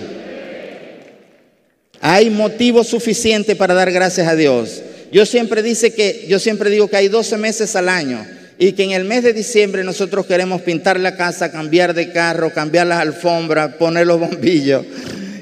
Hay 2.00 2.30
motivo 2.30 2.82
suficiente 2.82 3.54
para 3.56 3.74
dar 3.74 3.92
gracias 3.92 4.26
a 4.26 4.34
Dios. 4.34 4.82
Yo 5.12 5.26
siempre 5.26 5.62
dice 5.62 5.92
que 5.92 6.24
yo 6.28 6.38
siempre 6.38 6.70
digo 6.70 6.88
que 6.88 6.96
hay 6.96 7.08
12 7.08 7.36
meses 7.36 7.76
al 7.76 7.90
año 7.90 8.26
y 8.58 8.72
que 8.72 8.84
en 8.84 8.92
el 8.92 9.04
mes 9.04 9.22
de 9.22 9.34
diciembre 9.34 9.84
nosotros 9.84 10.24
queremos 10.24 10.62
pintar 10.62 10.98
la 10.98 11.14
casa, 11.14 11.52
cambiar 11.52 11.92
de 11.92 12.10
carro, 12.10 12.54
cambiar 12.54 12.86
las 12.86 13.00
alfombras, 13.00 13.74
poner 13.74 14.06
los 14.06 14.18
bombillos 14.18 14.86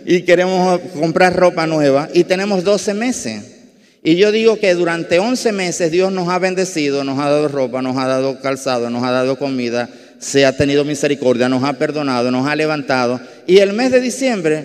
y 0.05 0.23
queremos 0.23 0.81
comprar 0.99 1.37
ropa 1.37 1.65
nueva 1.69 2.09
y 2.13 2.25
tenemos 2.25 2.65
12 2.65 2.95
meses. 2.95 3.43
Y 4.03 4.17
yo 4.17 4.33
digo 4.33 4.59
que 4.59 4.75
durante 4.75 5.21
11 5.21 5.53
meses 5.53 5.93
Dios 5.93 6.11
nos 6.11 6.29
ha 6.29 6.41
bendecido, 6.41 7.05
nos 7.05 7.21
ha 7.21 7.31
dado 7.31 7.47
ropa, 7.47 7.83
nos 7.83 7.97
ha 7.99 8.09
dado 8.09 8.41
calzado, 8.41 8.91
nos 8.91 9.05
ha 9.05 9.13
dado 9.13 9.39
comida, 9.39 9.89
se 10.21 10.47
ha 10.47 10.57
tenido 10.57 10.85
misericordia, 10.85 11.49
nos 11.49 11.65
ha 11.65 11.73
perdonado, 11.73 12.31
nos 12.31 12.47
ha 12.47 12.55
levantado. 12.55 13.21
Y 13.47 13.59
el 13.59 13.73
mes 13.73 13.91
de 13.91 14.01
diciembre, 14.01 14.65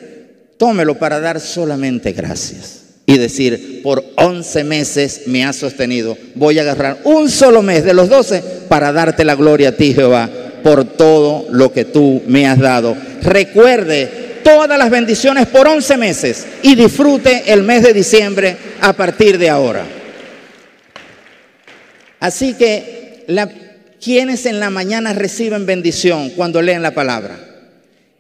tómelo 0.58 0.96
para 1.00 1.20
dar 1.20 1.40
solamente 1.40 2.12
gracias 2.12 2.82
y 3.08 3.18
decir, 3.18 3.82
por 3.82 4.04
11 4.18 4.64
meses 4.64 5.22
me 5.28 5.46
has 5.46 5.56
sostenido. 5.56 6.18
Voy 6.36 6.60
a 6.60 6.64
agarrar 6.64 7.00
un 7.06 7.30
solo 7.30 7.62
mes 7.62 7.84
de 7.84 7.94
los 7.94 8.10
12 8.10 8.44
para 8.68 8.92
darte 8.92 9.24
la 9.24 9.36
gloria 9.36 9.70
a 9.70 9.72
ti, 9.72 9.94
Jehová, 9.94 10.30
por 10.62 10.84
todo 10.86 11.48
lo 11.52 11.72
que 11.72 11.86
tú 11.86 12.22
me 12.28 12.48
has 12.48 12.60
dado. 12.60 12.98
Recuerde 13.22 14.40
todas 14.44 14.78
las 14.78 14.90
bendiciones 14.90 15.48
por 15.48 15.68
11 15.68 15.98
meses 15.98 16.46
y 16.64 16.76
disfrute 16.76 17.44
el 17.48 17.64
mes 17.64 17.84
de 17.84 17.94
diciembre 17.94 18.58
a 18.82 18.94
partir 18.94 19.38
de 19.38 19.50
ahora. 19.50 19.86
Así 22.20 22.56
que, 22.56 23.24
la, 23.28 23.48
¿quiénes 24.06 24.46
en 24.46 24.60
la 24.60 24.70
mañana 24.70 25.14
reciben 25.14 25.66
bendición 25.66 26.30
cuando 26.30 26.62
leen 26.62 26.84
la 26.84 26.94
palabra? 26.94 27.40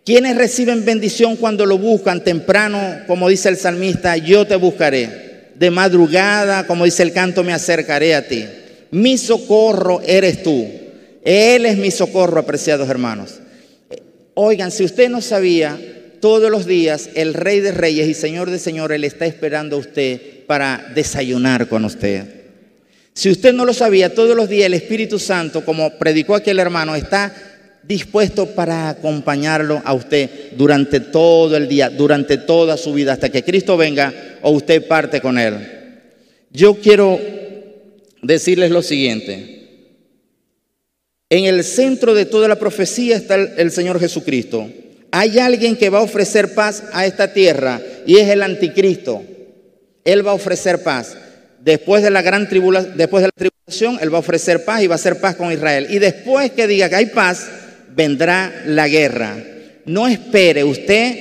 ¿Quiénes 0.03 0.35
reciben 0.35 0.83
bendición 0.83 1.35
cuando 1.35 1.67
lo 1.67 1.77
buscan 1.77 2.23
temprano, 2.23 3.03
como 3.05 3.29
dice 3.29 3.49
el 3.49 3.57
salmista, 3.57 4.17
yo 4.17 4.47
te 4.47 4.55
buscaré? 4.55 5.51
De 5.53 5.69
madrugada, 5.69 6.65
como 6.65 6.85
dice 6.85 7.03
el 7.03 7.13
canto, 7.13 7.43
me 7.43 7.53
acercaré 7.53 8.15
a 8.15 8.27
ti. 8.27 8.45
Mi 8.89 9.19
socorro 9.19 10.01
eres 10.03 10.41
tú. 10.41 10.67
Él 11.23 11.67
es 11.67 11.77
mi 11.77 11.91
socorro, 11.91 12.39
apreciados 12.39 12.89
hermanos. 12.89 13.35
Oigan, 14.33 14.71
si 14.71 14.85
usted 14.85 15.09
no 15.09 15.21
sabía, 15.21 15.79
todos 16.19 16.49
los 16.49 16.65
días 16.65 17.09
el 17.13 17.35
Rey 17.35 17.59
de 17.59 17.71
Reyes 17.71 18.07
y 18.07 18.15
Señor 18.15 18.49
de 18.49 18.57
Señores 18.57 18.99
le 18.99 19.05
está 19.05 19.27
esperando 19.27 19.75
a 19.75 19.79
usted 19.79 20.45
para 20.47 20.83
desayunar 20.95 21.67
con 21.67 21.85
usted. 21.85 22.44
Si 23.15 23.29
usted 23.29 23.53
no 23.53 23.63
lo 23.63 23.73
sabía, 23.73 24.13
todos 24.13 24.35
los 24.35 24.49
días 24.49 24.65
el 24.65 24.73
Espíritu 24.73 25.19
Santo, 25.19 25.63
como 25.63 25.97
predicó 25.97 26.35
aquel 26.35 26.59
hermano, 26.59 26.95
está 26.95 27.33
dispuesto 27.81 28.47
para 28.47 28.89
acompañarlo 28.89 29.81
a 29.85 29.93
usted 29.93 30.29
durante 30.57 30.99
todo 30.99 31.55
el 31.55 31.69
día, 31.69 31.89
durante 31.89 32.37
toda 32.37 32.75
su 32.75 32.93
vida, 32.93 33.13
hasta 33.13 33.29
que 33.29 33.43
Cristo 33.43 33.77
venga 33.77 34.13
o 34.41 34.51
usted 34.51 34.85
parte 34.85 35.21
con 35.21 35.39
Él. 35.39 35.55
Yo 36.51 36.75
quiero 36.75 37.17
decirles 38.21 38.71
lo 38.71 38.81
siguiente. 38.81 39.55
En 41.29 41.45
el 41.45 41.63
centro 41.63 42.13
de 42.13 42.25
toda 42.25 42.49
la 42.49 42.59
profecía 42.59 43.15
está 43.15 43.35
el, 43.35 43.71
Señor 43.71 43.97
Jesucristo. 43.97 44.69
Hay 45.11 45.39
alguien 45.39 45.77
que 45.77 45.89
va 45.89 45.99
a 45.99 46.03
ofrecer 46.03 46.53
paz 46.53 46.83
a 46.91 47.05
esta 47.05 47.31
tierra 47.31 47.81
y 48.05 48.17
es 48.17 48.29
el 48.29 48.43
anticristo. 48.43 49.23
Él 50.03 50.27
va 50.27 50.31
a 50.31 50.35
ofrecer 50.35 50.83
paz. 50.83 51.17
Después 51.65 52.03
de 52.03 52.11
la 52.11 52.21
gran 52.21 52.47
tribulación, 52.47 52.95
después 52.95 53.23
de 53.23 53.29
la 53.29 53.49
tribulación, 53.49 53.97
él 53.99 54.13
va 54.13 54.17
a 54.17 54.19
ofrecer 54.19 54.63
paz 54.65 54.83
y 54.83 54.87
va 54.87 54.93
a 54.93 55.01
hacer 55.01 55.19
paz 55.19 55.35
con 55.35 55.51
Israel. 55.51 55.87
Y 55.89 55.97
después 55.97 56.51
que 56.51 56.67
diga 56.67 56.89
que 56.89 56.95
hay 56.95 57.05
paz, 57.07 57.47
vendrá 57.95 58.53
la 58.67 58.87
guerra. 58.87 59.35
No 59.85 60.07
espere 60.07 60.63
usted 60.63 61.15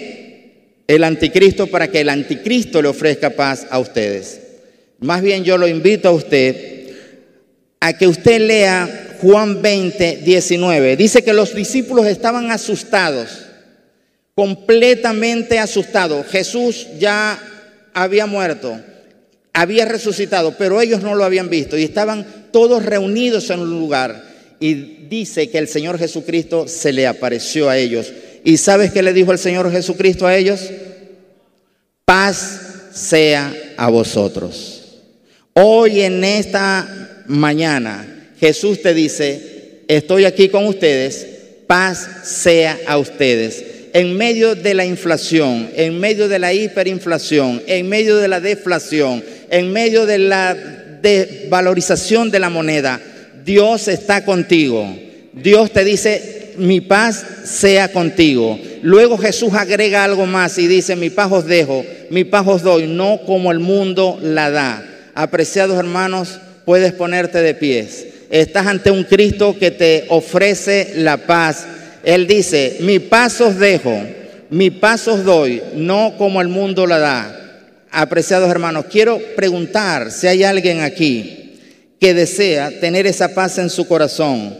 el 0.87 1.03
anticristo 1.03 1.67
para 1.69 1.89
que 1.89 2.03
el 2.03 2.11
anticristo 2.11 2.83
le 2.83 2.89
ofrezca 2.89 3.31
paz 3.31 3.67
a 3.71 3.79
ustedes. 3.79 4.39
Más 4.99 5.23
bien 5.23 5.45
yo 5.45 5.57
lo 5.57 5.67
invito 5.67 6.11
a 6.11 6.13
usted 6.13 6.91
a 7.81 7.95
que 7.95 8.07
usted 8.07 8.43
lea 8.43 9.17
Juan 9.23 9.63
20, 9.63 10.19
19. 10.27 10.97
Dice 10.99 11.25
que 11.25 11.33
los 11.33 11.55
discípulos 11.55 12.05
estaban 12.05 12.51
asustados, 12.51 13.47
completamente 14.35 15.59
asustados. 15.59 16.27
Jesús 16.27 16.87
ya 16.99 17.39
había 17.95 18.27
muerto, 18.27 18.79
había 19.55 19.87
resucitado, 19.87 20.57
pero 20.59 20.81
ellos 20.81 21.01
no 21.01 21.15
lo 21.15 21.25
habían 21.25 21.49
visto 21.49 21.79
y 21.79 21.85
estaban 21.85 22.27
todos 22.51 22.85
reunidos 22.85 23.49
en 23.51 23.61
un 23.61 23.71
lugar 23.71 24.35
y 24.61 24.75
dice 25.09 25.49
que 25.49 25.59
el 25.59 25.69
Señor 25.69 25.99
Jesucristo 25.99 26.67
se 26.69 26.93
le 26.93 27.07
apareció 27.07 27.71
a 27.71 27.79
ellos. 27.79 28.13
¿Y 28.45 28.57
sabes 28.57 28.93
qué 28.93 29.03
le 29.03 29.13
dijo 29.13 29.33
el 29.33 29.39
Señor 29.39 29.71
Jesucristo 29.71 30.27
a 30.27 30.37
ellos? 30.37 30.61
Paz 32.05 32.61
sea 32.93 33.55
a 33.77 33.89
vosotros. 33.89 35.03
Hoy 35.55 36.03
en 36.03 36.25
esta 36.25 37.23
mañana 37.27 38.33
Jesús 38.41 38.83
te 38.83 38.93
dice, 38.93 39.83
estoy 39.87 40.25
aquí 40.25 40.49
con 40.49 40.67
ustedes, 40.67 41.27
paz 41.67 42.09
sea 42.25 42.79
a 42.87 42.99
ustedes. 42.99 43.65
En 43.93 44.17
medio 44.17 44.57
de 44.57 44.75
la 44.75 44.85
inflación, 44.85 45.71
en 45.77 46.01
medio 46.01 46.29
de 46.29 46.41
la 46.41 46.53
hiperinflación, 46.53 47.63
en 47.67 47.89
medio 47.89 48.17
de 48.17 48.27
la 48.27 48.41
deflación, 48.41 49.23
en 49.51 49.73
medio 49.73 50.07
de 50.07 50.19
la 50.19 50.55
desvalorización 51.03 52.31
de 52.31 52.39
la 52.39 52.51
moneda, 52.51 53.01
Dios 53.45 53.89
está 53.89 54.25
contigo. 54.25 54.87
Dios 55.33 55.71
te 55.71 55.85
dice, 55.85 56.53
mi 56.57 56.81
paz 56.81 57.25
sea 57.45 57.93
contigo. 57.93 58.59
Luego 58.83 59.19
Jesús 59.19 59.55
agrega 59.55 60.05
algo 60.05 60.27
más 60.27 60.59
y 60.59 60.67
dice, 60.67 60.97
mi 60.97 61.11
paz 61.11 61.33
os 61.33 61.47
dejo, 61.47 61.85
mi 62.11 62.25
paz 62.25 62.47
os 62.47 62.63
doy, 62.63 62.87
no 62.87 63.21
como 63.27 63.53
el 63.53 63.59
mundo 63.59 64.19
la 64.23 64.51
da. 64.51 64.87
Apreciados 65.15 65.79
hermanos, 65.79 66.41
puedes 66.65 66.93
ponerte 66.93 67.43
de 67.43 67.55
pies. 67.55 68.07
Estás 68.31 68.67
ante 68.67 68.91
un 68.91 69.05
Cristo 69.05 69.57
que 69.59 69.71
te 69.71 70.07
ofrece 70.09 70.95
la 70.97 71.19
paz. 71.19 71.67
Él 72.03 72.27
dice, 72.27 72.79
mi 72.81 72.99
paz 72.99 73.41
os 73.41 73.59
dejo, 73.59 74.03
mi 74.51 74.71
paz 74.71 75.07
os 75.09 75.25
doy, 75.25 75.63
no 75.77 76.15
como 76.19 76.41
el 76.41 76.49
mundo 76.49 76.87
la 76.87 76.99
da. 76.99 77.44
Apreciados 77.97 78.51
hermanos, 78.51 78.87
quiero 78.91 79.21
preguntar 79.37 80.11
si 80.11 80.27
hay 80.27 80.43
alguien 80.43 80.81
aquí 80.81 81.53
que 82.01 82.13
desea 82.13 82.81
tener 82.81 83.07
esa 83.07 83.37
paz 83.37 83.59
en 83.59 83.71
su 83.71 83.87
corazón 83.87 84.53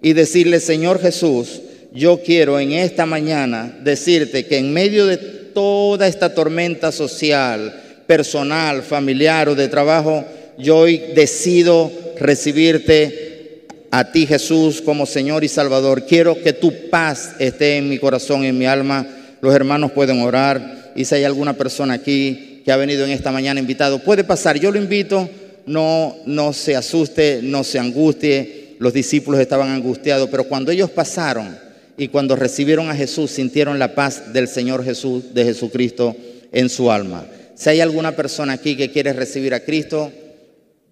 y 0.00 0.12
decirle, 0.12 0.60
Señor 0.60 1.00
Jesús, 1.00 1.62
yo 1.92 2.22
quiero 2.22 2.60
en 2.60 2.70
esta 2.70 3.04
mañana 3.04 3.76
decirte 3.82 4.46
que 4.46 4.58
en 4.58 4.72
medio 4.72 5.04
de 5.04 5.16
toda 5.16 6.06
esta 6.06 6.32
tormenta 6.32 6.92
social, 6.92 7.82
personal, 8.06 8.84
familiar 8.84 9.48
o 9.48 9.56
de 9.56 9.66
trabajo, 9.66 10.24
yo 10.56 10.76
hoy 10.76 11.02
decido 11.16 11.90
recibirte 12.20 13.66
a 13.90 14.12
ti 14.12 14.28
Jesús 14.28 14.80
como 14.80 15.06
Señor 15.06 15.42
y 15.42 15.48
Salvador. 15.48 16.06
Quiero 16.06 16.40
que 16.40 16.52
tu 16.52 16.72
paz 16.88 17.32
esté 17.40 17.78
en 17.78 17.88
mi 17.88 17.98
corazón 17.98 18.44
en 18.44 18.56
mi 18.56 18.66
alma. 18.66 19.04
Los 19.40 19.52
hermanos 19.52 19.90
pueden 19.90 20.22
orar 20.22 20.92
y 20.94 21.04
si 21.04 21.16
hay 21.16 21.24
alguna 21.24 21.54
persona 21.54 21.94
aquí 21.94 22.45
que 22.66 22.72
ha 22.72 22.76
venido 22.76 23.04
en 23.04 23.12
esta 23.12 23.30
mañana 23.30 23.60
invitado, 23.60 24.00
puede 24.00 24.24
pasar. 24.24 24.58
Yo 24.58 24.72
lo 24.72 24.78
invito, 24.78 25.30
no, 25.66 26.16
no 26.26 26.52
se 26.52 26.74
asuste, 26.74 27.38
no 27.40 27.62
se 27.62 27.78
angustie. 27.78 28.74
Los 28.80 28.92
discípulos 28.92 29.40
estaban 29.40 29.70
angustiados, 29.70 30.28
pero 30.28 30.48
cuando 30.48 30.72
ellos 30.72 30.90
pasaron 30.90 31.56
y 31.96 32.08
cuando 32.08 32.34
recibieron 32.34 32.90
a 32.90 32.96
Jesús, 32.96 33.30
sintieron 33.30 33.78
la 33.78 33.94
paz 33.94 34.32
del 34.32 34.48
Señor 34.48 34.84
Jesús, 34.84 35.32
de 35.32 35.44
Jesucristo 35.44 36.16
en 36.50 36.68
su 36.68 36.90
alma. 36.90 37.24
Si 37.54 37.70
hay 37.70 37.80
alguna 37.80 38.16
persona 38.16 38.54
aquí 38.54 38.76
que 38.76 38.90
quiere 38.90 39.12
recibir 39.12 39.54
a 39.54 39.60
Cristo, 39.60 40.10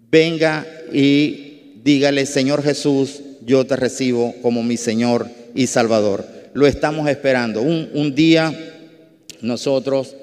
venga 0.09 0.65
y 0.93 1.73
dígale, 1.83 2.25
Señor 2.27 2.63
Jesús, 2.63 3.21
yo 3.45 3.67
te 3.67 3.75
recibo 3.75 4.33
como 4.43 4.63
mi 4.63 4.77
Señor 4.77 5.29
y 5.57 5.67
Salvador. 5.67 6.25
Lo 6.53 6.69
estamos 6.69 7.09
esperando. 7.09 7.63
Un, 7.63 7.91
un 7.95 8.15
día 8.15 8.55
nosotros 9.43 10.15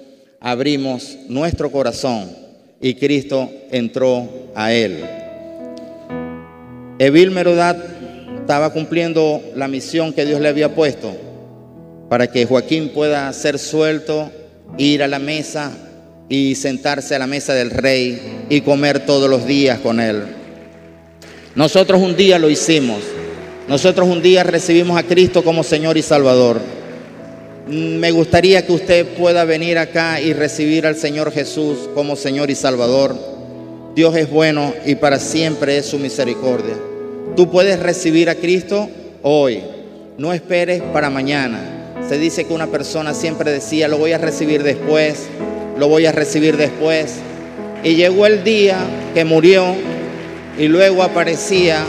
abrimos 0.42 1.18
nuestro 1.30 1.72
corazón 1.72 2.30
y 2.82 2.96
Cristo 2.96 3.50
entró 3.72 4.28
a 4.56 4.74
él. 4.74 5.06
Evil 6.98 7.32
estaba 8.40 8.74
cumpliendo 8.74 9.42
la 9.56 9.68
misión 9.68 10.12
que 10.14 10.26
Dios 10.26 10.42
le 10.42 10.50
había 10.50 10.76
puesto 10.76 11.16
para 12.10 12.28
que 12.28 12.46
Joaquín 12.46 12.90
pueda 12.90 13.32
ser 13.32 13.58
suelto, 13.58 14.30
ir 14.78 15.04
a 15.04 15.08
la 15.08 15.20
mesa 15.20 15.72
y 16.28 16.56
sentarse 16.56 17.16
a 17.16 17.20
la 17.20 17.28
mesa 17.28 17.54
del 17.54 17.70
rey 17.70 18.46
y 18.50 18.62
comer 18.62 19.06
todos 19.06 19.30
los 19.30 19.46
días 19.46 19.80
con 19.80 20.00
él. 20.00 20.24
Nosotros 21.56 22.02
un 22.02 22.16
día 22.16 22.40
lo 22.40 22.50
hicimos. 22.50 23.00
Nosotros 23.68 24.10
un 24.10 24.22
día 24.22 24.44
recibimos 24.44 24.98
a 24.98 25.04
Cristo 25.04 25.44
como 25.44 25.64
Señor 25.64 25.98
y 25.98 26.02
Salvador. 26.02 26.60
Me 27.68 28.12
gustaría 28.12 28.66
que 28.66 28.74
usted 28.74 29.06
pueda 29.18 29.46
venir 29.46 29.78
acá 29.78 30.20
y 30.20 30.34
recibir 30.34 30.88
al 30.88 30.96
Señor 30.96 31.32
Jesús 31.32 31.90
como 31.94 32.16
Señor 32.16 32.50
y 32.50 32.56
Salvador. 32.56 33.16
Dios 33.96 34.16
es 34.16 34.30
bueno 34.30 34.74
y 34.86 34.96
para 34.96 35.20
siempre 35.20 35.78
es 35.78 35.86
su 35.86 36.00
misericordia. 36.00 36.76
Tú 37.36 37.50
puedes 37.52 37.80
recibir 37.80 38.30
a 38.30 38.36
Cristo 38.36 38.90
hoy. 39.22 39.62
No 40.18 40.34
esperes 40.34 40.82
para 40.94 41.10
mañana. 41.10 41.94
Se 42.08 42.18
dice 42.18 42.46
que 42.46 42.54
una 42.54 42.68
persona 42.68 43.14
siempre 43.14 43.52
decía, 43.52 43.88
lo 43.88 43.98
voy 43.98 44.12
a 44.12 44.18
recibir 44.18 44.64
después, 44.64 45.28
lo 45.78 45.88
voy 45.88 46.08
a 46.08 46.12
recibir 46.12 46.58
después. 46.58 47.14
Y 47.84 47.96
llegó 47.96 48.26
el 48.26 48.44
día 48.44 48.78
que 49.14 49.24
murió 49.24 49.76
y 50.58 50.68
luego 50.68 51.04
aparecía, 51.04 51.84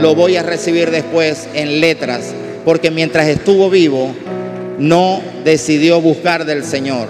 lo 0.00 0.14
voy 0.14 0.36
a 0.36 0.42
recibir 0.42 0.90
después 0.90 1.48
en 1.54 1.80
letras, 1.80 2.32
porque 2.64 2.90
mientras 2.90 3.28
estuvo 3.28 3.70
vivo, 3.70 4.14
no 4.78 5.20
decidió 5.44 6.00
buscar 6.00 6.44
del 6.44 6.64
Señor. 6.64 7.08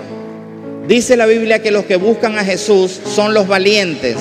Dice 0.86 1.16
la 1.16 1.26
Biblia 1.26 1.60
que 1.60 1.70
los 1.70 1.84
que 1.84 1.96
buscan 1.96 2.38
a 2.38 2.44
Jesús 2.44 3.00
son 3.04 3.34
los 3.34 3.46
valientes. 3.46 4.16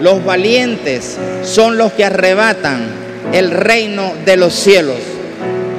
Los 0.00 0.24
valientes 0.24 1.16
son 1.42 1.76
los 1.76 1.92
que 1.92 2.04
arrebatan 2.04 2.86
el 3.32 3.50
reino 3.50 4.12
de 4.24 4.36
los 4.36 4.54
cielos. 4.54 4.96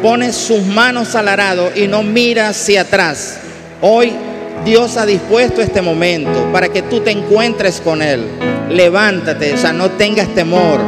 Pone 0.02 0.32
sus 0.32 0.62
manos 0.64 1.16
al 1.16 1.28
arado 1.28 1.72
y 1.76 1.88
no 1.88 2.04
mira 2.04 2.50
hacia 2.50 2.82
atrás. 2.82 3.40
Hoy 3.82 4.14
Dios 4.64 4.98
ha 4.98 5.06
dispuesto 5.06 5.62
este 5.62 5.82
momento 5.82 6.52
para 6.52 6.70
que 6.70 6.84
tú 6.84 7.00
te 7.00 7.12
encuentres 7.12 7.82
con 7.82 8.02
Él. 8.02 8.22
Levántate, 8.70 9.54
o 9.54 9.58
sea, 9.58 9.74
no 9.74 9.92
tengas 9.92 10.34
temor. 10.36 10.80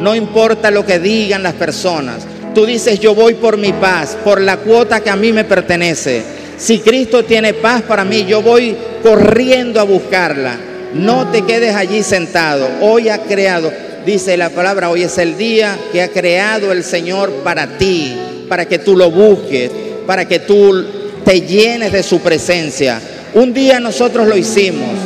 No 0.00 0.14
importa 0.14 0.70
lo 0.70 0.84
que 0.84 0.98
digan 0.98 1.42
las 1.42 1.54
personas. 1.54 2.26
Tú 2.56 2.64
dices, 2.64 2.98
yo 3.00 3.14
voy 3.14 3.34
por 3.34 3.58
mi 3.58 3.74
paz, 3.74 4.16
por 4.24 4.40
la 4.40 4.56
cuota 4.56 5.00
que 5.00 5.10
a 5.10 5.14
mí 5.14 5.30
me 5.30 5.44
pertenece. 5.44 6.22
Si 6.56 6.78
Cristo 6.78 7.22
tiene 7.22 7.52
paz 7.52 7.82
para 7.82 8.02
mí, 8.02 8.24
yo 8.24 8.40
voy 8.40 8.74
corriendo 9.02 9.78
a 9.78 9.82
buscarla. 9.82 10.56
No 10.94 11.30
te 11.30 11.42
quedes 11.42 11.74
allí 11.74 12.02
sentado. 12.02 12.66
Hoy 12.80 13.10
ha 13.10 13.18
creado, 13.18 13.70
dice 14.06 14.38
la 14.38 14.48
palabra, 14.48 14.88
hoy 14.88 15.02
es 15.02 15.18
el 15.18 15.36
día 15.36 15.76
que 15.92 16.00
ha 16.00 16.08
creado 16.08 16.72
el 16.72 16.82
Señor 16.82 17.30
para 17.44 17.76
ti, 17.76 18.16
para 18.48 18.64
que 18.64 18.78
tú 18.78 18.96
lo 18.96 19.10
busques, 19.10 19.70
para 20.06 20.24
que 20.24 20.38
tú 20.38 20.82
te 21.26 21.42
llenes 21.42 21.92
de 21.92 22.02
su 22.02 22.20
presencia. 22.20 23.02
Un 23.34 23.52
día 23.52 23.80
nosotros 23.80 24.26
lo 24.26 24.34
hicimos. 24.34 24.96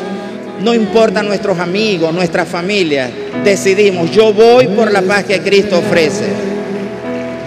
No 0.62 0.72
importa 0.72 1.20
nuestros 1.24 1.58
amigos, 1.58 2.14
nuestra 2.14 2.44
familia. 2.44 3.10
Decidimos, 3.42 4.08
yo 4.12 4.32
voy 4.32 4.68
por 4.68 4.92
la 4.92 5.02
paz 5.02 5.24
que 5.24 5.40
Cristo 5.40 5.78
ofrece. 5.80 6.49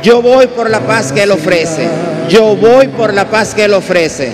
Yo 0.03 0.21
voy 0.21 0.47
por 0.47 0.69
la 0.69 0.81
paz 0.81 1.13
que 1.13 1.23
Él 1.23 1.31
ofrece. 1.31 1.87
Yo 2.27 2.57
voy 2.57 2.89
por 2.89 3.13
la 3.13 3.29
paz 3.29 3.55
que 3.55 3.63
Él 3.63 3.73
ofrece. 3.73 4.33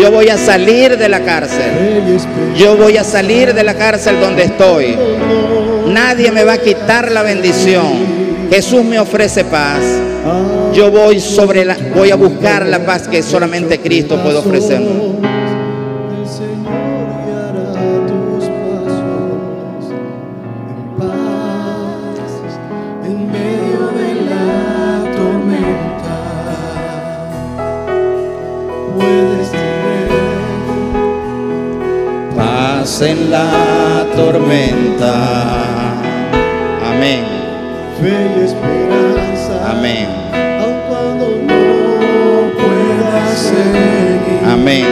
Yo 0.00 0.10
voy 0.10 0.30
a 0.30 0.38
salir 0.38 0.96
de 0.96 1.10
la 1.10 1.20
cárcel. 1.20 2.16
Yo 2.56 2.74
voy 2.74 2.96
a 2.96 3.04
salir 3.04 3.52
de 3.52 3.62
la 3.62 3.74
cárcel 3.74 4.18
donde 4.18 4.44
estoy. 4.44 4.96
Nadie 5.86 6.30
me 6.30 6.42
va 6.42 6.54
a 6.54 6.58
quitar 6.58 7.12
la 7.12 7.22
bendición. 7.22 8.20
Jesús 8.50 8.82
me 8.82 8.98
ofrece 8.98 9.44
paz. 9.44 9.80
Yo 10.72 10.90
voy 10.90 11.20
sobre 11.20 11.66
la, 11.66 11.76
voy 11.94 12.10
a 12.10 12.16
buscar 12.16 12.64
la 12.64 12.86
paz 12.86 13.06
que 13.06 13.22
solamente 13.22 13.78
Cristo 13.78 14.22
puede 14.22 14.38
ofrecernos. 14.38 15.19
En 33.02 33.30
la 33.30 34.06
tormenta. 34.14 35.12
Amén. 36.86 37.24
Fe 38.00 38.30
y 38.36 38.44
esperanza. 38.44 39.70
Amén. 39.70 40.08
Aun 40.60 40.80
cuando 40.88 41.26
no 41.46 42.50
pueda 42.60 43.34
seguir. 43.34 44.44
Amén. 44.46 44.84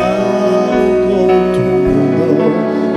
Aun 0.00 1.52
tu 1.52 1.60
mundo 1.60 2.50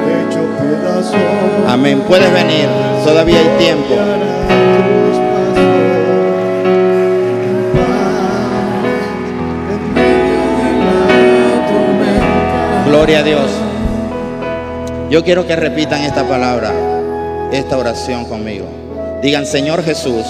hecho 0.07 0.41
pedazos. 0.57 1.67
Amén. 1.67 2.01
Puedes 2.07 2.31
venir. 2.31 2.69
Todavía 3.03 3.39
hay 3.39 3.49
tiempo. 3.57 3.95
Gloria 12.85 13.19
a 13.19 13.23
Dios. 13.23 13.64
Yo 15.15 15.23
quiero 15.23 15.47
que 15.47 15.55
repitan 15.55 16.01
esta 16.01 16.27
palabra, 16.27 16.73
esta 17.53 17.77
oración 17.77 18.25
conmigo. 18.25 18.65
Digan, 19.21 19.45
Señor 19.45 19.81
Jesús, 19.81 20.25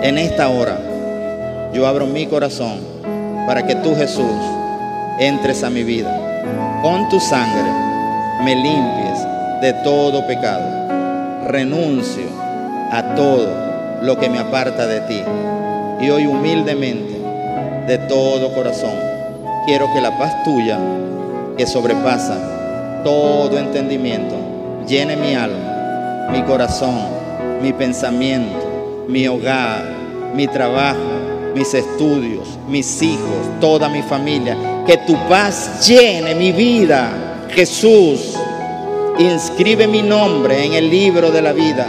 en 0.00 0.16
esta 0.16 0.48
hora 0.48 0.78
yo 1.74 1.86
abro 1.86 2.06
mi 2.06 2.26
corazón 2.26 2.80
para 3.46 3.66
que 3.66 3.74
tú 3.74 3.94
Jesús 3.94 4.32
entres 5.18 5.62
a 5.64 5.68
mi 5.68 5.82
vida. 5.82 6.80
Con 6.80 7.10
tu 7.10 7.20
sangre 7.20 7.70
me 8.42 8.56
limpies 8.56 9.18
de 9.60 9.74
todo 9.84 10.26
pecado. 10.26 11.44
Renuncio 11.48 12.24
a 12.90 13.14
todo 13.16 13.50
lo 14.00 14.18
que 14.18 14.30
me 14.30 14.38
aparta 14.38 14.86
de 14.86 15.02
ti. 15.02 15.22
Y 16.00 16.08
hoy 16.08 16.24
humildemente, 16.24 17.20
de 17.86 17.98
todo 17.98 18.54
corazón, 18.54 18.94
quiero 19.66 19.92
que 19.92 20.00
la 20.00 20.16
paz 20.16 20.42
tuya, 20.42 20.78
que 21.58 21.66
sobrepasa 21.66 22.57
todo 23.02 23.58
entendimiento, 23.58 24.34
llene 24.86 25.16
mi 25.16 25.34
alma, 25.34 26.28
mi 26.30 26.42
corazón, 26.42 26.98
mi 27.62 27.72
pensamiento, 27.72 29.04
mi 29.08 29.26
hogar, 29.26 29.84
mi 30.34 30.46
trabajo, 30.46 30.98
mis 31.54 31.74
estudios, 31.74 32.58
mis 32.68 33.02
hijos, 33.02 33.60
toda 33.60 33.88
mi 33.88 34.02
familia. 34.02 34.56
Que 34.86 34.98
tu 34.98 35.14
paz 35.28 35.86
llene 35.86 36.34
mi 36.34 36.52
vida, 36.52 37.46
Jesús. 37.50 38.34
Inscribe 39.18 39.86
mi 39.86 40.02
nombre 40.02 40.64
en 40.64 40.74
el 40.74 40.90
libro 40.90 41.30
de 41.30 41.42
la 41.42 41.52
vida. 41.52 41.86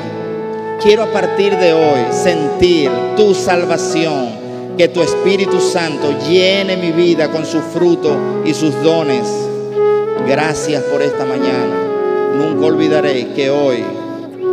Quiero 0.82 1.04
a 1.04 1.12
partir 1.12 1.56
de 1.58 1.74
hoy 1.74 2.00
sentir 2.12 2.90
tu 3.16 3.36
salvación, 3.36 4.30
que 4.78 4.88
tu 4.88 5.02
Espíritu 5.02 5.60
Santo 5.60 6.16
llene 6.28 6.78
mi 6.78 6.92
vida 6.92 7.30
con 7.30 7.46
su 7.46 7.60
fruto 7.62 8.42
y 8.46 8.54
sus 8.54 8.74
dones. 8.82 9.49
Gracias 10.30 10.84
por 10.84 11.02
esta 11.02 11.26
mañana. 11.26 12.36
Nunca 12.38 12.68
olvidaré 12.68 13.30
que 13.34 13.50
hoy 13.50 13.84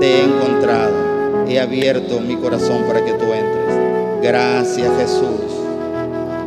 te 0.00 0.06
he 0.06 0.24
encontrado. 0.24 1.44
He 1.46 1.60
abierto 1.60 2.18
mi 2.18 2.34
corazón 2.36 2.84
para 2.88 3.04
que 3.04 3.12
tú 3.12 3.26
entres. 3.26 4.22
Gracias 4.22 4.90
Jesús. 4.98 5.52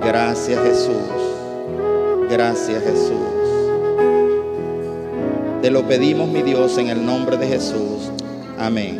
Gracias 0.04 0.60
Jesús. 0.64 0.96
Gracias 2.28 2.84
Jesús. 2.84 3.30
Te 5.62 5.70
lo 5.70 5.84
pedimos, 5.84 6.28
mi 6.28 6.42
Dios, 6.42 6.80
en 6.80 6.90
el 6.90 7.06
nombre 7.06 7.38
de 7.38 7.46
Jesús. 7.46 8.10
Amén. 8.58 9.00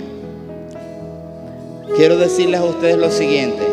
Quiero 1.96 2.18
decirles 2.18 2.60
a 2.60 2.66
ustedes 2.66 3.00
lo 3.00 3.10
siguiente. 3.10 3.64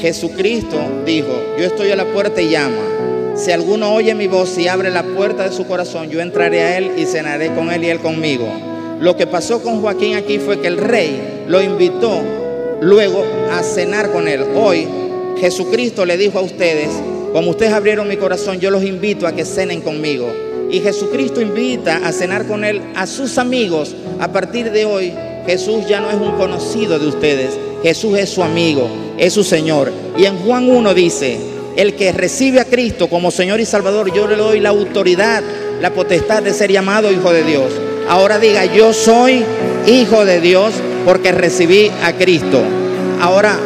Jesucristo 0.00 0.78
dijo, 1.06 1.28
yo 1.56 1.64
estoy 1.64 1.92
a 1.92 1.96
la 1.96 2.06
puerta 2.06 2.42
y 2.42 2.50
llama. 2.50 2.82
Si 3.40 3.50
alguno 3.50 3.94
oye 3.94 4.14
mi 4.14 4.26
voz 4.26 4.58
y 4.58 4.68
abre 4.68 4.90
la 4.90 5.02
puerta 5.02 5.48
de 5.48 5.56
su 5.56 5.66
corazón, 5.66 6.10
yo 6.10 6.20
entraré 6.20 6.60
a 6.60 6.76
él 6.76 6.92
y 6.98 7.06
cenaré 7.06 7.54
con 7.54 7.70
él 7.70 7.82
y 7.82 7.88
él 7.88 7.98
conmigo. 8.00 8.46
Lo 9.00 9.16
que 9.16 9.26
pasó 9.26 9.62
con 9.62 9.80
Joaquín 9.80 10.14
aquí 10.14 10.38
fue 10.38 10.60
que 10.60 10.66
el 10.66 10.76
rey 10.76 11.44
lo 11.48 11.62
invitó 11.62 12.20
luego 12.82 13.24
a 13.50 13.62
cenar 13.62 14.12
con 14.12 14.28
él. 14.28 14.44
Hoy 14.54 14.86
Jesucristo 15.38 16.04
le 16.04 16.18
dijo 16.18 16.38
a 16.38 16.42
ustedes, 16.42 16.90
como 17.32 17.52
ustedes 17.52 17.72
abrieron 17.72 18.08
mi 18.08 18.18
corazón, 18.18 18.60
yo 18.60 18.70
los 18.70 18.84
invito 18.84 19.26
a 19.26 19.32
que 19.32 19.46
cenen 19.46 19.80
conmigo. 19.80 20.30
Y 20.70 20.80
Jesucristo 20.80 21.40
invita 21.40 22.06
a 22.06 22.12
cenar 22.12 22.46
con 22.46 22.62
él 22.62 22.82
a 22.94 23.06
sus 23.06 23.38
amigos. 23.38 23.96
A 24.20 24.30
partir 24.30 24.70
de 24.70 24.84
hoy, 24.84 25.14
Jesús 25.46 25.88
ya 25.88 26.00
no 26.00 26.10
es 26.10 26.16
un 26.16 26.32
conocido 26.32 26.98
de 26.98 27.06
ustedes. 27.06 27.58
Jesús 27.82 28.18
es 28.18 28.28
su 28.28 28.42
amigo, 28.42 28.86
es 29.16 29.32
su 29.32 29.44
Señor. 29.44 29.90
Y 30.18 30.26
en 30.26 30.36
Juan 30.40 30.68
1 30.68 30.92
dice, 30.92 31.38
el 31.76 31.94
que 31.94 32.12
recibe 32.12 32.60
a 32.60 32.64
Cristo 32.64 33.08
como 33.08 33.30
Señor 33.30 33.60
y 33.60 33.64
Salvador, 33.64 34.12
yo 34.12 34.26
le 34.26 34.36
doy 34.36 34.60
la 34.60 34.70
autoridad, 34.70 35.42
la 35.80 35.92
potestad 35.92 36.42
de 36.42 36.52
ser 36.52 36.70
llamado 36.70 37.10
hijo 37.12 37.32
de 37.32 37.44
Dios. 37.44 37.72
Ahora 38.08 38.38
diga, 38.38 38.64
yo 38.64 38.92
soy 38.92 39.44
hijo 39.86 40.24
de 40.24 40.40
Dios 40.40 40.72
porque 41.04 41.32
recibí 41.32 41.90
a 42.02 42.12
Cristo. 42.12 42.60
Ahora 43.20 43.56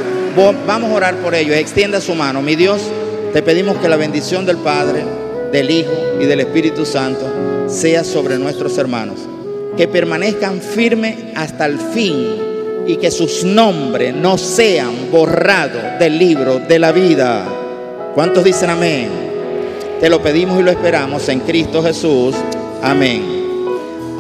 vamos 0.67 0.91
a 0.91 0.95
orar 0.95 1.17
por 1.17 1.35
ello. 1.35 1.55
Extienda 1.55 2.01
su 2.01 2.15
mano. 2.15 2.43
Mi 2.43 2.57
Dios, 2.57 2.83
te 3.33 3.43
pedimos 3.43 3.79
que 3.79 3.89
la 3.89 3.97
bendición 3.97 4.45
del 4.45 4.59
Padre, 4.59 5.05
del 5.53 5.71
Hijo 5.71 5.93
y 6.21 6.27
del 6.27 6.41
Espíritu 6.41 6.85
Santo 6.85 7.27
sea 7.69 8.05
sobre 8.05 8.39
nuestros 8.39 8.77
hermanos. 8.79 9.21
Que 9.77 9.89
permanezcan 9.89 10.61
firmes 10.61 11.17
hasta 11.35 11.67
el 11.67 11.79
fin 11.79 12.37
y 12.87 12.97
que 12.97 13.11
sus 13.11 13.45
nombres 13.45 14.15
no 14.15 14.39
sean 14.39 15.11
borrados 15.11 15.99
del 15.99 16.19
libro 16.19 16.59
de 16.59 16.79
la 16.79 16.93
vida. 16.93 17.54
¿Cuántos 18.15 18.45
dicen 18.45 18.71
amén? 18.71 19.09
Te 19.99 20.09
lo 20.09 20.23
pedimos 20.23 20.61
y 20.61 20.63
lo 20.63 20.71
esperamos 20.71 21.29
en 21.29 21.41
Cristo 21.41 21.83
Jesús. 21.83 22.37
Amén. 22.81 23.25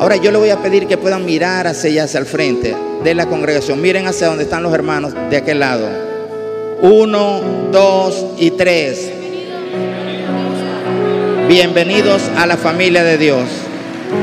Ahora 0.01 0.17
yo 0.17 0.33
le 0.33 0.39
voy 0.39 0.51
a 0.51 0.57
pedir 0.57 0.89
que 0.89 0.99
puedan 0.99 1.25
mirar 1.25 1.69
hacia 1.69 1.91
allá, 1.91 2.05
hacia 2.05 2.19
el 2.19 2.27
frente 2.27 2.75
de 3.05 3.15
la 3.15 3.27
congregación. 3.27 3.81
Miren 3.81 4.09
hacia 4.09 4.27
donde 4.27 4.43
están 4.43 4.65
los 4.65 4.75
hermanos 4.75 5.15
de 5.31 5.37
aquel 5.37 5.61
lado. 5.61 5.87
Uno, 6.83 7.41
dos 7.71 8.27
y 8.37 8.51
tres. 8.51 9.13
Bienvenidos 11.47 12.23
a 12.37 12.47
la 12.49 12.57
familia 12.57 13.05
de 13.05 13.17
Dios. 13.17 13.45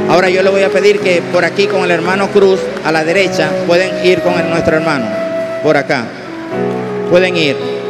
Ahora 0.10 0.30
yo 0.30 0.44
le 0.44 0.50
voy 0.50 0.64
a 0.64 0.70
pedir 0.70 1.00
que 1.00 1.22
por 1.32 1.46
aquí 1.46 1.68
con 1.68 1.86
el 1.86 1.92
hermano 1.92 2.30
Cruz, 2.32 2.60
a 2.84 2.92
la 2.92 3.06
derecha, 3.06 3.50
pueden 3.68 4.06
ir 4.06 4.20
con 4.20 4.34
nuestro 4.50 4.76
hermano. 4.76 5.06
Por 5.64 5.78
acá. 5.78 6.08
Pueden 7.10 7.38
ir. 7.38 7.81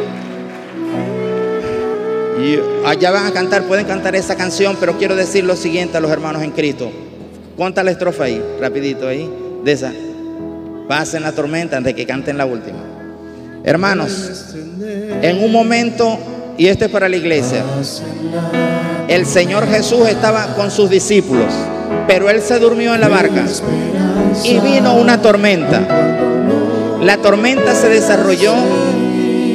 Allá 2.86 3.12
van 3.12 3.26
a 3.26 3.32
cantar, 3.32 3.64
pueden 3.64 3.86
cantar 3.86 4.16
esa 4.16 4.36
canción, 4.36 4.78
pero 4.80 4.98
quiero 4.98 5.16
decir 5.16 5.44
lo 5.44 5.56
siguiente 5.56 5.98
a 5.98 6.02
los 6.02 6.12
hermanos 6.12 6.44
en 6.44 6.52
Cristo. 6.52 6.92
Ponta 7.58 7.84
la 7.84 7.92
estrofa 7.92 8.26
ahí, 8.26 8.42
rapidito 8.60 9.08
ahí, 9.08 9.30
de 9.64 9.72
esa. 9.72 9.92
Pasen 10.88 11.24
la 11.24 11.32
tormenta 11.32 11.78
antes 11.78 11.94
que 11.94 12.06
canten 12.06 12.38
la 12.38 12.46
última. 12.46 12.80
Hermanos, 13.64 14.56
en 15.22 15.44
un 15.44 15.52
momento, 15.52 16.18
y 16.58 16.68
esto 16.68 16.86
es 16.86 16.92
para 16.92 17.08
la 17.08 17.16
iglesia, 17.16 17.64
el 19.08 19.26
Señor 19.26 19.68
Jesús 19.68 20.08
estaba 20.08 20.56
con 20.56 20.72
sus 20.72 20.90
discípulos, 20.90 21.54
pero 22.08 22.30
Él 22.30 22.42
se 22.42 22.60
durmió 22.60 22.96
en 22.96 23.02
la 23.02 23.10
barca 23.10 23.46
y 24.44 24.60
vino 24.60 24.96
una 24.96 25.22
tormenta. 25.22 25.82
La 27.02 27.18
tormenta 27.18 27.76
se 27.76 27.90
desarrolló 27.90 28.54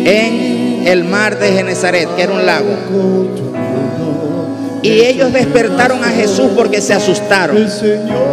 en 0.05 0.46
el 0.87 1.05
mar 1.05 1.39
de 1.39 1.53
Genezaret, 1.53 2.09
que 2.15 2.23
era 2.23 2.33
un 2.33 2.47
lago. 2.47 2.77
Y 4.83 5.01
ellos 5.01 5.33
despertaron 5.33 6.05
a 6.05 6.09
Jesús 6.09 6.51
porque 6.55 6.81
se 6.81 6.95
asustaron. 6.95 7.69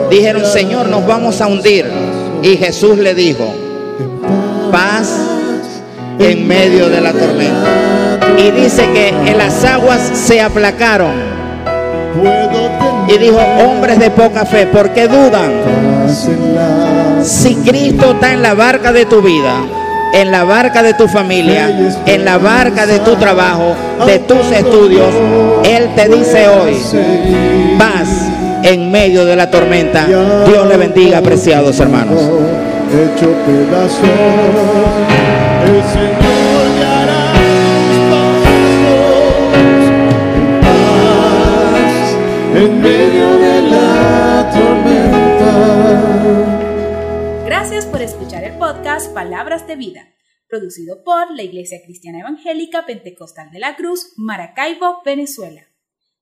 Dijeron, 0.10 0.46
Señor, 0.46 0.88
nos 0.88 1.06
vamos 1.06 1.42
a 1.42 1.48
hundir. 1.48 1.86
Y 2.44 2.58
Jesús 2.58 2.98
le 3.00 3.16
dijo, 3.16 3.44
paz 4.72 5.10
en 6.20 6.48
medio 6.48 6.90
de 6.90 7.02
la 7.02 7.12
tormenta. 7.12 8.20
Y 8.38 8.52
dice 8.52 8.88
que 8.94 9.10
en 9.10 9.38
las 9.38 9.64
aguas 9.64 10.12
se 10.14 10.42
aplacaron. 10.42 11.14
Y 13.08 13.18
dijo, 13.18 13.40
hombres 13.66 13.98
de 13.98 14.12
poca 14.12 14.46
fe, 14.46 14.68
¿por 14.68 14.92
qué 14.92 15.08
dudan? 15.08 15.52
Si 17.24 17.56
Cristo 17.56 18.12
está 18.12 18.34
en 18.34 18.44
la 18.44 18.54
barca 18.54 18.92
de 18.92 19.06
tu 19.06 19.22
vida, 19.22 19.56
en 20.14 20.32
la 20.32 20.44
barca 20.44 20.84
de 20.84 20.94
tu 20.94 21.08
familia, 21.08 21.70
en 22.06 22.24
la 22.24 22.38
barca 22.38 22.86
de 22.86 23.00
tu 23.00 23.16
trabajo, 23.16 23.76
de 24.06 24.20
tus 24.20 24.52
estudios, 24.52 25.10
Él 25.66 25.90
te 25.96 26.08
dice 26.08 26.48
hoy, 26.48 26.78
paz 27.78 28.08
en 28.64 28.92
medio 28.92 29.26
de 29.26 29.36
la 29.36 29.50
tormenta. 29.50 30.06
Dios 30.06 30.68
le 30.68 30.78
bendiga, 30.78 31.18
apreciados 31.18 31.80
hermanos. 31.80 32.22
Hecho 32.22 33.36
el 35.66 35.84
Señor 35.92 36.24
en 42.56 42.82
medio 42.82 43.43
Palabras 49.14 49.68
de 49.68 49.76
Vida, 49.76 50.12
producido 50.48 51.04
por 51.04 51.36
la 51.36 51.44
Iglesia 51.44 51.80
Cristiana 51.86 52.22
Evangélica 52.22 52.86
Pentecostal 52.88 53.52
de 53.52 53.60
la 53.60 53.76
Cruz, 53.76 54.14
Maracaibo, 54.18 55.04
Venezuela. 55.06 55.68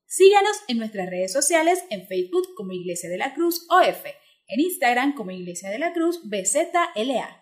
Síganos 0.05 0.57
en 0.67 0.77
nuestras 0.77 1.09
redes 1.09 1.31
sociales 1.31 1.85
en 1.89 2.05
Facebook 2.05 2.53
como 2.57 2.73
Iglesia 2.73 3.09
de 3.09 3.17
la 3.17 3.33
Cruz 3.33 3.65
OF, 3.69 4.05
en 4.47 4.59
Instagram 4.59 5.15
como 5.15 5.31
Iglesia 5.31 5.69
de 5.69 5.79
la 5.79 5.93
Cruz 5.93 6.21
BZLA 6.25 7.40